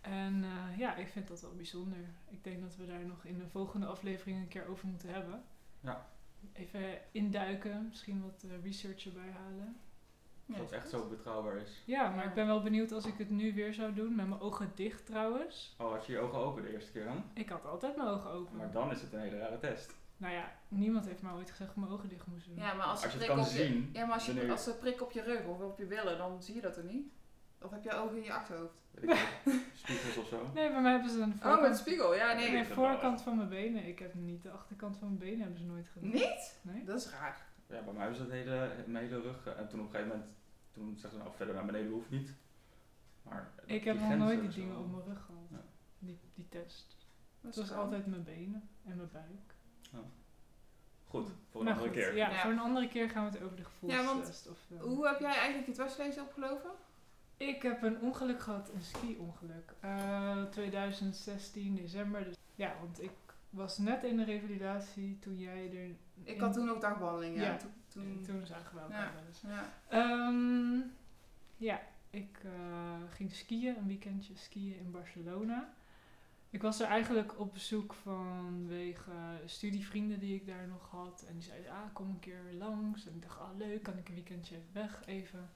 En 0.00 0.44
eh, 0.44 0.78
ja, 0.78 0.94
ik 0.96 1.08
vind 1.08 1.28
dat 1.28 1.40
wel 1.40 1.54
bijzonder. 1.54 1.98
Ik 2.30 2.44
denk 2.44 2.62
dat 2.62 2.76
we 2.76 2.86
daar 2.86 3.06
nog 3.06 3.24
in 3.24 3.38
de 3.38 3.48
volgende 3.48 3.86
aflevering 3.86 4.38
een 4.38 4.48
keer 4.48 4.66
over 4.68 4.86
moeten 4.86 5.08
hebben. 5.08 5.42
Ja. 5.80 6.06
Even 6.52 6.80
induiken, 7.12 7.86
misschien 7.88 8.22
wat 8.22 8.44
eh, 8.44 8.62
research 8.64 9.04
erbij 9.06 9.30
halen. 9.30 9.76
Ja, 10.46 10.56
dat 10.56 10.64
het 10.64 10.72
echt 10.74 10.88
zo 10.90 11.08
betrouwbaar 11.08 11.56
is. 11.56 11.82
Ja, 11.84 12.08
maar 12.08 12.24
Ja. 12.24 12.28
ik 12.28 12.34
ben 12.34 12.46
wel 12.46 12.62
benieuwd 12.62 12.92
als 12.92 13.06
ik 13.06 13.18
het 13.18 13.30
nu 13.30 13.54
weer 13.54 13.74
zou 13.74 13.94
doen, 13.94 14.14
met 14.14 14.28
mijn 14.28 14.40
ogen 14.40 14.72
dicht 14.74 15.06
trouwens. 15.06 15.74
Oh, 15.78 15.92
had 15.92 16.06
je 16.06 16.12
je 16.12 16.18
ogen 16.18 16.38
open 16.38 16.62
de 16.62 16.72
eerste 16.72 16.92
keer 16.92 17.08
aan? 17.08 17.24
Ik 17.34 17.48
had 17.48 17.64
altijd 17.66 17.96
mijn 17.96 18.08
ogen 18.08 18.30
open. 18.30 18.56
Maar 18.56 18.70
dan 18.70 18.90
is 18.90 19.00
het 19.00 19.12
een 19.12 19.20
hele 19.20 19.38
rare 19.38 19.58
test. 19.58 19.94
Nou 20.16 20.34
ja, 20.34 20.52
niemand 20.68 21.06
heeft 21.06 21.22
mij 21.22 21.32
ooit 21.32 21.50
gezegd 21.50 21.68
dat 21.68 21.76
ik 21.76 21.76
mijn 21.76 21.92
ogen 21.92 22.08
dicht 22.08 22.26
moest 22.26 22.46
doen. 22.46 22.56
Ja, 22.56 22.74
maar 22.74 22.86
als, 22.86 23.02
je 23.02 23.08
het 23.08 23.24
kan 23.26 23.38
op 23.38 23.44
je, 23.44 23.50
zien, 23.50 23.90
ja, 23.92 24.04
maar 24.04 24.14
als, 24.14 24.26
je, 24.26 24.50
als 24.50 24.64
ze 24.64 24.76
prik 24.76 25.02
op 25.02 25.12
je 25.12 25.22
rug 25.22 25.44
of 25.46 25.60
op 25.60 25.78
je 25.78 25.86
billen, 25.86 26.18
dan 26.18 26.42
zie 26.42 26.54
je 26.54 26.60
dat 26.60 26.76
er 26.76 26.84
niet. 26.84 27.12
Of 27.62 27.70
heb 27.70 27.82
je 27.84 27.92
ogen 27.92 28.16
in 28.16 28.22
je 28.22 28.32
achterhoofd? 28.32 28.74
Weet 28.90 29.10
ik 29.10 29.28
niet. 29.44 29.62
Spiegels 29.82 30.16
of 30.16 30.26
zo. 30.28 30.50
Nee, 30.54 30.70
bij 30.70 30.80
mij 30.80 30.90
hebben 30.92 31.10
ze 31.10 31.20
een 31.20 31.22
Oh, 31.32 31.34
met 31.34 31.42
voorkant, 31.42 31.76
spiegel. 31.76 32.14
Ja, 32.14 32.32
nee. 32.32 32.50
nee, 32.50 32.64
voorkant 32.64 33.22
van 33.22 33.36
mijn 33.36 33.48
benen. 33.48 33.86
Ik 33.86 33.98
heb 33.98 34.14
niet 34.14 34.42
de 34.42 34.50
achterkant 34.50 34.96
van 34.96 35.06
mijn 35.06 35.18
benen 35.18 35.40
hebben 35.40 35.58
ze 35.58 35.64
nooit 35.64 35.88
gedaan. 35.88 36.10
Niet? 36.10 36.58
Nee? 36.62 36.84
Dat 36.84 36.98
is 37.00 37.10
raar. 37.10 37.46
Ja, 37.68 37.82
bij 37.82 37.92
mij 37.92 38.02
hebben 38.02 38.16
ze 38.16 38.22
het 38.22 38.32
hele, 38.32 38.70
mijn 38.86 39.04
hele 39.04 39.20
rug. 39.20 39.46
eh, 39.46 39.58
En 39.58 39.68
toen 39.68 39.80
op 39.80 39.86
een 39.86 39.92
gegeven 39.92 40.16
moment, 40.16 40.34
toen 40.70 40.90
zeggen 40.98 41.10
ze 41.10 41.24
nou 41.24 41.36
verder 41.36 41.54
naar 41.54 41.64
beneden 41.66 41.90
hoeft 41.90 42.10
niet. 42.10 42.34
Maar 43.22 43.50
Ik 43.64 43.84
heb 43.84 43.98
nog 44.00 44.16
nooit 44.16 44.40
die 44.40 44.50
dingen 44.50 44.78
op 44.78 44.90
mijn 44.90 45.04
rug 45.04 45.24
gehad. 45.24 45.42
Ja. 45.50 45.62
Die, 45.98 46.18
die 46.34 46.48
test. 46.48 46.96
Dat 47.40 47.54
Het 47.54 47.56
was 47.56 47.70
raar. 47.70 47.78
altijd 47.84 48.06
mijn 48.06 48.24
benen 48.24 48.68
en 48.84 48.96
mijn 48.96 49.08
buik. 49.12 49.56
Goed, 51.06 51.28
voor 51.50 51.60
een 51.60 51.66
Maar 51.66 51.74
andere 51.76 51.92
goed, 51.94 52.02
keer. 52.02 52.16
Ja, 52.16 52.30
Ja. 52.30 52.40
voor 52.40 52.50
een 52.50 52.58
andere 52.58 52.88
keer 52.88 53.10
gaan 53.10 53.24
we 53.24 53.30
het 53.30 53.42
over 53.42 53.56
de 53.56 53.64
gevoelstest. 53.64 54.48
of, 54.48 54.58
eh, 54.70 54.80
Hoe 54.80 55.06
heb 55.08 55.20
jij 55.20 55.34
eigenlijk 55.34 55.66
je 55.66 55.72
dwarslezen 55.72 56.22
opgelopen? 56.22 56.70
Ik 57.38 57.62
heb 57.62 57.82
een 57.82 58.00
ongeluk 58.00 58.40
gehad, 58.40 58.70
een 58.74 58.82
ski-ongeluk. 58.82 59.74
Eh, 59.80 60.42
2016, 60.44 61.74
december. 61.74 62.24
Dus, 62.24 62.36
ja, 62.54 62.74
want 62.80 63.02
ik 63.02 63.10
was 63.50 63.78
net 63.78 64.04
in 64.04 64.16
de 64.16 64.24
revalidatie 64.24 65.18
toen 65.18 65.38
jij 65.38 65.70
er... 65.76 65.96
Ik 66.24 66.40
had 66.40 66.52
toen 66.52 66.70
ook 66.70 66.80
dagbehandeling, 66.80 67.36
ja. 67.36 67.42
Ja. 67.42 67.56
Toen, 67.88 68.22
toen, 68.22 68.40
elkaar 68.40 68.90
Ja. 68.90 69.12
wel 69.14 69.22
eens. 69.28 69.40
ja. 69.40 69.72
Ehm, 69.88 70.80
ja, 71.56 71.80
ik 72.10 72.40
eh, 72.44 73.02
ging 73.10 73.32
skiën, 73.32 73.76
een 73.76 73.86
weekendje 73.86 74.36
skiën 74.36 74.78
in 74.78 74.90
Barcelona. 74.90 75.72
Ik 76.50 76.62
was 76.62 76.80
er 76.80 76.86
eigenlijk 76.86 77.40
op 77.40 77.52
bezoek 77.52 77.94
vanwege 77.94 79.12
studievrienden 79.44 80.18
die 80.18 80.34
ik 80.34 80.46
daar 80.46 80.68
nog 80.68 80.90
had. 80.90 81.24
En 81.28 81.34
die 81.34 81.42
zeiden, 81.42 81.70
ah, 81.70 81.92
kom 81.92 82.08
een 82.08 82.18
keer 82.18 82.42
langs. 82.58 83.06
En 83.06 83.14
ik 83.14 83.22
dacht, 83.22 83.38
ah, 83.38 83.56
leuk, 83.56 83.82
kan 83.82 83.98
ik 83.98 84.08
een 84.08 84.14
weekendje 84.14 84.56
weg 84.72 85.02
even. 85.06 85.50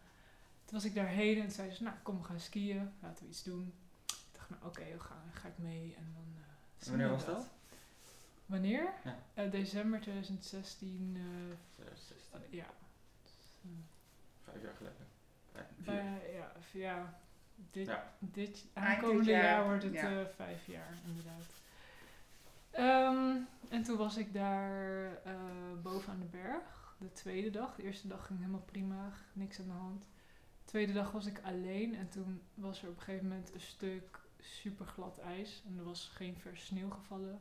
Toen 0.72 0.80
was 0.80 0.90
ik 0.90 0.96
daarheen 0.96 1.42
en 1.42 1.50
zeiden 1.50 1.76
ze, 1.76 1.82
nou, 1.82 1.96
kom, 2.02 2.18
we 2.18 2.24
gaan 2.24 2.40
skiën. 2.40 2.92
Laten 3.00 3.24
we 3.24 3.30
iets 3.30 3.42
doen. 3.42 3.72
Ik 4.06 4.14
dacht, 4.32 4.50
nou, 4.50 4.62
oké, 4.64 4.84
we 4.92 5.00
gaan, 5.00 5.30
ga 5.32 5.48
ik 5.48 5.58
mee. 5.58 5.94
En 5.98 6.12
dan 6.14 6.24
eh, 6.36 6.88
wanneer 6.88 7.10
was 7.10 7.24
dat? 7.24 7.48
Wanneer? 8.46 8.92
Ja. 9.04 9.18
Eh, 9.34 9.50
december 9.50 10.00
2016, 10.00 11.12
eh, 11.16 11.56
2016, 11.70 12.40
ja. 12.50 12.66
Vijf 14.44 14.62
jaar 14.62 14.74
geleden. 14.76 15.06
Vijf, 15.52 15.66
vier. 15.76 15.84
Bij, 15.84 16.32
ja, 16.34 16.52
ja, 16.72 17.18
dit, 17.70 17.86
Ja. 17.86 18.12
dit 18.18 18.64
aankomende 18.72 19.30
jaar, 19.30 19.42
jaar, 19.42 19.64
wordt 19.64 19.82
het 19.82 19.92
ja. 19.92 20.20
eh, 20.20 20.26
vijf 20.36 20.66
jaar, 20.66 20.94
inderdaad. 21.06 21.44
Ehm, 22.70 23.36
en 23.68 23.82
toen 23.82 23.96
was 23.96 24.16
ik 24.16 24.32
daar 24.32 25.06
eh, 25.24 25.32
boven 25.82 26.12
aan 26.12 26.20
de 26.20 26.26
berg, 26.26 26.94
de 26.98 27.12
tweede 27.12 27.50
dag. 27.50 27.74
De 27.74 27.82
eerste 27.82 28.08
dag 28.08 28.26
ging 28.26 28.38
helemaal 28.38 28.60
prima, 28.66 29.12
niks 29.32 29.58
aan 29.60 29.66
de 29.66 29.72
hand. 29.72 30.04
De 30.64 30.78
tweede 30.78 30.92
dag 30.92 31.10
was 31.10 31.26
ik 31.26 31.40
alleen 31.44 31.94
en 31.94 32.08
toen 32.08 32.40
was 32.54 32.82
er 32.82 32.88
op 32.88 32.96
een 32.96 33.02
gegeven 33.02 33.28
moment 33.28 33.54
een 33.54 33.60
stuk 33.60 34.20
super 34.40 34.86
glad 34.86 35.18
ijs. 35.18 35.62
En 35.66 35.78
er 35.78 35.84
was 35.84 36.08
geen 36.14 36.36
vers 36.36 36.64
sneeuw 36.66 36.90
gevallen. 36.90 37.40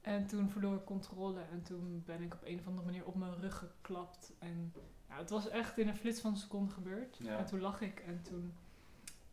En 0.00 0.26
toen 0.26 0.50
verloor 0.50 0.74
ik 0.76 0.84
controle 0.84 1.40
en 1.40 1.62
toen 1.62 2.02
ben 2.06 2.22
ik 2.22 2.34
op 2.34 2.42
een 2.44 2.58
of 2.58 2.66
andere 2.66 2.86
manier 2.86 3.04
op 3.04 3.14
mijn 3.14 3.40
rug 3.40 3.58
geklapt. 3.58 4.32
En 4.38 4.72
ja, 5.08 5.16
het 5.18 5.30
was 5.30 5.48
echt 5.48 5.78
in 5.78 5.88
een 5.88 5.96
flits 5.96 6.20
van 6.20 6.30
een 6.30 6.36
seconde 6.36 6.72
gebeurd. 6.72 7.16
Ja. 7.22 7.38
En 7.38 7.46
toen 7.46 7.60
lag 7.60 7.80
ik 7.80 8.00
en 8.00 8.22
toen 8.22 8.52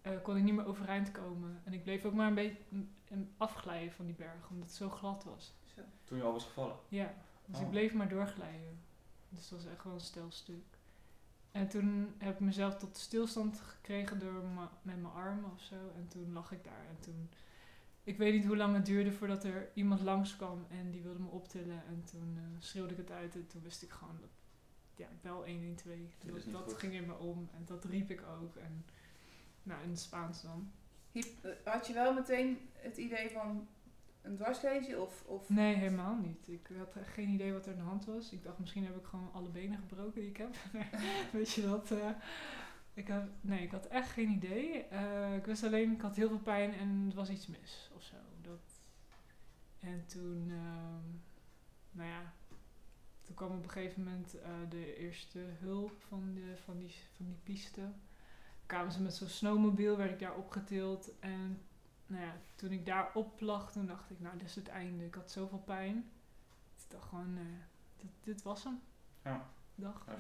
eh, 0.02 0.12
kon 0.24 0.38
ik 0.38 0.44
niet 0.44 0.54
meer 0.54 0.66
overeind 0.66 1.12
komen. 1.12 1.62
En 1.64 1.74
ik 1.74 1.84
bleef 1.84 2.06
ook 2.06 2.14
maar 2.14 2.28
een 2.28 2.34
beetje 2.36 2.62
mm, 2.70 3.30
afglijden 3.38 3.92
van 3.94 4.06
die 4.06 4.16
berg, 4.16 4.50
omdat 4.50 4.68
het 4.68 4.78
zo 4.78 4.90
glad 4.90 5.24
was. 5.24 5.54
Zo. 5.76 5.82
Toen 6.04 6.18
je 6.18 6.24
al 6.24 6.32
was 6.32 6.46
gevallen. 6.46 6.76
Ja, 6.88 7.14
dus 7.46 7.56
Oh. 7.58 7.62
ik 7.64 7.70
bleef 7.70 7.94
maar 7.94 8.10
doorglijden. 8.10 8.80
Dus 9.30 9.40
het 9.40 9.50
was 9.50 9.66
echt 9.72 9.84
wel 9.84 9.94
een 9.94 10.00
stelstuk. 10.00 10.75
En 11.56 11.68
toen 11.68 12.14
heb 12.18 12.34
ik 12.34 12.40
mezelf 12.40 12.76
tot 12.78 12.98
stilstand 12.98 13.60
gekregen 13.60 14.20
door 14.20 14.34
me- 14.44 14.68
met 14.82 15.02
mijn 15.02 15.14
armen 15.14 15.52
of 15.52 15.62
zo. 15.62 15.76
En 15.96 16.08
toen 16.08 16.34
lag 16.34 16.52
ik 16.52 16.64
daar. 16.64 16.86
En 16.90 16.98
toen, 17.00 17.30
ik 18.04 18.18
weet 18.18 18.34
niet 18.34 18.46
hoe 18.46 18.58
lang 18.58 18.76
het 18.76 18.86
duurde 18.86 19.12
voordat 19.12 19.44
er 19.44 19.70
iemand 19.74 20.02
langskwam 20.02 20.66
en 20.70 20.92
die 20.92 21.02
wilde 21.02 21.20
me 21.20 21.30
optillen. 21.30 21.84
En 21.88 22.04
toen 22.12 22.34
eh, 22.38 22.44
schreeuwde 22.60 22.92
ik 22.92 22.98
het 22.98 23.12
uit 23.12 23.36
en 23.36 23.48
toen 23.48 23.62
wist 23.64 23.82
ik 23.84 23.90
gewoon 23.90 24.18
dat, 24.20 24.30
ja, 24.96 25.08
bel 25.22 25.46
112. 25.46 25.98
Dit 26.20 26.36
is 26.36 26.44
Dat, 26.44 26.54
dat 26.54 26.64
goed. 26.64 26.74
ging 26.80 26.94
in 26.94 27.06
me 27.06 27.14
om 27.18 27.50
en 27.54 27.64
dat 27.66 27.86
riep 27.86 28.10
ik 28.10 28.22
ook. 28.42 28.56
En, 28.56 28.86
nou, 29.64 29.84
in 29.84 29.90
het 29.90 30.00
Spaans 30.00 30.42
dan. 30.42 30.72
Had 31.64 31.88
je 31.88 31.94
wel 31.94 32.14
meteen 32.14 32.70
het 32.74 32.98
idee 32.98 33.30
van 33.30 33.68
een 34.26 34.36
dwarslesie 34.36 35.02
of, 35.02 35.24
of 35.26 35.50
Nee, 35.50 35.76
helemaal 35.76 36.16
niet. 36.16 36.48
Ik 36.48 36.70
had 36.78 37.04
geen 37.04 37.30
idee 37.30 37.54
wat 37.54 37.66
er 37.66 37.72
aan 37.72 37.78
de 37.78 37.84
hand 37.84 38.06
was. 38.06 38.32
Ik 38.32 38.44
dacht, 38.44 38.60
misschien 38.60 38.86
heb 38.86 38.98
ik 38.98 39.06
gewoon 39.06 39.30
alle 39.34 39.50
benen 39.50 39.78
gebroken 39.78 40.22
die 40.22 40.30
ik 40.30 40.38
heb. 40.38 40.56
Weet 41.32 41.52
je 41.52 41.62
dat? 41.62 41.92
eh, 41.92 42.10
ik 42.94 43.08
had, 43.08 43.24
nee, 43.42 43.64
ik 43.64 43.72
had 43.72 43.88
echt 43.88 44.10
geen 44.10 44.30
idee. 44.30 44.84
Eh, 44.84 45.36
ik 45.36 45.46
wist 45.46 45.64
alleen, 45.64 45.92
ik 45.92 46.02
had 46.02 46.16
heel 46.16 46.28
veel 46.28 46.40
pijn 46.40 46.74
en 46.74 47.06
er 47.10 47.16
was 47.16 47.30
iets 47.30 47.48
mis 47.48 47.90
of 47.96 48.04
zo. 48.04 48.16
Dat, 48.42 48.82
en 49.80 50.06
toen, 50.06 50.52
ehm, 50.52 51.10
nou 51.92 52.10
ja, 52.10 52.34
toen 53.22 53.36
kwam 53.36 53.58
op 53.58 53.64
een 53.64 53.70
gegeven 53.70 54.04
moment 54.04 54.40
eh, 54.40 54.50
de 54.70 54.98
eerste 54.98 55.40
hulp 55.40 55.92
van, 56.08 56.34
de, 56.34 56.58
van, 56.64 56.80
die, 56.80 56.94
van 57.16 57.26
die 57.26 57.40
piste. 57.44 57.82
Kwamen 58.66 58.92
ze 58.92 59.02
met 59.02 59.14
zo'n 59.14 59.28
snowmobiel, 59.28 59.98
werd 59.98 60.12
ik 60.12 60.20
daar 60.20 60.36
opgetild. 60.36 61.20
En 61.20 61.62
nou 62.08 62.24
ja, 62.24 62.36
toen 62.56 62.72
ik 62.72 62.86
daar 62.86 63.12
op 63.14 63.42
lag, 63.42 63.72
toen 63.72 63.86
dacht 63.86 64.10
ik, 64.10 64.20
nou, 64.20 64.38
dit 64.38 64.48
is 64.48 64.56
het 64.56 64.68
einde. 64.68 65.06
Ik 65.06 65.16
had 65.16 65.32
zoveel 65.32 65.64
pijn. 65.66 65.98
Ik 66.78 66.92
dacht 66.92 67.08
gewoon, 67.08 67.38
eh, 67.38 67.44
dit, 67.98 68.12
dit 68.24 68.42
was 68.42 68.64
hem. 68.64 68.82
Ja. 69.24 69.50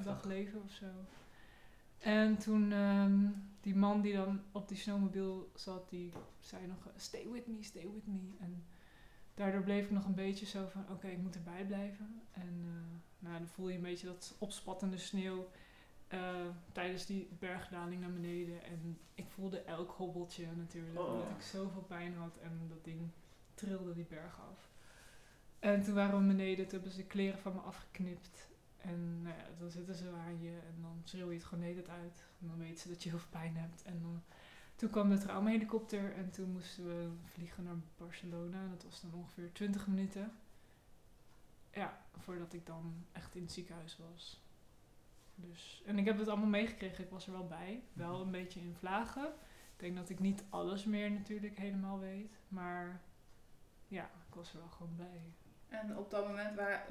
Dag 0.03 0.23
leven 0.23 0.61
of 0.63 0.71
zo. 0.71 0.85
En 1.97 2.37
toen, 2.37 2.71
ehm, 2.71 3.27
die 3.61 3.75
man 3.75 4.01
die 4.01 4.13
dan 4.13 4.41
op 4.51 4.67
die 4.67 4.77
snowmobiel 4.77 5.51
zat, 5.55 5.89
die 5.89 6.11
zei 6.39 6.67
nog, 6.67 6.85
eh, 6.85 6.91
stay 6.95 7.27
with 7.31 7.47
me, 7.47 7.63
stay 7.63 7.89
with 7.93 8.07
me. 8.07 8.19
En 8.39 8.63
daardoor 9.33 9.61
bleef 9.63 9.85
ik 9.85 9.91
nog 9.91 10.05
een 10.05 10.15
beetje 10.15 10.45
zo 10.45 10.67
van, 10.67 10.85
oké, 10.89 11.07
ik 11.07 11.21
moet 11.21 11.35
erbij 11.35 11.65
blijven. 11.65 12.21
En 12.31 12.63
eh, 12.63 12.99
nou, 13.19 13.37
dan 13.37 13.47
voel 13.47 13.69
je 13.69 13.75
een 13.75 13.81
beetje 13.81 14.07
dat 14.07 14.35
opspattende 14.37 14.97
sneeuw 14.97 15.47
eh, 16.07 16.19
tijdens 16.71 17.05
die 17.05 17.29
bergdaling 17.39 18.01
naar 18.01 18.13
beneden. 18.13 18.63
En 18.63 18.97
ik 19.13 19.29
voelde 19.29 19.59
elk 19.59 19.91
hobbeltje 19.91 20.47
natuurlijk, 20.55 20.99
Oh. 20.99 21.11
omdat 21.13 21.29
ik 21.29 21.41
zoveel 21.41 21.81
pijn 21.81 22.15
had 22.15 22.37
en 22.37 22.67
dat 22.69 22.83
ding 22.83 23.09
trilde 23.53 23.93
die 23.93 24.05
berg 24.05 24.39
af. 24.39 24.69
En 25.59 25.83
toen 25.83 25.93
waren 25.93 26.19
we 26.19 26.25
beneden, 26.27 26.65
toen 26.65 26.73
hebben 26.73 26.91
ze 26.91 26.97
de 26.97 27.07
kleren 27.07 27.39
van 27.39 27.53
me 27.53 27.59
afgeknipt. 27.59 28.49
En 28.77 29.21
nou 29.21 29.35
ja, 29.37 29.45
dan 29.59 29.69
zitten 29.71 29.95
ze 29.95 30.09
aan 30.09 30.41
je 30.41 30.49
en 30.51 30.81
dan 30.81 31.01
schreeuw 31.03 31.29
je 31.29 31.35
het 31.37 31.45
gewoon 31.45 31.63
tijd 31.63 31.89
uit. 31.89 32.25
En 32.41 32.47
dan 32.47 32.57
weten 32.57 32.77
ze 32.77 32.87
dat 32.89 33.03
je 33.03 33.09
heel 33.09 33.19
veel 33.19 33.29
pijn 33.39 33.55
hebt. 33.57 33.83
En 33.83 34.01
dan, 34.01 34.23
toen 34.75 34.89
kwam 34.89 35.09
de 35.09 35.17
traumahelikopter 35.17 36.13
en 36.13 36.31
toen 36.31 36.51
moesten 36.51 36.85
we 36.85 37.09
vliegen 37.23 37.63
naar 37.63 37.75
Barcelona. 37.97 38.61
En 38.63 38.69
dat 38.69 38.83
was 38.83 39.01
dan 39.01 39.13
ongeveer 39.13 39.51
20 39.53 39.87
minuten. 39.87 40.31
Ja, 41.71 42.01
voordat 42.17 42.53
ik 42.53 42.65
dan 42.65 43.05
echt 43.11 43.35
in 43.35 43.41
het 43.41 43.51
ziekenhuis 43.51 43.97
was. 44.11 44.43
Dus, 45.35 45.83
en 45.85 45.97
ik 45.97 46.05
heb 46.05 46.17
het 46.17 46.27
allemaal 46.27 46.47
meegekregen, 46.49 47.03
ik 47.03 47.09
was 47.09 47.25
er 47.27 47.33
wel 47.33 47.47
bij. 47.47 47.83
Wel 47.93 48.21
een 48.21 48.31
beetje 48.31 48.59
in 48.59 48.75
vlagen. 48.75 49.25
Ik 49.73 49.79
denk 49.81 49.95
dat 49.95 50.09
ik 50.09 50.19
niet 50.19 50.43
alles 50.49 50.85
meer 50.85 51.11
natuurlijk 51.11 51.57
helemaal 51.57 51.99
weet. 51.99 52.39
Maar 52.47 53.01
ja, 53.87 54.03
ik 54.03 54.35
was 54.35 54.53
er 54.53 54.59
wel 54.59 54.67
gewoon 54.69 54.95
bij. 54.95 55.21
En 55.79 55.97
op 55.97 56.09
dat 56.11 56.27
moment 56.27 56.55
waren, 56.55 56.81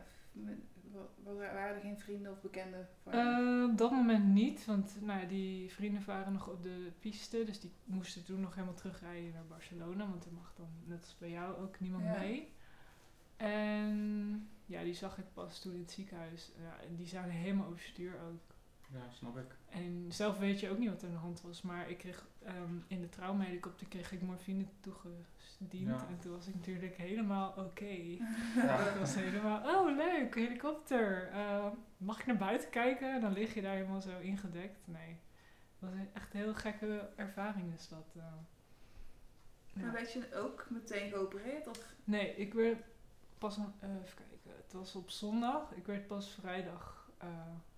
wa- 1.23 1.35
waren 1.35 1.75
er 1.75 1.81
geen 1.81 1.99
vrienden 1.99 2.33
of 2.33 2.41
bekenden 2.41 2.89
van? 3.03 3.13
Eh, 3.13 3.69
op 3.71 3.79
dat 3.79 3.91
moment 3.91 4.25
niet, 4.25 4.65
want 4.65 4.97
nou, 5.01 5.21
ja, 5.21 5.27
die 5.27 5.73
vrienden 5.73 6.05
waren 6.05 6.33
nog 6.33 6.49
op 6.49 6.63
de 6.63 6.93
piste, 7.01 7.45
dus 7.45 7.61
die 7.61 7.73
moesten 7.85 8.25
toen 8.25 8.41
nog 8.41 8.55
helemaal 8.55 8.75
terugrijden 8.75 9.33
naar 9.33 9.47
Barcelona, 9.47 10.09
want 10.09 10.25
er 10.25 10.33
mag 10.33 10.53
dan, 10.57 10.69
net 10.85 11.01
als 11.03 11.17
bij 11.19 11.31
jou, 11.31 11.57
ook 11.57 11.81
niemand 11.81 12.05
Ja. 12.05 12.19
mee. 12.19 12.53
En 13.37 14.49
ja, 14.67 14.83
die 14.83 14.95
zag 14.95 15.19
ik 15.19 15.25
pas 15.33 15.61
toen 15.61 15.73
in 15.75 15.81
het 15.81 15.91
ziekenhuis. 15.91 16.51
Ja, 16.63 16.77
en 16.89 16.97
die 16.97 17.07
zagen 17.09 17.31
helemaal 17.31 17.67
overstuur 17.69 18.13
ook. 18.21 18.41
Ja, 18.93 19.11
snap 19.11 19.37
ik. 19.39 19.57
En 19.69 20.07
zelf 20.13 20.39
weet 20.39 20.61
je 20.61 20.71
ook 20.71 20.79
niet 20.79 20.89
wat 20.91 21.03
er 21.03 21.09
aan 21.09 21.15
de 21.15 21.21
hand 21.21 21.41
was, 21.41 21.63
maar 21.63 21.91
ik 21.91 21.99
kreeg 21.99 22.27
ehm, 22.45 22.75
in 22.87 23.01
de 23.01 23.09
traumahelikopter 23.09 23.87
kreeg 23.87 24.13
ik 24.13 24.23
morfine 24.23 24.65
toegediend. 24.81 25.89
Ja. 26.01 26.07
En 26.09 26.19
toen 26.19 26.33
was 26.33 26.47
ik 26.47 26.55
natuurlijk 26.55 26.97
helemaal 26.97 27.53
oké. 27.57 27.85
Ja. 28.55 28.79
Ik 28.93 28.99
was 28.99 29.15
helemaal, 29.15 29.75
oh 29.77 29.97
leuk, 29.97 30.35
helikopter. 30.35 31.29
Eh, 31.31 31.67
mag 31.97 32.21
ik 32.21 32.27
naar 32.27 32.37
buiten 32.37 32.71
kijken? 32.71 33.15
En 33.15 33.21
dan 33.21 33.33
lig 33.33 33.55
je 33.55 33.63
daar 33.63 33.75
helemaal 33.75 34.01
zo 34.01 34.19
ingedekt. 34.21 34.79
Nee, 34.85 35.17
dat 35.79 35.91
was 35.91 35.99
echt 36.13 36.35
een 36.35 36.41
heel 36.41 36.55
gekke 36.55 37.09
ervaring 37.17 37.75
is 37.75 37.89
dat. 37.89 38.13
eh. 38.17 38.23
Maar 39.75 39.85
Ja. 39.85 39.93
werd 39.93 40.13
je 40.13 40.35
ook 40.35 40.67
meteen 40.71 41.11
geopereerd? 41.11 41.67
Of? 41.67 41.95
Nee, 42.05 42.37
ik 42.37 42.55
werd 42.55 42.79
pas, 43.39 43.57
een- 43.57 43.73
eh, 43.81 43.89
even 43.89 44.17
kijken, 44.17 44.34
het 44.49 44.73
was 44.73 44.95
op 44.95 45.11
zondag. 45.11 45.73
Ik 45.73 45.87
werd 45.87 46.07
pas 46.07 46.31
vrijdag 46.31 47.11
eh, 47.19 47.29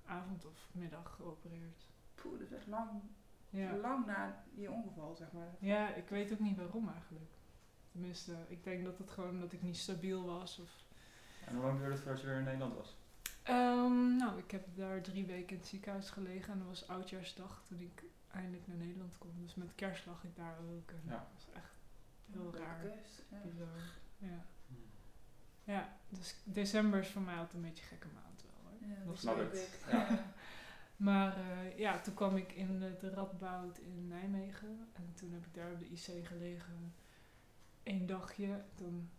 avond 0.07 0.45
of 0.45 0.69
middag 0.73 1.15
geopereerd. 1.17 1.85
Poeh, 2.15 2.39
dat 2.39 2.49
is 2.51 2.57
echt 2.57 2.67
lang, 2.67 2.91
Ja. 3.51 3.77
lang 3.77 4.07
na 4.07 4.43
je 4.55 4.71
ongeval, 4.71 5.15
zeg 5.17 5.33
maar. 5.33 5.55
ja, 5.59 5.95
ik 5.95 6.09
weet 6.09 6.33
ook 6.33 6.39
niet 6.39 6.57
waarom 6.57 6.89
eigenlijk. 6.89 7.31
Tenminste, 7.93 8.33
ik 8.49 8.65
denk 8.65 8.85
dat 8.85 8.99
het 8.99 9.11
gewoon 9.11 9.41
dat 9.41 9.53
ik 9.53 9.63
niet 9.63 9.77
stabiel 9.77 10.25
was 10.25 10.59
of 10.59 10.71
En 11.47 11.55
hoe 11.55 11.65
lang 11.65 11.77
duurde 11.79 11.93
het 11.93 12.03
voordat 12.03 12.21
je 12.21 12.27
weer 12.27 12.37
in 12.39 12.45
Nederland 12.45 12.75
was? 12.75 12.97
Ehm, 13.43 14.17
nou, 14.17 14.39
ik 14.39 14.51
heb 14.51 14.67
daar 14.77 15.03
drie 15.03 15.27
weken 15.27 15.49
in 15.51 15.57
het 15.59 15.67
ziekenhuis 15.67 16.11
gelegen 16.11 16.53
en 16.53 16.59
dat 16.59 16.69
was 16.69 16.89
oudjaarsdag 16.89 17.63
toen 17.69 17.81
ik 17.81 18.03
eindelijk 18.31 18.67
naar 18.67 18.77
Nederland 18.77 19.19
kwam. 19.19 19.33
Dus 19.43 19.55
met 19.55 19.75
kerst 19.75 20.07
lag 20.07 20.25
ik 20.25 20.37
daar 20.37 20.57
ook 20.59 20.91
en 20.91 21.01
Ja. 21.05 21.11
dat 21.11 21.27
was 21.35 21.47
echt 21.55 21.75
heel 22.33 22.55
raar, 22.55 22.85
ja. 23.31 23.39
bizar. 23.45 23.81
Ja. 24.19 24.45
Ja, 25.67 25.89
dus 26.09 26.35
december 26.45 27.01
is 27.01 27.09
voor 27.09 27.23
mij 27.23 27.35
altijd 27.37 27.55
een 27.55 27.63
beetje 27.69 27.83
een 27.83 27.89
gekke 27.89 28.09
maand 28.15 28.43
wel 28.43 28.53
hoor. 28.63 28.89
Ja, 28.99 29.05
Dat 29.07 29.19
snap 29.19 29.41
ik. 29.41 29.69
Ja. 29.91 29.97
Ja. 29.99 30.19
Maar 30.97 31.37
eh, 31.37 31.79
ja, 31.79 32.01
toen 32.01 32.15
kwam 32.15 32.37
ik 32.37 32.53
in 32.53 32.79
de, 33.01 33.11
Radboud 33.11 33.79
in 33.79 34.09
Nijmegen 34.09 34.89
en 34.93 35.13
toen 35.15 35.33
heb 35.33 35.47
ik 35.47 35.55
daar 35.55 35.71
op 35.73 35.79
de 35.79 35.87
IC 35.87 36.27
gelegen 36.27 36.95
één 37.83 38.07
dagje. 38.07 38.61
Toen 38.75 39.11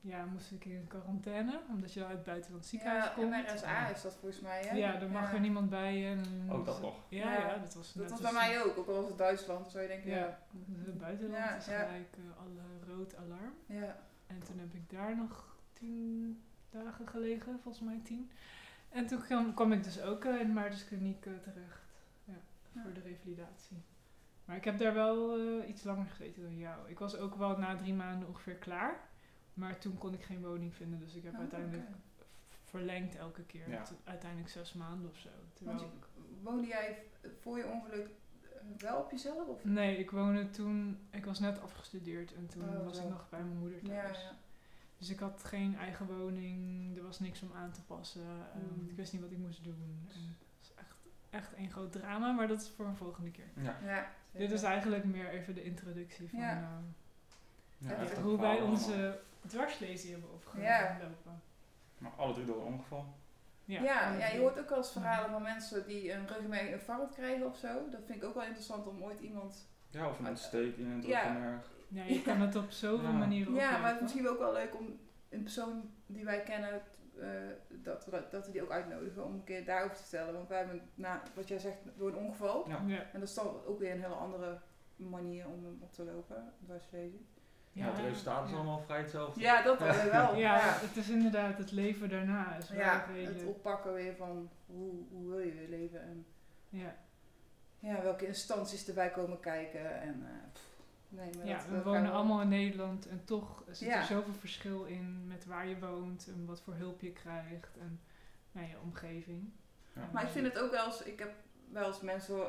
ja, 0.00 0.24
moest 0.24 0.50
ik 0.50 0.64
in 0.64 0.86
quarantaine, 0.88 1.60
omdat 1.68 1.92
je 1.92 2.04
uit 2.04 2.12
het 2.16 2.24
buitenland 2.24 2.66
ziekenhuis 2.66 3.04
Ja, 3.04 3.10
komt. 3.10 3.30
MRSA 3.30 3.88
is 3.88 4.02
dat 4.02 4.16
volgens 4.20 4.40
mij, 4.40 4.62
hè? 4.66 4.76
Ja, 4.76 4.96
dan 4.98 5.10
mag 5.10 5.32
er 5.32 5.40
niemand 5.40 5.70
bij 5.70 5.96
je. 5.96 6.06
En 6.10 6.50
Ook 6.50 6.64
dat 6.66 6.80
nog. 6.80 6.96
Ja, 7.08 7.32
Ja. 7.32 7.38
ja, 7.48 7.58
dat 7.58 7.74
was 7.74 7.92
Dat 7.92 8.10
was 8.10 8.20
bij 8.20 8.32
mij 8.32 8.62
ook, 8.64 8.78
ook 8.78 8.88
al 8.88 8.94
was 8.94 9.08
het 9.08 9.18
Duitsland, 9.18 9.70
zou 9.70 9.82
je 9.82 9.88
denken, 9.88 10.10
Ja, 10.10 10.16
ja. 10.16 10.38
het 10.84 10.98
buitenland 10.98 11.44
Ja, 11.44 11.56
is 11.56 11.66
ja. 11.66 11.78
gelijk 11.84 12.16
eh, 12.16 12.40
alle 12.42 12.94
rood 12.94 13.16
alarm. 13.16 13.52
ja. 13.66 13.96
En 14.26 14.38
toen 14.42 14.58
heb 14.58 14.74
ik 14.74 14.90
daar 14.90 15.16
nog 15.16 15.55
tien 15.78 16.40
dagen 16.70 17.08
gelegen, 17.08 17.60
volgens 17.62 17.84
mij 17.84 18.00
tien. 18.04 18.30
En 18.88 19.06
toen 19.06 19.22
kwam, 19.22 19.54
kwam 19.54 19.72
ik 19.72 19.84
dus 19.84 20.00
ook 20.00 20.24
eh, 20.24 20.40
in 20.40 20.46
de 20.46 20.52
Maartenskliniek 20.52 21.26
eh, 21.26 21.32
terecht. 21.42 21.80
Ja, 22.24 22.34
Ja. 22.72 22.82
voor 22.82 22.92
de 22.92 23.00
revalidatie. 23.00 23.76
Maar 24.44 24.56
ik 24.56 24.64
heb 24.64 24.78
daar 24.78 24.94
wel 24.94 25.38
eh, 25.38 25.68
iets 25.68 25.82
langer 25.84 26.06
gezeten 26.06 26.42
dan 26.42 26.56
jou. 26.58 26.88
Ik 26.90 26.98
was 26.98 27.16
ook 27.16 27.34
wel 27.34 27.58
na 27.58 27.76
drie 27.76 27.94
maanden 27.94 28.28
ongeveer 28.28 28.54
klaar. 28.54 29.00
Maar 29.54 29.78
toen 29.78 29.98
kon 29.98 30.14
ik 30.14 30.22
geen 30.22 30.42
woning 30.42 30.74
vinden, 30.74 30.98
dus 30.98 31.14
ik 31.14 31.22
heb 31.22 31.32
Oh, 31.32 31.38
uiteindelijk 31.38 31.88
verlengd 32.64 33.16
elke 33.16 33.42
keer. 33.42 33.70
Ja. 33.70 33.82
Uiteindelijk 34.04 34.50
zes 34.50 34.72
maanden 34.72 35.10
of 35.10 35.16
zo. 35.18 35.28
Want 35.60 35.80
je, 35.80 35.86
woonde 36.42 36.66
jij 36.66 37.02
voor 37.40 37.58
je 37.58 37.66
ongeluk 37.66 38.08
wel 38.78 38.98
op 38.98 39.10
jezelf? 39.10 39.48
Of? 39.48 39.64
Nee, 39.64 39.96
ik 39.98 40.10
woonde 40.10 40.50
toen, 40.50 40.98
ik 41.10 41.24
was 41.24 41.38
net 41.40 41.60
afgestudeerd 41.60 42.34
en 42.34 42.46
toen 42.46 42.62
Oh, 42.68 42.84
was 42.84 42.96
zo. 42.96 43.02
ik 43.02 43.08
nog 43.08 43.28
bij 43.28 43.42
mijn 43.42 43.58
moeder 43.58 43.78
Ja, 43.82 44.02
thuis. 44.02 44.20
ja. 44.22 44.32
Dus 44.98 45.08
ik 45.10 45.18
had 45.18 45.44
geen 45.44 45.76
eigen 45.78 46.06
woning, 46.06 46.96
er 46.96 47.02
was 47.02 47.20
niks 47.20 47.42
om 47.42 47.50
aan 47.54 47.70
te 47.70 47.82
passen. 47.82 48.22
ehm, 48.54 48.80
Mm. 48.80 48.88
Ik 48.88 48.96
wist 48.96 49.12
niet 49.12 49.22
wat 49.22 49.30
ik 49.30 49.38
moest 49.38 49.64
doen. 49.64 50.06
En 50.14 50.20
het 50.38 50.58
was 50.60 50.72
echt, 50.76 50.94
echt 51.30 51.52
een 51.56 51.70
groot 51.70 51.92
drama, 51.92 52.32
maar 52.32 52.48
dat 52.48 52.60
is 52.62 52.70
voor 52.76 52.86
een 52.86 52.96
volgende 52.96 53.30
keer. 53.30 53.48
Ja. 53.54 53.76
ja 53.84 54.10
Dit 54.30 54.50
is 54.50 54.62
eigenlijk 54.62 55.04
meer 55.04 55.28
even 55.28 55.54
de 55.54 55.62
introductie 55.64 56.28
van 56.28 56.38
Ja. 56.38 56.80
eh, 57.82 57.88
heftig 57.98 58.18
hoe 58.22 58.40
wij 58.40 58.60
onze 58.60 59.18
dwarslezing 59.46 60.12
hebben 60.12 60.32
opgelopen. 60.32 60.64
Ja. 60.70 60.98
Maar 61.98 62.12
alle 62.16 62.32
drie 62.32 62.46
door 62.46 62.60
een 62.66 62.72
ongeval. 62.72 63.14
Ja, 63.64 63.82
Ja, 63.82 64.26
je 64.28 64.38
hoort 64.38 64.58
ook 64.58 64.68
wel 64.68 64.78
eens 64.78 64.92
verhalen 64.92 65.30
van 65.30 65.42
mensen 65.42 65.86
die 65.86 66.12
een 66.12 66.26
ruggenmerg 66.26 66.68
infarct 66.68 67.14
krijgen 67.14 67.46
of 67.46 67.56
zo. 67.56 67.88
Dat 67.90 68.00
vind 68.06 68.18
ik 68.22 68.24
ook 68.28 68.34
wel 68.34 68.44
interessant 68.44 68.86
om 68.86 69.02
ooit 69.02 69.20
iemand... 69.20 69.68
Ja, 69.90 70.08
of 70.08 70.18
een 70.18 70.26
ontsteking 70.28 70.86
in 70.88 70.96
het 70.96 71.04
Ja. 71.06 71.20
ruggenmerg. 71.22 71.70
Ja, 71.88 72.04
je 72.04 72.22
kan 72.22 72.40
het 72.40 72.56
op 72.56 72.70
zoveel 72.70 73.08
Ja. 73.08 73.16
manieren 73.16 73.54
Ja, 73.54 73.78
maar 73.78 73.86
het 73.88 73.96
is 73.96 74.02
misschien 74.02 74.28
ook 74.28 74.38
wel 74.38 74.52
leuk 74.52 74.74
om 74.78 74.98
een 75.28 75.42
persoon 75.42 75.90
die 76.06 76.24
wij 76.24 76.42
kennen, 76.42 76.82
eh, 77.20 77.28
dat, 77.68 78.06
we, 78.06 78.22
dat 78.30 78.46
we 78.46 78.52
die 78.52 78.62
ook 78.62 78.70
uitnodigen 78.70 79.24
om 79.24 79.34
een 79.34 79.44
keer 79.44 79.64
daarover 79.64 79.96
te 79.96 80.02
vertellen. 80.02 80.34
Want 80.34 80.48
wij 80.48 80.58
hebben, 80.58 80.80
na, 80.94 81.22
wat 81.34 81.48
jij 81.48 81.58
zegt, 81.58 81.78
door 81.96 82.08
een 82.08 82.16
ongeval. 82.16 82.68
Ja. 82.68 82.82
Ja. 82.86 82.98
En 83.12 83.20
dat 83.20 83.28
is 83.28 83.34
dan 83.34 83.64
ook 83.66 83.78
weer 83.78 83.92
een 83.92 84.02
hele 84.02 84.14
andere 84.14 84.58
manier 84.96 85.46
om 85.46 85.64
hem 85.64 85.78
op 85.80 85.92
te 85.92 86.04
lopen, 86.04 86.52
dwarslezen. 86.64 87.26
Ja, 87.72 87.86
het 87.86 87.98
resultaat 87.98 88.44
is 88.44 88.50
ja. 88.50 88.56
allemaal 88.56 88.80
vrij 88.80 88.98
hetzelfde. 88.98 89.40
Ja, 89.40 89.62
dat 89.62 89.78
wel. 89.78 90.10
wel. 90.10 90.36
Ja, 90.36 90.56
ja. 90.56 90.78
het 90.80 90.96
is 90.96 91.08
inderdaad 91.08 91.58
het 91.58 91.72
leven 91.72 92.08
daarna. 92.08 92.56
Is 92.56 92.70
wel 92.70 92.78
Ja, 92.78 93.06
het 93.12 93.44
oppakken 93.44 93.92
weer 93.92 94.14
van 94.16 94.50
hoe, 94.66 94.92
hoe 95.10 95.28
wil 95.28 95.38
je 95.38 95.52
weer 95.52 95.68
leven 95.68 96.02
en 96.02 96.26
ja. 96.68 96.96
ja, 97.78 98.02
welke 98.02 98.26
instanties 98.26 98.88
erbij 98.88 99.10
komen 99.10 99.40
kijken. 99.40 100.00
En, 100.00 100.26
eh, 100.26 100.60
nee, 101.08 101.30
maar 101.36 101.46
ja, 101.46 101.56
dat- 101.56 101.66
we 101.66 101.74
dat 101.74 101.84
wonen 101.84 102.12
allemaal 102.12 102.40
in 102.40 102.48
Nederland 102.48 103.06
en 103.08 103.24
toch 103.24 103.62
zit 103.70 103.88
Ja. 103.88 103.96
er 103.98 104.04
zoveel 104.04 104.34
verschil 104.34 104.84
in 104.84 105.26
met 105.26 105.44
waar 105.46 105.66
je 105.68 105.78
woont 105.78 106.26
en 106.26 106.46
wat 106.46 106.60
voor 106.60 106.74
hulp 106.74 107.00
je 107.00 107.12
krijgt 107.12 107.76
en 107.80 108.00
nou, 108.52 108.66
je 108.68 108.80
omgeving. 108.82 109.50
Ja. 109.94 110.08
Maar 110.12 110.22
ik 110.22 110.28
vind 110.28 110.46
het 110.46 110.58
ook 110.58 110.70
wel 110.70 110.84
eens, 110.86 111.02
ik 111.02 111.18
heb 111.18 111.34
wel 111.70 111.86
eens 111.86 112.00
mensen 112.00 112.46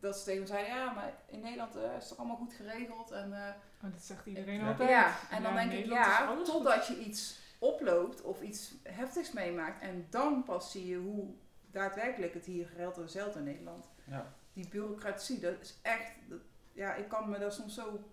dat 0.00 0.18
ze 0.18 0.24
tegen 0.24 0.40
me 0.40 0.46
zeiden, 0.46 0.74
ja, 0.74 0.92
maar 0.92 1.12
in 1.26 1.40
Nederland 1.40 1.76
eh, 1.76 1.82
is 1.82 1.88
het 1.98 2.08
toch 2.08 2.18
allemaal 2.18 2.36
goed 2.36 2.52
geregeld. 2.52 3.10
En, 3.10 3.32
eh, 3.46 3.54
Oh, 3.84 3.90
dat 3.92 4.02
zegt 4.02 4.26
iedereen 4.26 4.62
altijd. 4.62 4.88
ja, 4.90 5.14
en 5.30 5.42
dan 5.42 5.54
Ja, 5.54 5.58
denk 5.68 5.72
ik, 5.72 5.86
ja, 5.90 6.36
totdat 6.44 6.86
je 6.86 6.98
iets 6.98 7.38
oploopt 7.58 8.22
of 8.22 8.42
iets 8.42 8.74
heftigs 8.82 9.32
meemaakt. 9.32 9.82
En 9.82 10.06
dan 10.10 10.42
pas 10.44 10.70
zie 10.70 10.86
je 10.86 10.96
hoe 10.96 11.34
daadwerkelijk 11.70 12.34
het 12.34 12.44
hier 12.44 12.66
geregeld 12.66 12.98
is 12.98 13.12
zelf 13.12 13.36
in 13.36 13.44
Nederland. 13.44 13.88
Ja. 14.04 14.32
Die 14.52 14.68
bureaucratie, 14.68 15.40
dat 15.40 15.60
is 15.60 15.78
echt, 15.82 16.12
dat- 16.28 16.38
ja, 16.72 16.94
ik 16.94 17.08
kan 17.08 17.30
me 17.30 17.38
daar 17.38 17.52
soms 17.52 17.74
zo, 17.74 18.04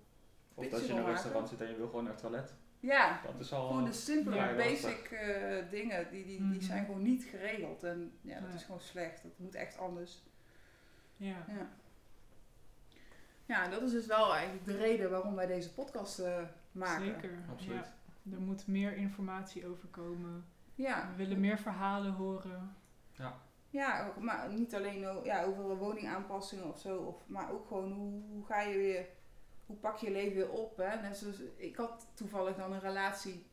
Of 0.53 0.67
dat 0.67 0.85
je 0.87 0.91
in 0.93 0.97
een 0.97 1.05
restaurant 1.05 1.49
zit 1.49 1.61
en 1.61 1.67
je 1.69 1.75
wil 1.75 1.87
gewoon 1.87 2.03
naar 2.03 2.13
het 2.13 2.21
toilet. 2.21 2.53
ja, 2.79 3.21
Dat 3.25 3.39
is 3.39 3.53
al... 3.53 3.67
gewoon 3.67 3.83
de 3.85 3.93
simpele 3.93 4.35
Ja, 4.35 4.55
basic 4.55 5.11
eh, 5.11 5.69
dingen, 5.69 6.09
die, 6.11 6.25
die, 6.25 6.37
die 6.37 6.45
Mhm. 6.47 6.61
zijn 6.61 6.85
gewoon 6.85 7.01
niet 7.01 7.23
geregeld. 7.23 7.83
En 7.83 8.11
ja, 8.21 8.39
dat 8.39 8.47
Nee. 8.47 8.57
is 8.57 8.63
gewoon 8.63 8.81
slecht, 8.81 9.23
dat 9.23 9.31
moet 9.37 9.55
echt 9.55 9.77
anders. 9.77 10.21
Ja. 11.17 11.35
Ja. 11.47 11.69
Ja, 13.45 13.63
en 13.63 13.71
dat 13.71 13.81
is 13.81 13.91
dus 13.91 14.05
wel 14.05 14.33
eigenlijk 14.33 14.65
de 14.65 14.77
reden 14.77 15.09
waarom 15.09 15.35
wij 15.35 15.45
deze 15.47 15.73
podcast 15.73 16.19
eh, 16.19 16.43
maken. 16.71 17.05
Zeker. 17.05 17.31
Absoluut. 17.51 17.85
Ja. 18.23 18.33
Er 18.35 18.41
moet 18.41 18.67
meer 18.67 18.95
informatie 18.95 19.67
over 19.67 19.87
komen. 19.87 20.45
Ja, 20.75 21.09
We 21.09 21.15
willen 21.15 21.39
meer 21.39 21.57
verhalen 21.59 22.11
horen. 22.13 22.75
ja 23.11 23.37
ook- 23.85 24.19
maar 24.23 24.53
niet 24.53 24.75
alleen 24.75 25.23
ja, 25.23 25.43
over 25.43 25.77
woningaanpassingen 25.77 26.69
of 26.69 26.79
zo, 26.79 26.97
of, 26.97 27.15
maar 27.27 27.51
ook 27.51 27.67
gewoon 27.67 27.91
hoe, 27.91 28.21
hoe 28.29 28.45
ga 28.45 28.61
je 28.61 28.77
weer, 28.77 29.05
hoe 29.65 29.75
pak 29.75 29.97
je 29.97 30.05
je 30.07 30.11
leven 30.11 30.35
weer 30.35 30.49
op. 30.49 30.77
Hè? 30.77 31.01
Net 31.01 31.17
zoals, 31.17 31.41
ik 31.55 31.75
had 31.75 32.07
toevallig 32.13 32.55
dan 32.55 32.71
een 32.73 32.79
relatie 32.79 33.45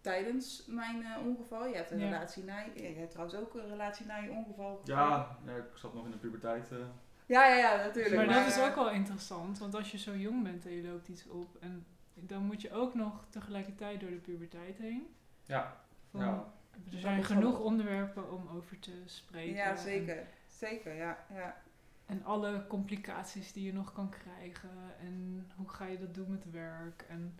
tijdens 0.00 0.64
mijn 0.66 1.02
eh, 1.04 1.26
ongeval. 1.26 1.66
Je 1.66 1.74
hebt 1.76 1.90
een 1.90 1.98
Ja. 1.98 2.04
relatie 2.10 2.44
na 2.44 2.58
je, 2.60 2.82
je 2.92 2.98
hebt 2.98 3.10
trouwens 3.10 3.38
ook 3.38 3.54
een 3.54 3.68
relatie 3.68 4.06
na 4.06 4.16
je 4.16 4.30
ongeval. 4.30 4.80
Ja, 4.84 5.36
ja, 5.46 5.56
ik 5.56 5.64
zat 5.74 5.94
nog 5.94 6.04
in 6.04 6.10
de 6.10 6.16
puberteit. 6.16 6.72
eh. 6.72 6.78
ja, 7.26 7.46
ja, 7.46 7.56
ja 7.56 7.76
natuurlijk. 7.76 8.14
Maar 8.26 8.34
dat 8.38 8.46
is 8.46 8.56
eh, 8.58 8.64
ook 8.64 8.74
wel 8.74 8.90
interessant, 8.90 9.58
want 9.58 9.74
als 9.74 9.90
je 9.90 9.98
zo 9.98 10.14
jong 10.16 10.42
bent 10.42 10.66
en 10.66 10.72
je 10.72 10.88
loopt 10.88 11.08
iets 11.08 11.28
op, 11.28 11.56
en 11.60 11.86
dan 12.14 12.42
moet 12.42 12.60
je 12.62 12.72
ook 12.72 12.94
nog 12.94 13.24
tegelijkertijd 13.30 14.00
door 14.00 14.10
de 14.10 14.16
puberteit 14.16 14.78
heen. 14.78 15.14
ja, 15.44 15.76
Van- 16.10 16.20
ja, 16.20 16.44
Er 16.92 16.98
zijn 16.98 17.24
genoeg 17.24 17.60
onderwerpen 17.60 18.30
om 18.32 18.48
over 18.56 18.78
te 18.78 19.02
spreken. 19.06 19.54
Ja, 19.54 19.70
En, 19.70 19.78
zeker. 19.78 20.26
Zeker, 20.46 20.94
ja. 20.94 21.18
ja. 21.34 21.56
en 22.06 22.24
alle 22.24 22.66
complicaties 22.66 23.52
die 23.52 23.64
je 23.64 23.72
nog 23.72 23.92
kan 23.92 24.08
krijgen. 24.10 24.70
En 25.00 25.46
hoe 25.56 25.68
ga 25.68 25.86
je 25.86 25.98
dat 25.98 26.14
doen 26.14 26.30
met 26.30 26.50
werk. 26.50 27.04
En 27.08 27.38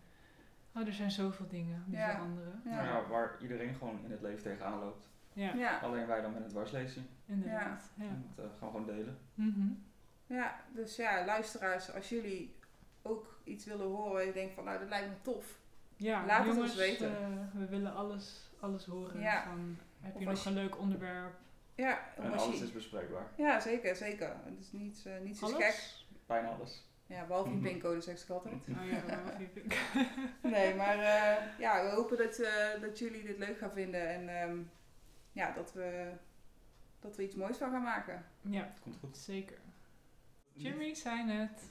oh, 0.75 0.87
er 0.87 0.93
zijn 0.93 1.11
zoveel 1.11 1.49
dingen 1.49 1.85
die 1.87 1.97
Ja. 1.97 2.11
veranderen. 2.11 2.61
Ja. 2.65 2.71
Nou 2.71 2.87
ja, 2.87 3.09
waar 3.09 3.37
iedereen 3.43 3.75
gewoon 3.75 4.05
in 4.05 4.11
het 4.11 4.21
leven 4.21 4.43
tegenaan 4.43 4.79
loopt. 4.79 5.09
Ja, 5.33 5.55
Ja. 5.55 5.79
Alleen 5.79 6.07
wij 6.07 6.21
dan 6.21 6.33
met 6.33 6.43
het 6.43 6.51
dwarslezen. 6.51 7.07
inderdaad. 7.27 7.91
Ja. 7.95 8.05
En 8.05 8.31
dat 8.37 8.45
eh, 8.45 8.51
gaan 8.59 8.69
we 8.69 8.77
gewoon 8.79 8.87
delen. 8.97 9.19
Mhm. 9.35 9.69
Ja, 10.27 10.61
dus 10.75 10.97
ja, 10.97 11.25
luisteraars, 11.25 11.93
als 11.95 12.09
jullie 12.09 12.55
ook 13.03 13.41
iets 13.45 13.65
willen 13.65 13.87
horen 13.87 14.13
waar 14.13 14.25
je 14.25 14.33
denkt 14.33 14.55
van 14.55 14.65
nou, 14.65 14.79
dat 14.79 14.89
lijkt 14.89 15.09
me 15.09 15.15
tof. 15.23 15.59
Ja, 15.97 16.27
Laat 16.27 16.47
het 16.47 16.57
ons 16.59 16.75
weten. 16.75 17.17
eh, 17.17 17.29
we 17.53 17.67
willen 17.67 17.95
alles, 17.95 18.52
alles 18.63 18.85
horen. 18.85 19.21
Ja. 19.21 19.43
Van, 19.45 19.79
heb 20.01 20.15
Of 20.15 20.21
je 20.21 20.27
nog 20.27 20.43
je- 20.43 20.49
een 20.49 20.55
leuk 20.55 20.79
onderwerp? 20.79 21.35
Ja, 21.75 22.15
En 22.17 22.33
alles 22.39 22.59
je- 22.59 22.65
is 22.65 22.73
bespreekbaar. 22.73 23.27
ja 23.37 23.61
zeker, 23.61 23.97
zeker. 23.97 24.37
Het 24.45 24.59
is 24.61 24.73
niet, 24.73 25.03
eh 25.07 25.19
niet 25.21 25.39
zo 25.39 25.47
gek. 25.47 25.95
Bijna 26.27 26.49
alles. 26.49 26.91
Ja, 27.07 27.25
behalve 27.27 27.49
een 27.51 27.55
Mhm. 27.57 27.65
pincode 27.65 28.01
zeg 28.01 28.23
ik 28.23 28.29
altijd. 28.31 28.55
Oh 28.69 28.91
ja, 28.91 29.23
Nee, 30.51 30.75
maar 30.75 30.99
eh, 30.99 31.59
ja, 31.59 31.83
we 31.85 31.91
hopen 31.91 32.17
dat, 32.19 32.39
eh, 32.39 32.81
dat 32.81 32.99
jullie 32.99 33.23
dit 33.25 33.39
leuk 33.39 33.59
gaan 33.59 33.71
vinden 33.73 34.09
en 34.09 34.29
ehm, 34.43 34.57
ja, 35.33 35.53
dat 35.53 35.73
we, 35.73 36.11
dat 37.01 37.17
we 37.17 37.23
iets 37.23 37.35
moois 37.35 37.57
van 37.57 37.71
gaan 37.71 37.83
maken. 37.83 38.25
ja, 38.41 38.63
Het 38.63 38.81
komt 38.83 38.97
goed. 39.01 39.17
zeker. 39.17 39.57
Jimmy 40.53 40.95
zei 40.95 41.25
net. 41.25 41.63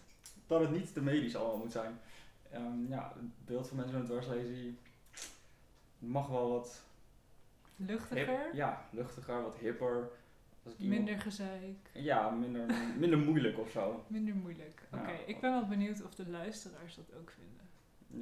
Dat 0.48 0.62
het 0.62 0.72
niet 0.72 0.94
te 0.94 1.02
medisch 1.02 1.36
allemaal 1.36 1.58
moet 1.58 1.72
zijn. 1.72 2.00
Ehm, 2.52 2.88
ja, 2.88 3.12
het 3.16 3.46
beeld 3.46 3.68
van 3.68 3.78
mensen 3.78 3.98
met 3.98 4.06
dwarslezen 4.08 4.78
mag 6.02 6.28
wel 6.28 6.50
wat 6.50 6.84
Luchtiger, 7.76 8.28
hip- 8.28 8.54
ja, 8.54 8.86
luchtiger, 8.92 9.42
wat 9.42 9.58
hipper. 9.58 10.10
Als 10.64 10.74
ik 10.74 10.80
iemand- 10.80 11.02
minder 11.04 11.22
gezeik, 11.22 11.90
Ja, 11.94 12.30
minder, 12.30 12.66
minder 12.98 13.20
moeilijk 13.20 13.58
of 13.60 13.70
zo. 13.70 14.04
minder 14.08 14.36
moeilijk. 14.36 14.82
Ja. 14.92 15.00
Oké, 15.00 15.12
ik 15.26 15.42
ben 15.42 15.52
wel 15.52 15.66
benieuwd 15.68 16.04
of 16.04 16.16
de 16.16 16.30
luisteraars 16.30 16.96
dat 16.96 17.14
ook 17.20 17.32
vinden. 17.32 17.70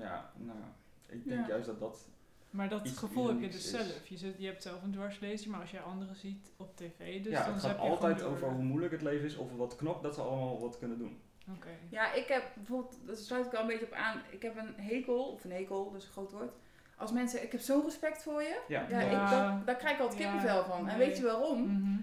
Ja, 0.06 0.32
nou, 0.36 0.58
ik 1.06 1.24
denk 1.28 1.42
Ja. 1.42 1.48
juist 1.48 1.66
dat 1.66 1.80
dat... 1.80 2.08
Maar 2.50 2.70
dat 2.70 2.86
Iets 2.88 2.98
gevoel 2.98 3.28
heb 3.28 3.40
je 3.42 3.46
dus 3.48 3.56
is. 3.56 3.70
zelf. 3.70 4.08
Je, 4.08 4.18
zit, 4.18 4.36
je 4.38 4.46
hebt 4.46 4.62
zelf 4.64 4.84
een 4.84 4.92
dwarslezer, 4.92 5.50
maar 5.52 5.60
als 5.60 5.72
je 5.72 5.80
anderen 5.80 6.16
ziet 6.16 6.52
op 6.58 6.76
tv, 6.76 7.24
dus 7.24 7.32
ja, 7.32 7.44
dan 7.46 7.54
het 7.54 7.64
gaat 7.64 7.76
je 7.76 7.82
altijd 7.82 8.22
over 8.24 8.50
hoe 8.52 8.64
moeilijk 8.64 8.92
het 8.92 9.02
leven 9.02 9.26
is 9.26 9.36
of 9.36 9.56
wat 9.56 9.76
knop 9.76 10.04
dat 10.04 10.16
ze 10.16 10.22
allemaal 10.22 10.60
wat 10.60 10.78
kunnen 10.78 10.98
doen. 10.98 11.20
Oké. 11.56 11.70
Ja, 11.90 12.14
ik 12.14 12.28
heb 12.28 12.44
bijvoorbeeld, 12.56 12.98
daar 13.06 13.16
sluit 13.16 13.46
ik 13.46 13.54
al 13.54 13.62
een 13.62 13.68
beetje 13.68 13.86
op 13.86 13.92
aan, 13.92 14.22
ik 14.32 14.42
heb 14.42 14.58
een 14.58 14.74
hekel, 14.76 15.32
of 15.32 15.44
een 15.44 15.52
hekel, 15.52 15.92
dat 15.92 16.02
is 16.02 16.08
een 16.08 16.14
groot 16.14 16.32
woord. 16.32 16.54
Als 17.00 17.12
mensen 17.12 17.30
zeggen, 17.30 17.46
ik 17.48 17.52
heb 17.52 17.62
zo'n 17.62 17.84
respect 17.84 18.24
voor 18.24 18.42
je, 18.42 18.60
Ja, 18.68 18.86
ja, 18.90 19.00
Ja. 19.00 19.06
Ik, 19.06 19.30
daar, 19.30 19.62
daar 19.66 19.76
krijg 19.76 19.96
ik 19.96 20.02
altijd 20.02 20.20
Ja, 20.20 20.32
kippenvel 20.32 20.64
van. 20.64 20.80
En 20.90 20.98
nee. 20.98 21.08
weet 21.08 21.18
je 21.18 21.24
waarom? 21.24 21.62
Mhm. 21.64 21.98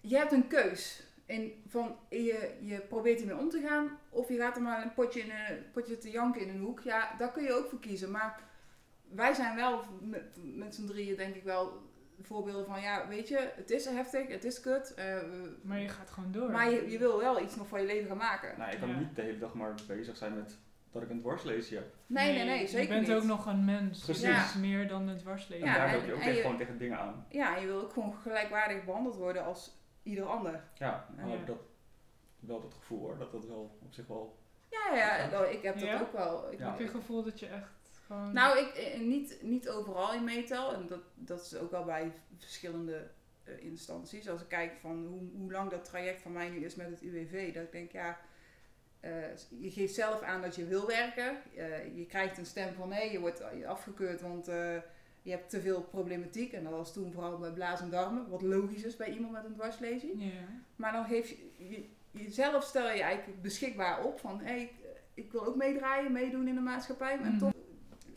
Je 0.00 0.16
hebt 0.16 0.32
een 0.32 0.46
keus. 0.46 1.02
In, 1.26 1.62
van, 1.68 1.96
je, 2.08 2.56
je 2.60 2.80
probeert 2.88 3.20
ermee 3.20 3.36
om 3.38 3.48
te 3.50 3.60
gaan, 3.68 3.98
of 4.10 4.28
je 4.28 4.36
gaat 4.36 4.56
er 4.56 4.62
maar 4.62 4.82
een 4.82 4.94
potje, 4.94 5.20
in 5.20 5.30
een 5.30 5.70
potje 5.72 5.98
te 5.98 6.10
janken 6.10 6.40
in 6.40 6.48
een 6.48 6.60
hoek. 6.60 6.80
Ja, 6.80 7.14
daar 7.18 7.32
kun 7.32 7.42
je 7.42 7.52
ook 7.52 7.68
voor 7.68 7.80
kiezen. 7.80 8.10
Maar 8.10 8.40
wij 9.08 9.34
zijn 9.34 9.56
wel 9.56 9.82
met, 10.00 10.36
met 10.42 10.74
z'n 10.74 10.86
drieën, 10.86 11.16
denk 11.16 11.34
ik 11.34 11.42
wel, 11.44 11.82
voorbeelden 12.22 12.66
van, 12.66 12.80
ja, 12.80 13.08
weet 13.08 13.28
je, 13.28 13.52
het 13.56 13.70
is 13.70 13.84
heftig, 13.84 14.28
het 14.28 14.44
is 14.44 14.60
kut. 14.60 14.94
eh, 14.94 15.16
Maar 15.62 15.80
je 15.80 15.88
gaat 15.88 16.10
gewoon 16.10 16.32
door. 16.32 16.50
maar 16.50 16.70
je, 16.70 16.90
je 16.90 16.98
wil 16.98 17.18
wel 17.18 17.40
iets 17.42 17.56
nog 17.56 17.68
van 17.68 17.80
je 17.80 17.86
leven 17.86 18.08
gaan 18.08 18.16
maken. 18.16 18.58
Nou, 18.58 18.70
ik 18.72 18.78
kan 18.78 18.88
Ja. 18.88 18.98
niet 18.98 19.16
de 19.16 19.22
hele 19.22 19.38
dag 19.38 19.54
maar 19.54 19.74
bezig 19.88 20.16
zijn 20.16 20.34
met 20.34 20.58
dat 21.00 21.08
ik 21.08 21.14
een 21.14 21.20
dwarslezen 21.20 21.76
heb. 21.76 21.94
Nee, 22.06 22.32
nee, 22.34 22.44
nee, 22.44 22.66
zeker 22.66 22.80
Je 22.82 22.88
bent 22.88 23.06
niet. 23.08 23.16
ook 23.16 23.22
nog 23.24 23.46
een 23.46 23.64
mens. 23.64 24.04
Precies. 24.04 24.22
Dus 24.22 24.30
Ja. 24.30 24.36
het 24.40 24.48
is 24.48 24.54
meer 24.60 24.88
dan 24.88 25.08
het 25.08 25.18
dwarslezen. 25.18 25.66
En 25.66 25.72
Ja, 25.72 25.78
daar 25.78 25.88
en- 25.88 25.94
loop 25.96 26.04
je 26.06 26.12
ook 26.12 26.18
en 26.18 26.22
tegen, 26.24 26.36
je- 26.36 26.42
gewoon 26.42 26.56
tegen 26.56 26.78
dingen 26.78 26.98
aan. 26.98 27.26
Ja, 27.28 27.54
en 27.56 27.60
je 27.60 27.66
wil 27.66 27.80
ook 27.82 27.92
gewoon 27.92 28.14
gelijkwaardig 28.22 28.84
behandeld 28.84 29.16
worden 29.16 29.44
als 29.44 29.76
ieder 30.02 30.24
ander. 30.24 30.62
Ja, 30.74 31.06
dan 31.16 31.24
Ja. 31.26 31.30
heb 31.30 31.40
ik 31.40 31.46
dat, 31.46 31.58
wel 32.40 32.60
dat 32.60 32.74
gevoel 32.74 32.98
hoor, 33.00 33.18
dat 33.18 33.32
dat 33.32 33.46
wel 33.46 33.78
op 33.82 33.92
zich 33.92 34.06
wel... 34.06 34.38
Ja, 34.70 34.96
ja, 34.96 35.16
ja, 35.30 35.44
ik 35.44 35.62
heb 35.62 35.74
dat 35.78 35.88
Ja? 35.88 36.00
ook 36.00 36.12
wel. 36.12 36.52
Ik, 36.52 36.58
Ja. 36.58 36.68
Heb 36.70 36.78
je 36.78 36.84
het 36.84 36.94
gevoel 36.94 37.22
dat 37.24 37.40
je 37.40 37.46
echt 37.46 38.00
gewoon... 38.06 38.32
Nou, 38.32 38.58
ik, 38.58 38.66
eh, 38.74 39.00
niet, 39.00 39.38
niet 39.42 39.68
overal 39.68 40.14
in 40.14 40.24
meetel. 40.24 40.74
En 40.74 40.86
dat, 40.88 41.00
dat 41.14 41.40
is 41.40 41.56
ook 41.56 41.70
wel 41.70 41.84
bij 41.84 42.12
verschillende 42.38 43.10
eh, 43.44 43.64
instanties. 43.64 44.28
Als 44.28 44.40
ik 44.42 44.48
kijk 44.48 44.72
van 44.80 45.06
hoe, 45.06 45.22
hoe 45.40 45.52
lang 45.52 45.70
dat 45.70 45.84
traject 45.84 46.20
van 46.22 46.32
mij 46.32 46.48
nu 46.48 46.64
is 46.64 46.74
met 46.74 46.90
het 46.90 47.00
UWV. 47.02 47.54
Dat 47.54 47.62
ik 47.62 47.72
denk, 47.72 47.92
ja, 47.92 48.18
eh, 49.06 49.36
je 49.60 49.70
geeft 49.70 49.94
zelf 49.94 50.22
aan 50.22 50.42
dat 50.42 50.56
je 50.56 50.66
wil 50.66 50.86
werken. 50.86 51.36
Eh, 51.56 51.96
je 51.96 52.06
krijgt 52.06 52.38
een 52.38 52.46
stem 52.46 52.74
van 52.74 52.88
nee, 52.88 53.12
je 53.12 53.20
wordt 53.20 53.42
afgekeurd, 53.66 54.20
want 54.20 54.48
eh, 54.48 54.74
je 55.22 55.30
hebt 55.30 55.50
te 55.50 55.60
veel 55.60 55.82
problematiek. 55.82 56.52
En 56.52 56.62
dat 56.64 56.72
was 56.72 56.92
toen 56.92 57.12
vooral 57.12 57.38
bij 57.38 57.50
blaas 57.50 57.80
en 57.80 57.90
darmen. 57.90 58.28
Wat 58.28 58.42
logisch 58.42 58.82
is 58.84 58.96
bij 58.96 59.08
iemand 59.10 59.32
met 59.32 59.44
een 59.44 59.54
dwarslezing. 59.54 60.12
Ja. 60.22 60.30
Maar 60.76 60.92
dan 60.92 61.04
geef 61.06 61.28
je, 61.28 61.36
je 61.68 61.84
jezelf 62.10 62.64
stel 62.64 62.90
je 62.90 63.02
eigenlijk 63.02 63.42
beschikbaar 63.42 64.04
op 64.04 64.18
van 64.20 64.40
hé, 64.40 64.54
ik, 64.54 64.72
ik 65.14 65.32
wil 65.32 65.46
ook 65.46 65.56
meedraaien, 65.56 66.12
meedoen 66.12 66.48
in 66.48 66.54
de 66.54 66.60
maatschappij. 66.60 67.18
Maar 67.18 67.28
Mhm. 67.30 67.38
toch, 67.38 67.52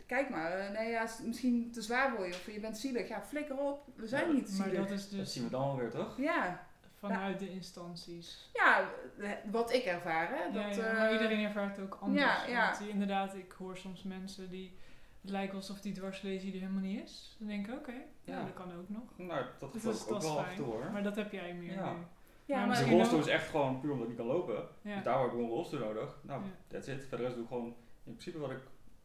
kijk 0.06 0.30
maar, 0.30 0.52
eh, 0.52 0.72
nee, 0.80 0.90
ja, 0.90 1.04
is 1.04 1.20
misschien 1.24 1.72
te 1.72 1.82
zwaar 1.82 2.16
voor 2.16 2.26
je 2.28 2.32
of 2.34 2.52
je 2.52 2.60
bent 2.60 2.78
zielig. 2.78 3.08
Ja, 3.08 3.22
flikker 3.22 3.58
op, 3.58 3.84
we 3.96 4.08
zijn 4.08 4.28
Ja, 4.28 4.34
niet 4.34 4.58
Maar 4.58 4.68
zielig. 4.68 4.88
dat 4.88 4.98
is 4.98 5.10
Dat 5.10 5.20
dus 5.20 5.34
zien 5.34 5.44
we 5.44 5.50
dan 5.50 5.62
alweer, 5.62 5.90
toch? 5.90 6.18
Ja, 6.18 6.68
vanuit 7.00 7.40
de 7.40 7.50
instanties. 7.50 8.50
ja, 8.54 8.90
eh, 9.20 9.32
wat 9.52 9.74
ik 9.74 9.84
ervaar, 9.84 10.30
hè. 10.30 10.52
Dat, 10.52 10.76
ja, 10.76 10.84
ja, 10.84 10.90
eh, 10.92 10.98
maar 10.98 11.12
iedereen 11.12 11.44
ervaart 11.46 11.76
het 11.78 11.86
ook 11.86 11.98
anders. 12.02 12.22
ja, 12.26 12.46
ja. 12.48 12.66
Want 12.66 12.80
die- 12.80 12.90
inderdaad, 12.90 13.36
ik 13.36 13.52
hoor 13.52 13.78
soms 13.78 14.04
mensen 14.04 14.50
die... 14.50 14.78
Het 15.22 15.30
lijkt 15.32 15.54
alsof 15.54 15.82
die 15.82 15.94
dwarslezen 15.94 16.54
er 16.54 16.60
helemaal 16.60 16.82
niet 16.82 17.02
is. 17.04 17.36
Dan 17.40 17.48
denk 17.48 17.68
ik, 17.68 17.74
oké, 17.74 17.92
ja, 18.24 18.38
Ja. 18.38 18.44
dat 18.44 18.54
kan 18.54 18.74
ook 18.78 18.90
nog. 18.90 19.02
Nou, 19.18 19.46
dat 19.60 19.74
Dus 19.74 19.84
dat 19.84 19.96
is- 19.96 20.02
ook 20.04 20.10
dat 20.10 20.22
wel 20.24 20.32
af 20.38 20.38
fijn. 20.46 20.50
en 20.50 20.64
toe 20.64 20.66
hoor. 20.74 20.92
Maar 20.92 21.04
dat 21.04 21.16
heb 21.16 21.32
jij 21.32 21.54
meer 21.54 21.74
Ja. 21.74 21.94
nu. 21.94 21.98
Ja, 22.46 22.58
Maar 22.58 22.68
maar 22.68 22.68
Dus 22.68 22.68
de 22.68 22.68
misschien 22.68 22.98
rolstoel 22.98 23.20
ook- 23.20 23.26
is 23.26 23.32
echt 23.32 23.50
gewoon 23.50 23.80
puur 23.80 23.92
omdat 23.92 24.04
ik 24.10 24.18
niet 24.18 24.18
kan 24.28 24.36
lopen. 24.36 24.68
Ja. 24.82 24.96
Dus 24.96 25.04
daar 25.04 25.16
heb 25.18 25.26
ik 25.26 25.30
gewoon 25.32 25.46
een 25.46 25.52
rolstoel 25.52 25.80
nodig. 25.80 26.20
Nou, 26.24 26.44
Ja. 26.44 26.50
that's 26.68 26.88
it. 26.88 27.06
Verder 27.06 27.30
doe 27.34 27.42
ik 27.42 27.48
gewoon 27.48 27.66
in 28.04 28.16
principe 28.16 28.38
wat 28.40 28.52
ik 28.52 28.62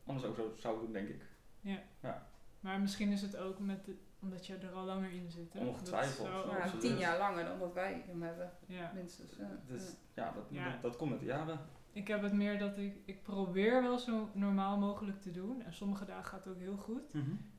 anders 0.07 0.27
ook 0.27 0.37
zo 0.37 0.53
zou 0.57 0.81
doen, 0.81 0.93
denk 0.93 1.09
ik. 1.09 1.23
Maar 2.61 2.81
misschien 2.81 3.13
is 3.13 3.23
het 3.23 3.37
ook 3.37 3.59
met 3.59 3.85
de- 3.85 3.99
omdat 4.25 4.47
je 4.47 4.57
er 4.57 4.73
al 4.73 4.85
langer 4.85 5.13
in 5.13 5.31
zit. 5.31 5.53
Hè? 5.53 5.61
Ongetwijfeld, 5.67 6.29
Dat 6.29 6.43
zou 6.45 6.57
ja, 6.57 6.63
absoluut. 6.63 6.81
tien 6.81 6.97
jaar 6.99 7.19
langer 7.19 7.45
dan 7.45 7.59
dat 7.59 7.73
wij 7.75 8.03
hem 8.07 8.23
hebben, 8.23 8.53
Ja. 8.67 8.93
minstens. 8.95 9.37
Ja. 9.39 9.51
Dus 9.67 9.83
ja, 10.15 10.33
dat, 10.33 10.45
Ja. 10.49 10.71
Dat, 10.71 10.83
dat 10.83 10.97
komt 10.97 11.11
met 11.11 11.21
de 11.21 11.27
jaren. 11.27 11.59
Ik 11.93 12.09
heb 12.09 12.23
het 12.23 12.33
meer 12.33 12.59
dat 12.59 12.79
ik, 12.79 12.97
ik 13.05 13.23
probeer 13.23 13.83
wel 13.83 13.99
zo 13.99 14.29
normaal 14.33 14.79
mogelijk 14.79 15.21
te 15.23 15.31
doen. 15.31 15.63
En 15.63 15.73
sommige 15.75 16.05
dagen 16.05 16.25
gaat 16.25 16.45
het 16.45 16.55
ook 16.55 16.61
heel 16.61 16.77
goed. 16.77 17.15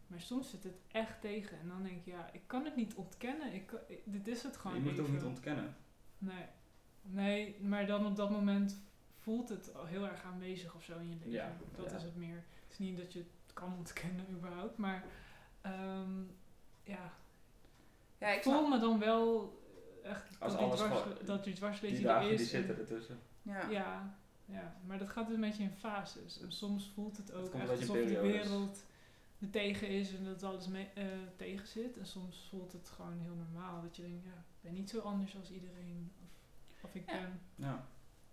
Maar 0.08 0.20
soms 0.22 0.50
zit 0.50 0.64
het 0.64 0.78
echt 0.92 1.22
tegen. 1.22 1.60
En 1.60 1.68
dan 1.68 1.84
denk 1.84 1.96
ik, 1.98 2.06
ja, 2.06 2.30
ik 2.32 2.42
kan 2.48 2.66
het 2.66 2.76
niet 2.76 2.96
ontkennen. 2.96 3.54
Ik, 3.54 3.74
dit 4.04 4.28
is 4.28 4.44
het 4.44 4.58
gewoon 4.58 4.78
je 4.78 4.84
moet 4.84 4.92
het 4.92 5.00
ook 5.00 5.10
niet 5.12 5.24
ontkennen. 5.24 5.76
Nee. 6.18 6.46
Nee, 7.02 7.58
maar 7.62 7.86
dan 7.88 8.06
op 8.06 8.16
dat 8.16 8.30
moment 8.32 8.82
voelt 9.20 9.50
het 9.50 9.76
al 9.76 9.86
heel 9.86 10.08
erg 10.08 10.24
aanwezig 10.24 10.76
of 10.76 10.84
zo 10.84 10.98
in 11.00 11.10
je 11.10 11.16
leven. 11.16 11.32
Ja, 11.32 11.52
dat 11.76 11.90
ja. 11.90 11.96
is 11.98 12.04
het 12.04 12.16
meer. 12.16 12.36
Het 12.36 12.72
is 12.72 12.78
niet 12.78 12.98
dat 12.98 13.14
je 13.14 13.20
het 13.20 13.54
kan 13.54 13.74
ontkennen 13.78 14.26
überhaupt. 14.30 14.78
Maar 14.78 15.04
ehm, 15.62 16.12
ja, 16.86 17.14
Ja, 18.18 18.28
ik 18.28 18.44
voel 18.44 18.54
snap. 18.58 18.70
me 18.70 18.80
dan 18.80 19.00
wel 19.00 19.54
echt 20.04 20.24
Als 20.40 20.52
dat 20.52 20.60
die, 20.62 20.68
alles 20.68 20.80
dwars, 20.80 21.02
gewoon- 21.02 21.18
dat 21.26 21.44
die 21.44 21.54
Die 21.98 22.08
er 22.28 22.32
is. 22.32 22.40
en- 22.42 22.48
zitten 22.48 22.78
ertussen. 22.78 23.20
Ja. 23.42 23.70
ja, 23.70 24.18
ja, 24.46 24.76
maar 24.86 24.98
dat 24.98 25.10
gaat 25.10 25.30
een 25.30 25.42
beetje 25.42 25.64
in 25.64 25.72
fases. 25.72 26.42
En 26.42 26.52
soms 26.52 26.92
voelt 26.94 27.18
het 27.18 27.34
ook 27.34 27.42
komt 27.42 27.54
een 27.54 27.60
echt 27.60 27.70
beetje 27.70 27.88
alsof 27.88 27.98
in 27.98 28.08
de 28.08 28.14
periodes. 28.20 28.48
wereld 28.48 28.86
er 29.40 29.50
tegen 29.50 29.88
is 29.88 30.14
en 30.16 30.24
dat 30.24 30.44
alles 30.44 30.68
mee, 30.68 30.88
eh, 30.94 31.06
tegen 31.36 31.68
zit. 31.68 31.98
En 31.98 32.06
soms 32.06 32.48
voelt 32.50 32.72
het 32.72 32.90
gewoon 32.90 33.20
heel 33.20 33.36
normaal. 33.36 33.82
Dat 33.82 33.96
je 33.96 34.02
denkt, 34.02 34.24
ja, 34.24 34.30
ik 34.32 34.62
ben 34.62 34.74
niet 34.74 34.90
zo 34.90 35.00
anders 35.00 35.36
als 35.40 35.52
iedereen. 35.52 36.12
Of, 36.24 36.30
of 36.84 36.96
ik 36.96 37.10
Ja. 37.10 37.20
ben... 37.20 37.42
Ja. 37.56 37.86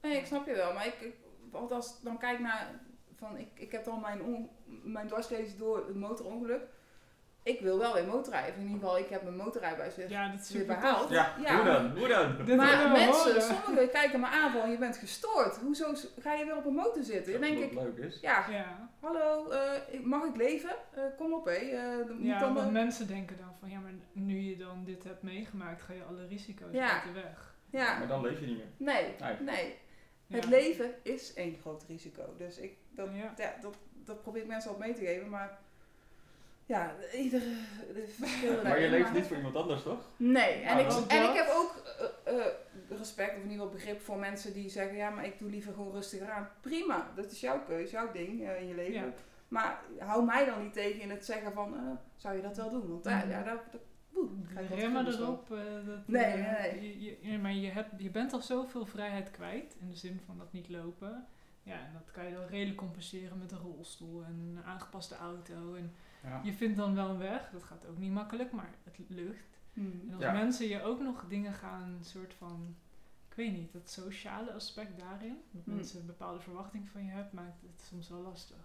Nee, 0.02 0.16
ik 0.16 0.26
snap 0.26 0.46
je 0.46 0.54
wel. 0.54 0.72
Maar 0.72 0.86
ik, 0.86 1.00
ik 1.00 1.14
want 1.50 1.72
als 1.72 1.96
ik 1.96 2.04
dan 2.04 2.18
kijk 2.18 2.38
naar... 2.40 2.80
Van, 3.16 3.36
ik, 3.38 3.48
ik 3.54 3.72
heb 3.72 3.84
dan 3.84 4.00
mijn, 4.00 4.22
on, 4.22 4.48
mijn 4.82 5.06
dwarslezing 5.06 5.58
door 5.58 5.88
een 5.88 5.98
motorongeluk. 5.98 6.62
Ik 7.44 7.60
wil 7.60 7.78
wel 7.78 7.92
weer 7.94 8.04
motorrijden. 8.06 8.54
In 8.54 8.60
ieder 8.62 8.74
geval, 8.80 8.98
ik 8.98 9.08
heb 9.08 9.22
mijn 9.22 9.36
motorrijbewijs 9.36 9.96
weer, 9.96 10.10
Ja, 10.10 10.30
dat 10.30 10.40
is 10.40 10.50
weer 10.50 10.60
super 10.60 10.76
behaald. 10.76 11.10
Ja, 11.10 11.34
Ja. 11.42 11.56
hoe 11.56 11.64
dan? 11.64 11.98
Hoe 11.98 12.08
dan? 12.08 12.56
Maar 12.56 12.90
mensen, 12.90 13.42
sommigen 13.42 13.90
kijken 13.90 14.20
me 14.20 14.26
aan 14.26 14.52
van 14.52 14.70
je 14.70 14.78
bent 14.78 14.96
gestoord. 14.96 15.56
Hoezo 15.56 15.94
ga 16.20 16.32
je 16.34 16.44
weer 16.44 16.56
op 16.56 16.66
een 16.66 16.74
motor 16.74 17.02
zitten? 17.02 17.32
Dan 17.32 17.40
denk 17.40 17.74
Wat 17.74 17.84
ik, 17.86 17.94
leuk 17.96 18.06
is. 18.06 18.20
ja, 18.20 18.46
Ja, 18.50 18.90
hallo, 19.00 19.50
eh, 19.50 19.72
ik- 19.90 20.04
mag 20.04 20.24
ik 20.24 20.36
leven? 20.36 20.70
Eh, 20.94 21.02
kom 21.16 21.32
op 21.34 21.44
hé. 21.44 21.50
Eh, 21.52 21.98
ja 22.18 22.38
dan, 22.38 22.54
want 22.54 22.72
mensen 22.72 23.06
denken 23.06 23.36
dan 23.36 23.54
van, 23.60 23.70
ja, 23.70 23.78
maar 23.78 23.92
nu 24.12 24.38
je 24.40 24.56
dan 24.56 24.84
dit 24.84 25.04
hebt 25.04 25.22
meegemaakt, 25.22 25.82
ga 25.82 25.92
je 25.92 26.02
alle 26.04 26.26
risico's 26.26 26.72
Ja. 26.72 26.92
uit 26.92 27.02
de 27.02 27.12
weg. 27.20 27.54
ja, 27.70 27.98
Maar 27.98 28.08
dan 28.08 28.20
leef 28.22 28.40
je 28.40 28.46
niet 28.46 28.56
meer. 28.56 28.66
nee, 28.76 29.14
Nee. 29.20 29.36
nee. 29.40 29.76
Ja. 30.26 30.36
Het 30.36 30.46
leven 30.46 30.90
is 31.02 31.34
één 31.34 31.56
groot 31.60 31.84
risico. 31.88 32.34
Dus 32.38 32.58
ik, 32.58 32.72
dat, 32.90 33.08
Ja. 33.14 33.32
ja. 33.36 33.54
dat, 33.60 33.76
dat 34.04 34.22
probeer 34.22 34.42
ik 34.42 34.48
mensen 34.48 34.70
al 34.70 34.78
mee 34.78 34.94
te 34.94 35.04
geven. 35.04 35.28
Maar 35.28 35.58
ja, 36.72 36.94
iedere 37.14 37.54
verschillen 38.18 38.62
Maar 38.62 38.80
je 38.80 38.90
leeft 38.90 39.12
niet 39.12 39.26
voor 39.26 39.36
iemand 39.36 39.56
anders, 39.56 39.82
toch? 39.82 40.00
Nee, 40.16 40.52
en, 40.52 40.74
Ah, 40.76 40.80
ik, 40.80 41.10
en 41.10 41.22
ik 41.22 41.34
heb 41.34 41.48
ook 41.54 41.82
eh, 42.24 42.38
eh, 42.38 42.46
respect, 42.88 43.30
of 43.36 43.42
in 43.42 43.50
ieder 43.50 43.56
geval 43.64 43.68
begrip 43.78 44.00
voor 44.00 44.18
mensen 44.18 44.52
die 44.52 44.68
zeggen: 44.70 44.96
ja, 44.96 45.10
maar 45.10 45.24
ik 45.26 45.38
doe 45.38 45.50
liever 45.50 45.72
gewoon 45.72 45.92
rustig 45.92 46.28
aan. 46.28 46.48
Prima, 46.60 47.10
dat 47.16 47.30
is 47.32 47.40
jouw 47.40 47.64
keus, 47.64 47.90
jouw 47.90 48.12
ding 48.12 48.42
eh, 48.48 48.60
in 48.60 48.68
je 48.68 48.74
leven. 48.74 48.92
Ja. 49.06 49.12
Maar 49.48 49.80
hou 49.98 50.24
mij 50.24 50.44
dan 50.44 50.62
niet 50.62 50.72
tegen 50.72 51.00
in 51.00 51.10
het 51.10 51.24
zeggen 51.24 51.52
van: 51.52 51.74
eh, 51.74 51.80
zou 52.16 52.36
je 52.36 52.42
dat 52.42 52.56
wel 52.56 52.70
doen? 52.70 52.88
Want 52.88 53.04
daar, 53.04 53.26
Mhm. 53.26 53.30
ja, 53.30 53.42
dat, 53.42 53.60
dat, 53.72 53.80
Remmen 54.70 55.06
erop. 55.06 55.48
dat, 55.48 56.06
Nee, 56.06 56.36
nee, 56.36 56.46
nee. 56.60 56.82
Je, 56.82 57.02
je, 57.02 57.30
ja, 57.32 57.38
maar 57.38 57.52
je, 57.52 57.70
hebt, 57.70 57.88
je 57.96 58.10
bent 58.10 58.32
al 58.32 58.40
zoveel 58.42 58.84
vrijheid 58.86 59.30
kwijt, 59.30 59.76
in 59.80 59.88
de 59.88 59.96
zin 59.96 60.20
van 60.26 60.38
dat 60.38 60.52
niet 60.52 60.68
lopen. 60.68 61.26
Ja, 61.62 61.74
en 61.74 61.90
dat 61.92 62.10
kan 62.12 62.24
je 62.24 62.34
dan 62.34 62.46
redelijk 62.46 62.76
compenseren 62.76 63.38
met 63.38 63.52
een 63.52 63.58
rolstoel 63.58 64.22
en 64.24 64.54
een 64.56 64.64
aangepaste 64.64 65.16
auto. 65.16 65.74
En 65.74 65.94
Ja. 66.22 66.40
je 66.44 66.52
vindt 66.52 66.76
dan 66.76 66.94
wel 66.94 67.08
een 67.08 67.18
weg, 67.18 67.50
dat 67.50 67.62
gaat 67.62 67.86
ook 67.86 67.98
niet 67.98 68.12
makkelijk, 68.12 68.52
maar 68.52 68.70
het 68.84 68.98
lukt. 69.08 69.58
Mhm. 69.72 69.86
En 70.08 70.14
als 70.14 70.22
Ja. 70.22 70.32
mensen 70.32 70.68
je 70.68 70.82
ook 70.82 71.00
nog 71.00 71.24
dingen 71.28 71.52
gaan, 71.52 71.98
soort 72.00 72.34
van, 72.34 72.76
ik 73.28 73.34
weet 73.36 73.52
niet, 73.52 73.72
dat 73.72 73.90
sociale 73.90 74.52
aspect 74.52 74.98
daarin, 74.98 75.42
dat 75.50 75.64
Hmm. 75.64 75.74
mensen 75.74 76.00
een 76.00 76.06
bepaalde 76.06 76.40
verwachting 76.40 76.88
van 76.88 77.04
je 77.04 77.10
hebben, 77.10 77.34
maakt 77.44 77.62
het 77.62 77.80
soms 77.88 78.08
wel 78.08 78.20
lastig. 78.20 78.56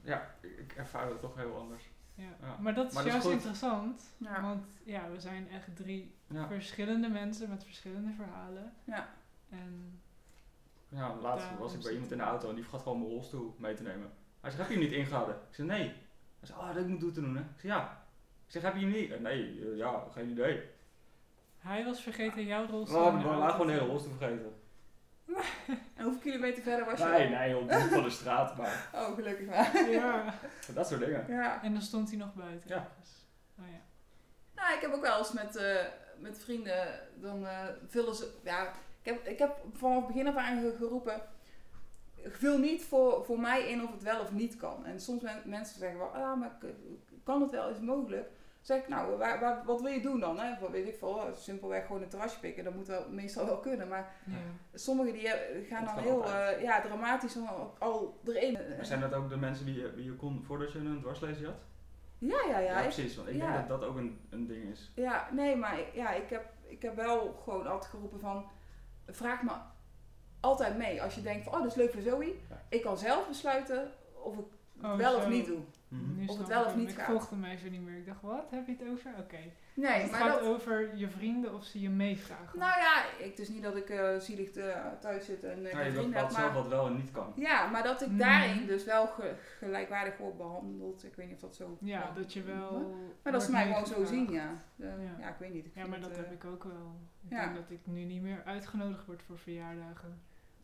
Ja, 0.00 0.34
ik, 0.40 0.72
ervaar 0.76 1.08
het 1.08 1.20
toch 1.20 1.36
heel 1.36 1.56
anders. 1.56 1.90
Ja. 2.14 2.24
Ja. 2.40 2.56
Maar 2.60 2.74
dat 2.74 2.86
is 2.88 2.94
Maar 2.94 3.04
dat 3.04 3.14
is 3.14 3.22
juist 3.22 3.36
interessant, 3.36 4.14
Ja. 4.16 4.40
want 4.42 4.64
ja, 4.84 5.10
we 5.10 5.20
zijn 5.20 5.48
echt 5.50 5.76
drie 5.76 6.14
Ja, 6.26 6.46
verschillende 6.46 7.08
mensen 7.08 7.48
met 7.48 7.64
verschillende 7.64 8.12
verhalen. 8.12 8.72
Ja. 8.84 9.08
En 9.48 10.00
ja 10.88 11.14
laatst 11.14 11.46
was 11.58 11.74
ik 11.74 11.82
bij 11.82 11.92
iemand 11.92 12.10
in 12.12 12.18
de 12.18 12.24
auto 12.24 12.48
en 12.48 12.54
die 12.54 12.62
vergat 12.64 12.82
gewoon 12.82 12.98
mijn 12.98 13.10
rolstoel 13.10 13.54
mee 13.58 13.74
te 13.74 13.82
nemen. 13.82 14.10
Hij 14.40 14.50
zegt, 14.50 14.62
heb 14.62 14.68
je 14.72 14.74
hem 14.74 14.82
niet 14.90 14.98
ingehouden? 14.98 15.34
Ik 15.34 15.54
zeg, 15.54 15.66
nee. 15.66 15.92
Hij 16.38 16.48
zegt, 16.48 16.58
oh, 16.58 16.74
dat 16.74 16.86
moet 16.86 17.00
doen 17.00 17.12
te 17.12 17.20
doen, 17.20 17.36
hè? 17.36 17.42
Ik 17.42 17.46
zeg, 17.60 17.70
ja. 17.70 18.02
Ik 18.46 18.52
zeg, 18.52 18.62
heb 18.62 18.74
je 18.74 18.80
hem 18.80 18.90
niet? 18.90 19.10
"Eh, 19.10 19.18
Nee, 19.20 19.60
eh, 19.70 19.76
ja, 19.76 20.04
geen 20.12 20.30
idee. 20.30 20.62
hij 21.58 21.84
was 21.84 22.02
vergeten 22.02 22.44
jouw 22.44 22.66
rolstoel. 22.66 23.08
in 23.08 23.18
de 23.18 23.22
we 23.22 23.28
waren 23.28 23.50
gewoon 23.50 23.66
de 23.66 23.72
te 23.72 23.78
hele 23.78 23.86
rolstoel 23.86 24.12
vergeten. 24.18 24.52
En 25.94 26.04
hoeveel 26.04 26.20
kilometer 26.22 26.62
verder 26.62 26.84
was 26.86 26.98
je? 26.98 27.04
Nee, 27.04 27.28
nee, 27.28 27.56
op 27.56 27.68
de 27.68 27.80
hoek 27.80 27.90
van 27.90 28.02
de 28.02 28.10
straat, 28.10 28.56
maar 28.56 28.88
Oh, 28.94 29.14
gelukkig 29.14 29.46
maar. 29.46 29.90
Ja. 29.90 30.34
dat 30.74 30.88
soort 30.88 31.00
dingen. 31.00 31.24
Ja. 31.28 31.62
En 31.62 31.72
dan 31.72 31.82
stond 31.82 32.08
hij 32.08 32.18
nog 32.18 32.34
buiten. 32.34 32.68
Ja. 32.70 32.88
Dus, 33.00 33.26
oh 33.58 33.64
ja. 33.70 33.80
Nou, 34.62 34.74
ik 34.74 34.80
heb 34.80 34.92
ook 34.92 35.00
wel 35.02 35.18
eens 35.18 35.32
met, 35.32 35.56
eh, 35.56 35.84
met 36.18 36.38
vrienden, 36.38 37.00
dan 37.14 37.46
eh 37.46 37.64
vullen 37.88 38.14
ze, 38.14 38.30
ja, 38.44 38.62
ik 39.02 39.04
heb, 39.14 39.26
ik 39.26 39.38
heb 39.38 39.56
vanaf 39.74 39.96
het 39.96 40.06
begin 40.06 40.26
af 40.28 40.36
aan 40.36 40.60
ge- 40.60 40.74
geroepen, 40.78 41.22
vul 42.24 42.58
niet 42.58 42.84
voor, 42.84 43.24
voor 43.24 43.40
mij 43.40 43.68
in 43.70 43.82
of 43.84 43.90
het 43.92 44.02
wel 44.02 44.20
of 44.20 44.32
niet 44.32 44.56
kan. 44.56 44.84
En 44.84 45.00
soms 45.00 45.22
men, 45.22 45.42
mensen 45.44 45.78
zeggen 45.78 45.98
wel, 45.98 46.08
ah, 46.08 46.38
maar 46.38 46.58
kan 47.24 47.40
het 47.42 47.50
wel, 47.50 47.68
is 47.68 47.76
het 47.76 47.84
mogelijk? 47.84 48.28
zeg 48.60 48.78
ik, 48.82 48.88
nou, 48.88 49.16
waar, 49.16 49.40
waar- 49.40 49.62
wat 49.64 49.80
wil 49.80 49.92
je 49.92 50.00
doen 50.00 50.20
dan? 50.20 50.38
Hè? 50.38 50.58
Wat 50.60 50.70
weet 50.70 50.88
ik 50.88 50.96
veel, 50.98 51.08
oh, 51.08 51.34
simpelweg 51.34 51.86
gewoon 51.86 52.02
een 52.02 52.08
terrasje 52.08 52.40
pikken, 52.40 52.64
dat 52.64 52.74
moet 52.74 52.86
wel, 52.86 53.08
meestal 53.10 53.46
wel 53.46 53.58
kunnen. 53.58 53.88
Maar 53.88 54.14
Ja. 54.26 54.34
sommigen 54.74 55.12
die 55.12 55.28
eh, 55.28 55.68
gaan 55.68 55.84
Dat 55.84 55.94
dan 55.94 56.04
heel 56.04 56.24
eh, 56.24 56.62
ja, 56.62 56.80
dramatisch 56.80 57.36
al, 57.36 57.74
al 57.78 58.20
erin. 58.24 58.52
Maar 58.76 58.84
zijn 58.86 59.00
dat 59.00 59.14
ook 59.14 59.28
de 59.28 59.36
mensen 59.36 59.64
wie 59.64 59.74
je, 59.74 60.04
je 60.04 60.12
kon 60.16 60.42
voordat 60.44 60.72
je 60.72 60.78
een 60.78 61.00
dwarslezing 61.00 61.46
had? 61.46 61.56
Ja, 62.18 62.38
ja, 62.48 62.58
ja. 62.58 62.82
precies. 62.82 63.16
Want 63.16 63.28
ik 63.28 63.34
ja. 63.34 63.52
denk 63.52 63.68
dat 63.68 63.80
dat 63.80 63.88
ook 63.88 63.96
een, 63.96 64.20
een 64.30 64.46
ding 64.46 64.64
is. 64.70 64.92
Ja, 64.94 65.28
nee, 65.32 65.56
maar 65.56 65.78
ik- 65.78 65.94
ja, 65.94 66.10
ik, 66.10 66.30
heb, 66.30 66.44
ik 66.66 66.82
heb 66.82 66.96
wel 66.96 67.40
gewoon 67.44 67.66
altijd 67.66 67.90
geroepen 67.90 68.20
van... 68.20 68.44
Vraag 69.06 69.42
me 69.42 69.50
altijd 70.40 70.76
mee. 70.76 71.02
Als 71.02 71.14
je 71.14 71.22
denkt 71.22 71.44
van, 71.44 71.52
oh, 71.52 71.58
dat 71.58 71.70
is 71.70 71.76
leuk 71.76 71.92
voor 71.92 72.02
Zoe. 72.02 72.34
Ja. 72.48 72.62
Ik 72.68 72.82
kan 72.82 72.98
zelf 72.98 73.28
besluiten 73.28 73.92
of 74.22 74.38
ik 74.38 74.44
Oh, 74.82 74.94
wel 74.96 75.16
of 75.16 75.22
zo. 75.22 75.28
niet 75.28 75.46
doe. 75.46 75.58
Mhm. 75.88 76.16
Nu 76.16 76.26
Of 76.26 76.38
het 76.38 76.48
wel 76.48 76.60
ik 76.60 76.66
of 76.66 76.76
niet 76.76 76.90
Ik 76.90 76.96
gaat. 76.96 77.06
volgde 77.06 77.34
hem 77.34 77.44
even 77.44 77.70
niet 77.70 77.80
meer. 77.80 77.96
Ik 77.96 78.06
dacht, 78.06 78.22
wat? 78.22 78.46
Heb 78.50 78.66
je 78.66 78.72
het 78.78 78.88
over? 78.90 79.10
Oké. 79.18 79.38
Nee, 79.74 79.90
het 79.92 80.10
maar 80.10 80.20
gaat 80.20 80.38
dat... 80.38 80.48
over 80.48 80.96
je 80.96 81.08
vrienden 81.08 81.54
of 81.54 81.64
ze 81.64 81.80
je 81.80 81.90
meevragen. 81.90 82.58
Nou 82.58 82.78
ja, 82.80 83.04
ik, 83.18 83.24
het 83.30 83.38
is 83.38 83.48
niet 83.48 83.62
dat 83.62 83.76
ik 83.76 83.88
eh, 83.90 84.18
zielig 84.18 84.50
eh, 84.50 84.86
thuis 85.00 85.24
zit 85.24 85.44
en 85.44 85.58
uh, 85.58 85.72
Ja, 85.72 85.80
je 85.80 85.90
vrienden 85.90 86.02
heb, 86.02 86.12
bepaalt 86.12 86.32
zelf 86.32 86.44
maar... 86.52 86.54
wat 86.62 86.68
wel 86.68 86.86
en 86.86 86.96
niet 86.96 87.10
kan. 87.10 87.32
Ja, 87.36 87.66
maar 87.66 87.82
dat 87.82 88.02
ik 88.02 88.08
Mm. 88.08 88.18
daarin 88.18 88.66
dus 88.66 88.84
wel 88.84 89.06
ge- 89.06 89.34
gelijkwaardig 89.58 90.16
word 90.16 90.36
behandeld. 90.36 91.04
Ik 91.04 91.14
weet 91.14 91.26
niet 91.26 91.34
of 91.34 91.40
dat 91.40 91.56
zo... 91.56 91.76
ja, 91.80 92.12
dat 92.14 92.32
je 92.32 92.42
wel... 92.42 92.96
Maar 93.22 93.32
dat 93.32 93.42
ze 93.42 93.50
mij 93.50 93.66
gewoon 93.66 93.86
zo 93.86 94.04
zien, 94.04 94.30
ja. 94.32 94.50
Ja. 94.76 94.94
ja. 95.20 95.28
ik 95.28 95.38
weet 95.38 95.52
niet. 95.52 95.66
Ik 95.66 95.72
Ja, 95.74 95.86
maar 95.86 96.00
dat 96.00 96.16
heb 96.16 96.32
ik 96.32 96.44
ook 96.44 96.64
wel. 96.64 96.96
Ik 97.24 97.30
ja. 97.30 97.42
denk 97.44 97.54
dat 97.56 97.70
ik 97.70 97.80
nu 97.84 98.04
niet 98.04 98.22
meer 98.22 98.42
uitgenodigd 98.44 99.06
word 99.06 99.22
voor 99.22 99.38
verjaardagen. 99.38 100.20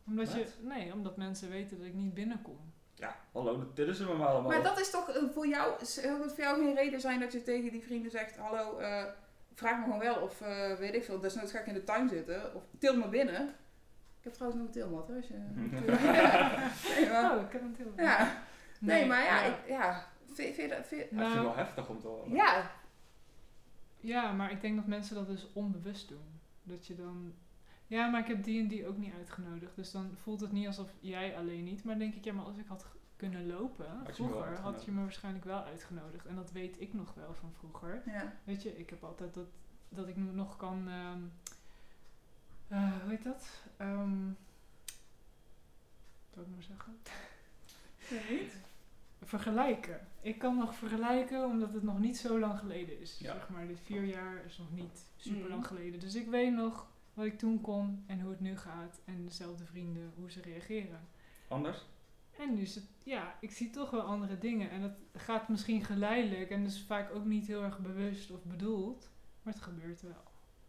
Omdat 0.06 0.32
je... 0.32 0.46
Nee, 0.60 0.92
omdat 0.92 1.16
mensen 1.16 1.50
weten 1.50 1.76
dat 1.78 1.86
ik 1.86 1.94
niet 1.94 2.14
binnenkom. 2.14 2.58
Ja, 3.04 3.16
hallo, 3.32 3.72
ze 3.92 4.04
me 4.04 4.14
maar 4.14 4.28
allemaal. 4.28 4.50
Maar 4.50 4.62
dat 4.62 4.80
is 4.80 4.90
toch 4.90 5.08
eh, 5.10 5.22
voor 5.32 5.46
jou, 5.46 5.84
zou 5.84 6.22
het 6.22 6.32
voor 6.32 6.44
jou 6.44 6.58
geen 6.64 6.74
reden 6.74 7.00
zijn 7.00 7.20
dat 7.20 7.32
je 7.32 7.42
tegen 7.42 7.70
die 7.72 7.82
vrienden 7.82 8.10
zegt: 8.10 8.36
Hallo, 8.36 8.78
eh, 8.78 9.04
vraag 9.54 9.76
me 9.78 9.84
gewoon 9.84 9.98
wel 9.98 10.16
of 10.16 10.40
eh, 10.40 10.74
weet 10.74 10.94
ik 10.94 11.04
veel, 11.04 11.20
desnoods 11.20 11.52
ga 11.52 11.58
ik 11.58 11.66
in 11.66 11.74
de 11.74 11.84
tuin 11.84 12.08
zitten 12.08 12.54
of 12.54 12.62
til 12.78 12.96
me 12.96 13.08
binnen. 13.08 13.48
Ik 14.18 14.24
heb 14.24 14.32
trouwens 14.32 14.60
nog 14.62 14.68
een 14.74 14.80
tilmat, 14.80 15.08
hè? 15.08 15.14
Als 15.16 15.26
je, 15.28 15.34
nee, 16.98 17.10
maar, 17.10 17.32
Oh, 17.36 17.42
ik 17.46 17.52
heb 17.52 17.62
een 17.62 17.74
telefoon. 17.76 18.04
ja. 18.04 18.42
Nee, 18.80 19.06
maar 19.06 19.24
ja, 19.24 19.42
Ik, 19.42 19.54
ja. 19.68 20.06
Vind, 20.32 20.54
vind 20.54 20.54
vind- 20.54 20.70
Ja, 20.70 20.76
ik 20.78 20.84
vind 20.86 21.00
het 21.02 21.10
Nou, 21.12 21.40
wel 21.44 21.56
heftig 21.56 21.88
om 21.88 22.00
te 22.00 22.06
horen. 22.06 22.34
ja. 22.34 22.70
Ja, 24.00 24.32
maar 24.32 24.50
ik 24.50 24.60
denk 24.60 24.76
dat 24.76 24.86
mensen 24.86 25.14
dat 25.14 25.26
dus 25.26 25.46
onbewust 25.52 26.08
doen. 26.08 26.40
Dat 26.62 26.86
je 26.86 26.94
dan... 26.96 27.34
Ja, 27.86 28.06
maar 28.06 28.20
ik 28.20 28.26
heb 28.26 28.44
die 28.44 28.60
en 28.60 28.68
die 28.68 28.86
ook 28.86 28.96
niet 28.96 29.12
uitgenodigd. 29.14 29.76
Dus 29.76 29.90
dan 29.90 30.10
voelt 30.22 30.40
het 30.40 30.52
niet 30.52 30.66
alsof 30.66 30.90
jij 31.00 31.36
alleen 31.36 31.64
niet. 31.64 31.84
Maar 31.84 31.98
denk 31.98 32.14
ik, 32.14 32.24
ja, 32.24 32.32
maar 32.32 32.44
als 32.44 32.56
ik 32.56 32.66
had 32.66 32.86
kunnen 33.16 33.46
lopen 33.46 33.86
Had 34.04 34.14
vroeger, 34.14 34.58
had 34.60 34.84
je 34.84 34.90
me 34.92 35.00
waarschijnlijk 35.02 35.44
wel 35.44 35.62
uitgenodigd. 35.64 36.26
En 36.26 36.34
dat 36.36 36.52
weet 36.52 36.80
ik 36.80 36.94
nog 36.94 37.14
wel 37.14 37.34
van 37.34 37.52
vroeger. 37.58 38.02
ja. 38.06 38.32
Weet 38.44 38.62
je, 38.62 38.78
ik 38.78 38.90
heb 38.90 39.04
altijd 39.04 39.34
dat, 39.34 39.46
dat 39.88 40.08
ik 40.08 40.16
nog 40.16 40.56
kan... 40.56 40.88
ehm, 40.88 41.18
eh, 42.68 42.92
hoe 43.00 43.10
heet 43.10 43.24
dat? 43.24 43.48
Ehm 43.76 44.26
wat 46.34 46.34
wil 46.34 46.42
ik 46.44 46.50
nou 46.50 46.62
zeggen? 46.62 46.96
Vergelijken. 49.22 50.06
Ik 50.20 50.38
kan 50.38 50.56
nog 50.56 50.74
vergelijken 50.74 51.44
omdat 51.44 51.72
het 51.72 51.82
nog 51.82 51.98
niet 51.98 52.16
zo 52.16 52.38
lang 52.38 52.58
geleden 52.58 53.00
is. 53.00 53.18
Ja. 53.18 53.32
Zeg 53.32 53.48
maar, 53.48 53.66
dit 53.66 53.80
vier 53.80 54.04
jaar 54.04 54.44
is 54.44 54.58
nog 54.58 54.70
niet 54.72 55.04
super 55.16 55.48
lang 55.48 55.60
Mhm. 55.60 55.68
geleden. 55.68 56.00
Dus 56.00 56.14
ik 56.14 56.26
weet 56.28 56.52
nog 56.52 56.86
wat 57.14 57.24
ik 57.26 57.38
toen 57.38 57.60
kon 57.60 58.04
en 58.06 58.20
hoe 58.20 58.30
het 58.30 58.40
nu 58.40 58.56
gaat. 58.56 59.00
En 59.04 59.24
dezelfde 59.24 59.64
vrienden, 59.64 60.12
hoe 60.16 60.30
ze 60.30 60.40
reageren. 60.40 61.00
Anders? 61.48 61.84
En 62.38 62.54
nu 62.54 62.60
is 62.60 62.74
het, 62.74 62.84
ja, 63.04 63.36
ik 63.40 63.50
zie 63.50 63.70
toch 63.70 63.90
wel 63.90 64.00
andere 64.00 64.38
dingen. 64.38 64.70
En 64.70 64.80
dat 64.80 64.92
gaat 65.14 65.48
misschien 65.48 65.84
geleidelijk 65.84 66.50
en 66.50 66.64
dus 66.64 66.82
vaak 66.82 67.14
ook 67.14 67.24
niet 67.24 67.46
heel 67.46 67.62
erg 67.62 67.78
bewust 67.78 68.30
of 68.30 68.44
bedoeld. 68.44 69.10
Maar 69.42 69.52
het 69.54 69.62
gebeurt 69.62 70.02
wel. 70.02 70.22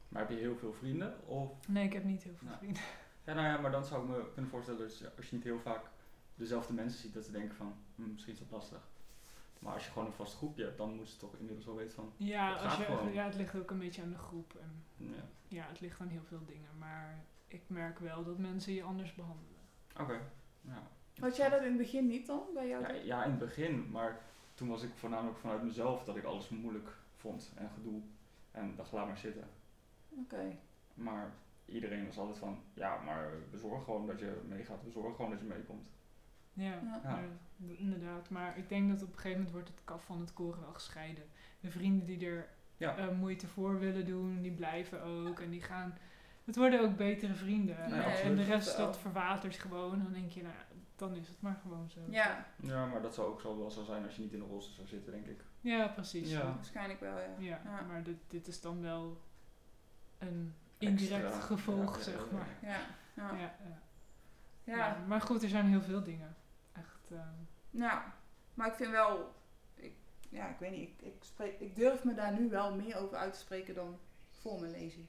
Maar 0.09 0.21
heb 0.21 0.29
je 0.31 0.37
heel 0.37 0.55
veel 0.57 0.73
vrienden? 0.73 1.27
Of, 1.27 1.67
Nee, 1.67 1.85
ik 1.85 1.93
heb 1.93 2.03
niet 2.03 2.23
heel 2.23 2.35
veel 2.35 2.47
Nou. 2.47 2.57
vrienden. 2.59 2.81
ja, 3.25 3.33
nou 3.33 3.47
ja, 3.47 3.57
maar 3.61 3.71
dan 3.71 3.85
zou 3.85 4.03
ik 4.03 4.09
me 4.09 4.31
kunnen 4.33 4.51
voorstellen 4.51 4.79
dat 4.79 5.17
als 5.17 5.29
je 5.29 5.35
niet 5.35 5.43
heel 5.43 5.59
vaak 5.59 5.89
dezelfde 6.35 6.73
mensen 6.73 6.99
ziet, 6.99 7.13
dat 7.13 7.25
ze 7.25 7.31
denken 7.31 7.55
van, 7.55 7.73
hm, 7.95 8.11
misschien 8.11 8.33
is 8.33 8.39
dat 8.39 8.51
lastig. 8.51 8.87
Maar 9.59 9.73
als 9.73 9.85
je 9.85 9.91
gewoon 9.91 10.07
een 10.07 10.13
vast 10.13 10.35
groepje 10.35 10.63
hebt, 10.63 10.77
dan 10.77 10.89
moeten 10.89 11.07
ze 11.13 11.17
toch 11.19 11.35
inmiddels 11.35 11.65
wel 11.65 11.75
weten 11.75 11.93
van, 11.95 12.11
Ja, 12.17 12.53
als 12.55 12.77
je, 12.77 12.83
gewoon. 12.83 13.13
ja, 13.13 13.25
het 13.25 13.35
ligt 13.35 13.55
ook 13.55 13.71
een 13.71 13.79
beetje 13.79 14.01
aan 14.01 14.09
de 14.09 14.17
groep. 14.17 14.55
En 14.61 14.83
ja, 14.97 15.23
ja, 15.47 15.65
het 15.67 15.79
ligt 15.79 15.99
aan 15.99 16.07
heel 16.07 16.23
veel 16.23 16.45
dingen. 16.45 16.69
Maar 16.77 17.23
ik 17.47 17.61
merk 17.67 17.99
wel 17.99 18.23
dat 18.23 18.37
mensen 18.37 18.73
je 18.73 18.83
anders 18.83 19.13
behandelen. 19.15 19.59
oké. 19.99 20.21
Ja. 20.61 20.87
Had 21.19 21.35
jij 21.35 21.49
dat 21.49 21.59
in 21.61 21.67
het 21.67 21.77
begin 21.77 22.07
niet 22.07 22.25
dan, 22.27 22.41
bij 22.53 22.67
jou? 22.67 22.83
Ja, 22.83 22.93
ja, 22.93 23.23
in 23.23 23.29
het 23.29 23.39
begin, 23.39 23.91
maar 23.91 24.21
toen 24.53 24.67
was 24.67 24.83
ik 24.83 24.91
voornamelijk 24.95 25.37
vanuit 25.37 25.63
mezelf 25.63 26.03
dat 26.03 26.15
ik 26.15 26.23
alles 26.23 26.49
moeilijk 26.49 26.89
vond 27.15 27.51
en 27.55 27.69
gedoe. 27.69 28.01
En 28.51 28.75
dacht, 28.75 28.91
laat 28.91 29.07
maar 29.07 29.17
zitten. 29.17 29.47
Oké. 30.09 30.57
Maar 30.93 31.33
iedereen 31.65 32.05
was 32.05 32.17
altijd 32.17 32.37
van, 32.37 32.59
ja, 32.73 32.97
maar 33.01 33.31
we 33.51 33.57
zorgen 33.57 33.83
gewoon 33.83 34.07
dat 34.07 34.19
je 34.19 34.41
meegaat, 34.47 34.83
we 34.83 34.89
zorgen 34.91 35.15
gewoon 35.15 35.31
dat 35.31 35.39
je 35.39 35.45
meekomt. 35.45 35.89
Ja, 36.55 36.79
maar 37.03 37.23
inderdaad. 37.77 38.29
Maar 38.29 38.57
ik 38.57 38.69
denk 38.69 38.89
dat 38.89 39.01
op 39.01 39.07
een 39.07 39.13
gegeven 39.15 39.31
moment 39.37 39.51
wordt 39.53 39.67
het 39.67 39.81
kaf 39.83 40.03
van 40.05 40.19
het 40.19 40.33
koren 40.33 40.61
wel 40.61 40.73
gescheiden. 40.73 41.23
De 41.59 41.71
vrienden 41.71 42.05
die 42.05 42.25
er 42.27 42.47
Ja. 42.77 42.97
eh, 42.97 43.09
moeite 43.09 43.47
voor 43.47 43.79
willen 43.79 44.05
doen, 44.05 44.41
die 44.41 44.51
blijven 44.51 45.01
ook. 45.01 45.39
En 45.39 45.49
die 45.49 45.61
gaan... 45.61 45.97
Het 46.45 46.55
worden 46.55 46.81
ook 46.81 46.95
betere 46.97 47.33
vrienden. 47.33 47.75
Nee, 47.89 47.99
en 48.01 48.05
absoluut. 48.11 48.37
de 48.37 48.43
rest, 48.43 48.77
dat 48.77 48.97
verwatert 48.97 49.55
gewoon. 49.55 50.03
Dan 50.03 50.11
denk 50.13 50.31
je, 50.31 50.41
nou, 50.41 50.53
dan 50.95 51.15
is 51.15 51.27
het 51.27 51.41
maar 51.41 51.59
gewoon 51.61 51.89
zo. 51.89 51.99
Ja, 52.09 52.45
Ja, 52.55 52.85
maar 52.85 53.01
dat 53.01 53.13
zou 53.15 53.27
ook 53.27 53.41
zo 53.41 53.57
wel 53.57 53.71
zo 53.71 53.83
zijn 53.83 54.03
als 54.03 54.15
je 54.15 54.21
niet 54.21 54.33
in 54.33 54.39
de 54.39 54.45
rolstoel 54.45 54.75
zou 54.75 54.87
zitten, 54.87 55.11
denk 55.11 55.25
ik. 55.25 55.43
Ja, 55.61 55.87
precies. 55.87 56.31
Ja. 56.31 56.53
waarschijnlijk 56.55 56.99
wel, 56.99 57.17
ja. 57.19 57.25
Ja, 57.39 57.61
Ja. 57.65 57.81
maar 57.87 58.03
dit, 58.03 58.17
dit 58.27 58.47
is 58.47 58.61
dan 58.61 58.81
wel 58.81 59.21
een 60.17 60.53
Extra, 60.77 60.87
indirect 61.17 61.43
gevolg, 61.43 62.01
zeg 62.01 62.31
maar. 62.31 62.47
Ja, 62.61 62.69
ja. 63.13 63.31
Ja, 63.31 63.37
ja. 63.39 63.55
ja. 64.63 64.75
Ja, 64.77 64.97
maar 65.07 65.21
goed, 65.21 65.43
er 65.43 65.49
zijn 65.49 65.65
heel 65.65 65.81
veel 65.81 66.03
dingen. 66.03 66.35
Echt. 67.09 67.19
ehm, 67.19 67.33
Nou, 67.69 68.01
maar 68.53 68.67
ik 68.67 68.73
vind 68.73 68.91
wel, 68.91 69.33
ik, 69.75 69.93
ja, 70.29 70.49
ik 70.49 70.59
weet 70.59 70.71
niet, 70.71 70.89
ik, 70.89 71.01
ik, 71.01 71.15
spreek, 71.23 71.59
ik 71.59 71.75
durf 71.75 72.03
me 72.03 72.13
daar 72.13 72.39
nu 72.39 72.49
wel 72.49 72.75
meer 72.75 72.97
over 72.97 73.17
uit 73.17 73.33
te 73.33 73.39
spreken 73.39 73.73
dan 73.75 73.99
voor 74.29 74.59
mijn 74.59 74.71
lezing. 74.71 75.05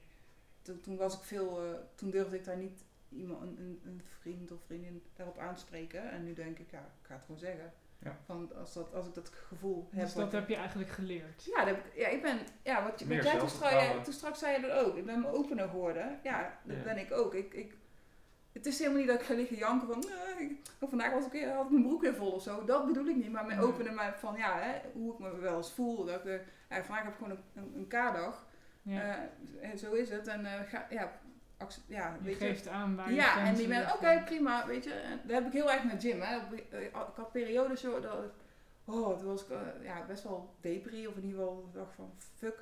Toen, 0.61 0.81
toen 0.81 0.97
was 0.97 1.17
ik 1.17 1.23
veel, 1.23 1.63
eh, 1.63 1.79
toen 1.95 2.09
durfde 2.09 2.35
ik 2.35 2.45
daar 2.45 2.57
niet 2.57 2.83
iemand, 3.09 3.41
een, 3.57 3.81
een, 3.83 4.01
vriend 4.19 4.51
of 4.51 4.59
vriendin 4.65 5.03
daarop 5.15 5.37
aanspreken. 5.37 6.11
En 6.11 6.23
nu 6.23 6.33
denk 6.33 6.59
ik, 6.59 6.71
ja, 6.71 6.79
ik 6.79 7.07
ga 7.07 7.13
het 7.13 7.23
gewoon 7.25 7.39
zeggen. 7.39 7.73
Ja. 7.99 8.17
Van 8.25 8.55
als, 8.55 8.73
dat, 8.73 8.93
als 8.93 9.07
ik 9.07 9.13
dat 9.13 9.29
gevoel 9.29 9.87
heb. 9.91 10.03
dus 10.03 10.13
dat 10.13 10.31
heb 10.31 10.47
je 10.49 10.55
eigenlijk 10.55 10.89
geleerd. 10.89 11.43
Ja, 11.43 11.65
dat 11.65 11.77
ja, 11.95 12.07
ik 12.07 12.21
ben, 12.21 12.39
ja, 12.63 12.83
wat, 12.83 12.99
je- 12.99 13.07
wat 13.07 13.23
jij 13.23 13.37
toen, 13.39 13.49
straks, 13.49 14.03
toen 14.03 14.13
straks 14.13 14.39
zei 14.39 14.61
je 14.61 14.67
dat 14.67 14.85
ook. 14.85 14.95
Ik 14.95 15.05
ben 15.05 15.19
me 15.21 15.27
opener 15.27 15.69
geworden. 15.69 16.19
Ja, 16.23 16.59
dat 16.63 16.77
Ja. 16.77 16.83
ben 16.83 16.97
ik 16.97 17.11
ook. 17.11 17.33
Ik, 17.33 17.53
ik, 17.53 17.77
het 18.57 18.65
is 18.65 18.77
helemaal 18.79 18.99
niet 18.99 19.07
dat 19.07 19.19
ik 19.19 19.25
ga 19.25 19.33
liggen 19.33 19.57
janken 19.57 19.87
van, 19.87 20.03
nee, 20.37 20.61
vandaag 20.79 21.11
was 21.13 21.25
ik, 21.25 21.31
weer- 21.31 21.53
had 21.53 21.65
ik 21.65 21.71
mijn 21.71 21.83
broek 21.83 22.01
weer 22.01 22.15
vol 22.15 22.31
of 22.31 22.41
zo. 22.43 22.65
Dat 22.65 22.85
bedoel 22.85 23.05
ik 23.07 23.15
niet. 23.15 23.31
Maar 23.31 23.45
mijn 23.45 23.59
openen 23.59 23.95
mij 23.95 24.13
van, 24.13 24.35
ja, 24.37 24.59
hè, 24.59 24.79
hoe 24.93 25.13
ik 25.13 25.19
me 25.19 25.35
wel 25.39 25.57
eens 25.57 25.71
voel. 25.73 26.05
Dat 26.05 26.15
ik, 26.19 26.25
eh, 26.25 26.39
ja, 26.69 26.83
vandaag 26.83 27.03
heb 27.03 27.11
ik 27.13 27.17
gewoon 27.17 27.31
een, 27.31 27.63
een, 27.63 27.73
een 27.75 27.87
K-dag. 27.87 28.45
Ja. 28.81 29.01
Eh, 29.61 29.69
en 29.71 29.77
zo 29.77 29.93
is 29.93 30.09
het. 30.09 30.27
En 30.27 30.45
eh, 30.45 30.61
ga, 30.69 30.87
ja, 30.89 31.11
ja, 31.87 32.13
je 32.19 32.23
weet 32.23 32.39
je. 32.39 32.45
geeft 32.45 32.67
aan 32.67 32.95
waar 32.95 33.09
je 33.09 33.15
Ja, 33.15 33.45
en 33.45 33.55
die 33.55 33.67
ben, 33.67 33.93
oké, 33.93 34.21
prima, 34.25 34.65
weet 34.67 34.83
je. 34.83 34.93
En 34.93 35.19
dat 35.23 35.31
heb 35.37 35.45
ik 35.45 35.53
heel 35.53 35.71
erg 35.71 35.83
met 35.83 36.01
gym, 36.03 36.21
hè. 36.21 36.37
Ik 36.79 36.93
had 36.93 37.31
periodes 37.31 37.81
zo 37.81 37.99
dat 37.99 38.23
ik, 38.23 38.31
oh, 38.85 39.17
toen 39.17 39.27
was 39.27 39.41
ik 39.45 39.57
ja, 39.81 40.05
best 40.07 40.23
wel 40.23 40.55
depri, 40.61 41.07
of 41.07 41.15
in 41.15 41.23
ieder 41.23 41.39
geval 41.39 41.69
dacht 41.73 41.95
van, 41.95 42.13
fuck, 42.35 42.59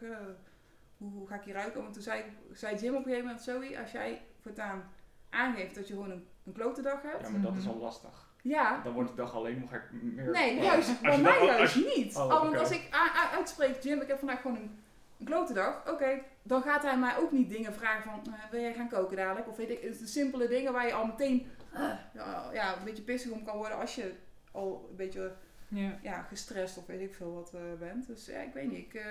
hoe, 0.97 1.11
hoe 1.11 1.27
ga 1.27 1.35
ik 1.35 1.43
hieruit 1.43 1.73
komen? 1.73 1.91
Toen 1.91 2.01
zei, 2.01 2.19
ik- 2.23 2.57
zei 2.57 2.75
Jim 2.75 2.91
op 2.93 2.97
een 2.97 3.03
gegeven 3.03 3.25
moment, 3.25 3.43
Zoe, 3.43 3.79
als 3.81 3.91
jij 3.91 4.21
voortaan 4.41 4.91
aangeeft 5.29 5.75
dat 5.75 5.87
je 5.87 5.93
gewoon 5.93 6.11
een, 6.11 6.27
een 6.45 6.53
klote 6.53 6.81
dag 6.81 7.01
hebt. 7.01 7.21
Ja, 7.21 7.29
maar 7.29 7.41
dat 7.41 7.55
is 7.55 7.63
Mhm. 7.63 7.73
al 7.73 7.77
lastig. 7.79 8.33
Ja, 8.41 8.81
Dan 8.83 8.93
wordt 8.93 9.09
de 9.09 9.15
dag 9.15 9.33
alleen 9.33 9.59
nog 9.59 9.69
meer... 9.91 10.31
nee, 10.31 10.57
Oh, 10.57 10.63
juist, 10.63 10.89
als 10.89 10.99
bij 10.99 11.15
je 11.15 11.21
mij 11.21 11.39
dat- 11.39 11.49
als 11.49 11.57
juist 11.57 11.73
je- 11.75 11.93
niet. 11.95 12.15
Oh, 12.15 12.21
Al, 12.31 12.43
want 12.43 12.57
als 12.57 12.71
ik 12.71 12.87
uitspreek, 13.31 13.81
Jim, 13.83 14.01
ik 14.01 14.07
heb 14.07 14.17
vandaag 14.19 14.41
gewoon 14.41 14.57
een, 14.57 14.79
een 15.19 15.25
klote 15.25 15.53
dag, 15.53 15.89
oké, 15.89 16.21
dan 16.43 16.61
gaat 16.61 16.83
hij 16.83 16.97
mij 16.97 17.17
ook 17.17 17.31
niet 17.31 17.49
dingen 17.49 17.73
vragen 17.73 18.03
van, 18.03 18.33
eh, 18.33 18.39
wil 18.51 18.61
jij 18.61 18.73
gaan 18.73 18.89
koken 18.89 19.17
dadelijk? 19.17 19.47
Of 19.47 19.57
weet 19.57 19.69
ik, 19.69 19.81
het 19.81 19.91
is 19.93 19.99
de 19.99 20.07
simpele 20.07 20.47
dingen 20.47 20.73
waar 20.73 20.85
je 20.87 20.93
al 20.93 21.05
meteen 21.05 21.47
eh, 21.73 21.89
ja, 22.13 22.49
ja, 22.53 22.77
een 22.77 22.83
beetje 22.83 23.03
pissig 23.03 23.31
om 23.31 23.43
kan 23.43 23.57
worden 23.57 23.77
als 23.77 23.95
je 23.95 24.13
al 24.51 24.87
een 24.89 24.95
beetje 24.95 25.33
Ja. 25.67 25.99
ja, 26.01 26.21
gestrest 26.21 26.77
of 26.77 26.85
weet 26.85 27.01
ik 27.01 27.13
veel 27.13 27.33
wat 27.33 27.53
eh, 27.53 27.61
bent. 27.79 28.07
Dus 28.07 28.25
ja, 28.25 28.39
ik 28.39 28.53
weet 28.53 28.71
niet, 28.71 28.85
ik, 28.85 28.93
eh, 28.93 29.05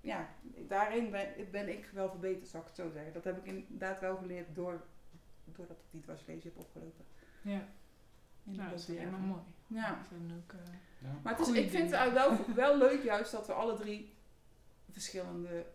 ja, 0.00 0.28
daarin 0.68 1.10
ben, 1.10 1.28
ben 1.50 1.68
ik 1.68 1.90
wel 1.92 2.08
verbeterd, 2.10 2.48
zou 2.48 2.62
ik 2.62 2.68
het 2.68 2.78
zo 2.78 2.90
zeggen. 2.90 3.12
Dat 3.12 3.24
heb 3.24 3.38
ik 3.38 3.44
inderdaad 3.46 4.00
wel 4.00 4.16
geleerd 4.16 4.54
door, 4.54 4.82
doordat 5.44 5.76
ik 5.76 5.84
die 5.90 6.00
dwarslezen 6.00 6.50
heb 6.54 6.64
opgelopen. 6.64 7.04
ja. 7.42 7.68
In 8.44 8.52
de 8.52 8.58
Nou, 8.58 8.70
dat 8.70 8.78
is 8.78 8.86
helemaal 8.86 9.20
mooi. 9.20 9.40
Ja. 9.66 9.90
Ik 10.00 10.06
vind 10.08 10.32
ook, 10.32 10.52
eh, 10.52 10.72
Ja. 10.98 11.18
Maar 11.22 11.32
het 11.32 11.40
is, 11.40 11.46
Goeie 11.46 11.62
ik 11.62 11.70
vind 11.70 11.82
het 11.82 11.92
eigenlijk 11.92 12.46
wel, 12.46 12.54
wel 12.64 12.78
leuk 12.78 13.02
juist 13.02 13.32
dat 13.32 13.46
we 13.46 13.52
alle 13.52 13.76
drie 13.76 14.14
verschillende 14.90 15.66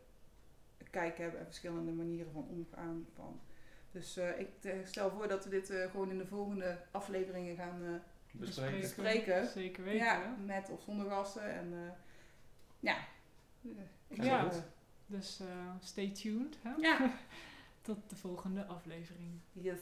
kijk 0.90 1.18
hebben 1.18 1.40
en 1.40 1.46
verschillende 1.46 1.92
manieren 1.92 2.32
van 2.32 2.48
omgaan. 2.50 3.08
Van. 3.16 3.40
Dus 3.92 4.18
eh, 4.18 4.40
ik 4.40 4.50
eh, 4.62 4.74
stel 4.84 5.10
voor 5.10 5.28
dat 5.28 5.44
we 5.44 5.50
dit 5.50 5.70
eh, 5.70 5.92
gewoon 5.92 6.10
in 6.10 6.18
de 6.18 6.28
volgende 6.28 6.78
afleveringen 6.92 7.56
gaan 7.56 7.84
eh, 7.84 7.90
Bespreken. 8.32 8.80
Bespreken. 8.80 9.48
Zeker 9.48 9.84
weten. 9.84 10.06
ja, 10.06 10.36
met 10.46 10.70
of 10.70 10.82
zonder 10.82 11.10
gasten. 11.10 11.52
En 11.54 11.74
eh, 11.74 11.92
ja, 14.10 14.50
Dus 15.06 15.40
eh, 15.40 15.48
stay 15.80 16.10
tuned. 16.12 16.58
Hè? 16.62 16.74
ja. 16.78 17.14
Tot 17.82 18.10
de 18.10 18.16
volgende 18.16 18.66
aflevering. 18.66 19.40
Yes. 19.52 19.80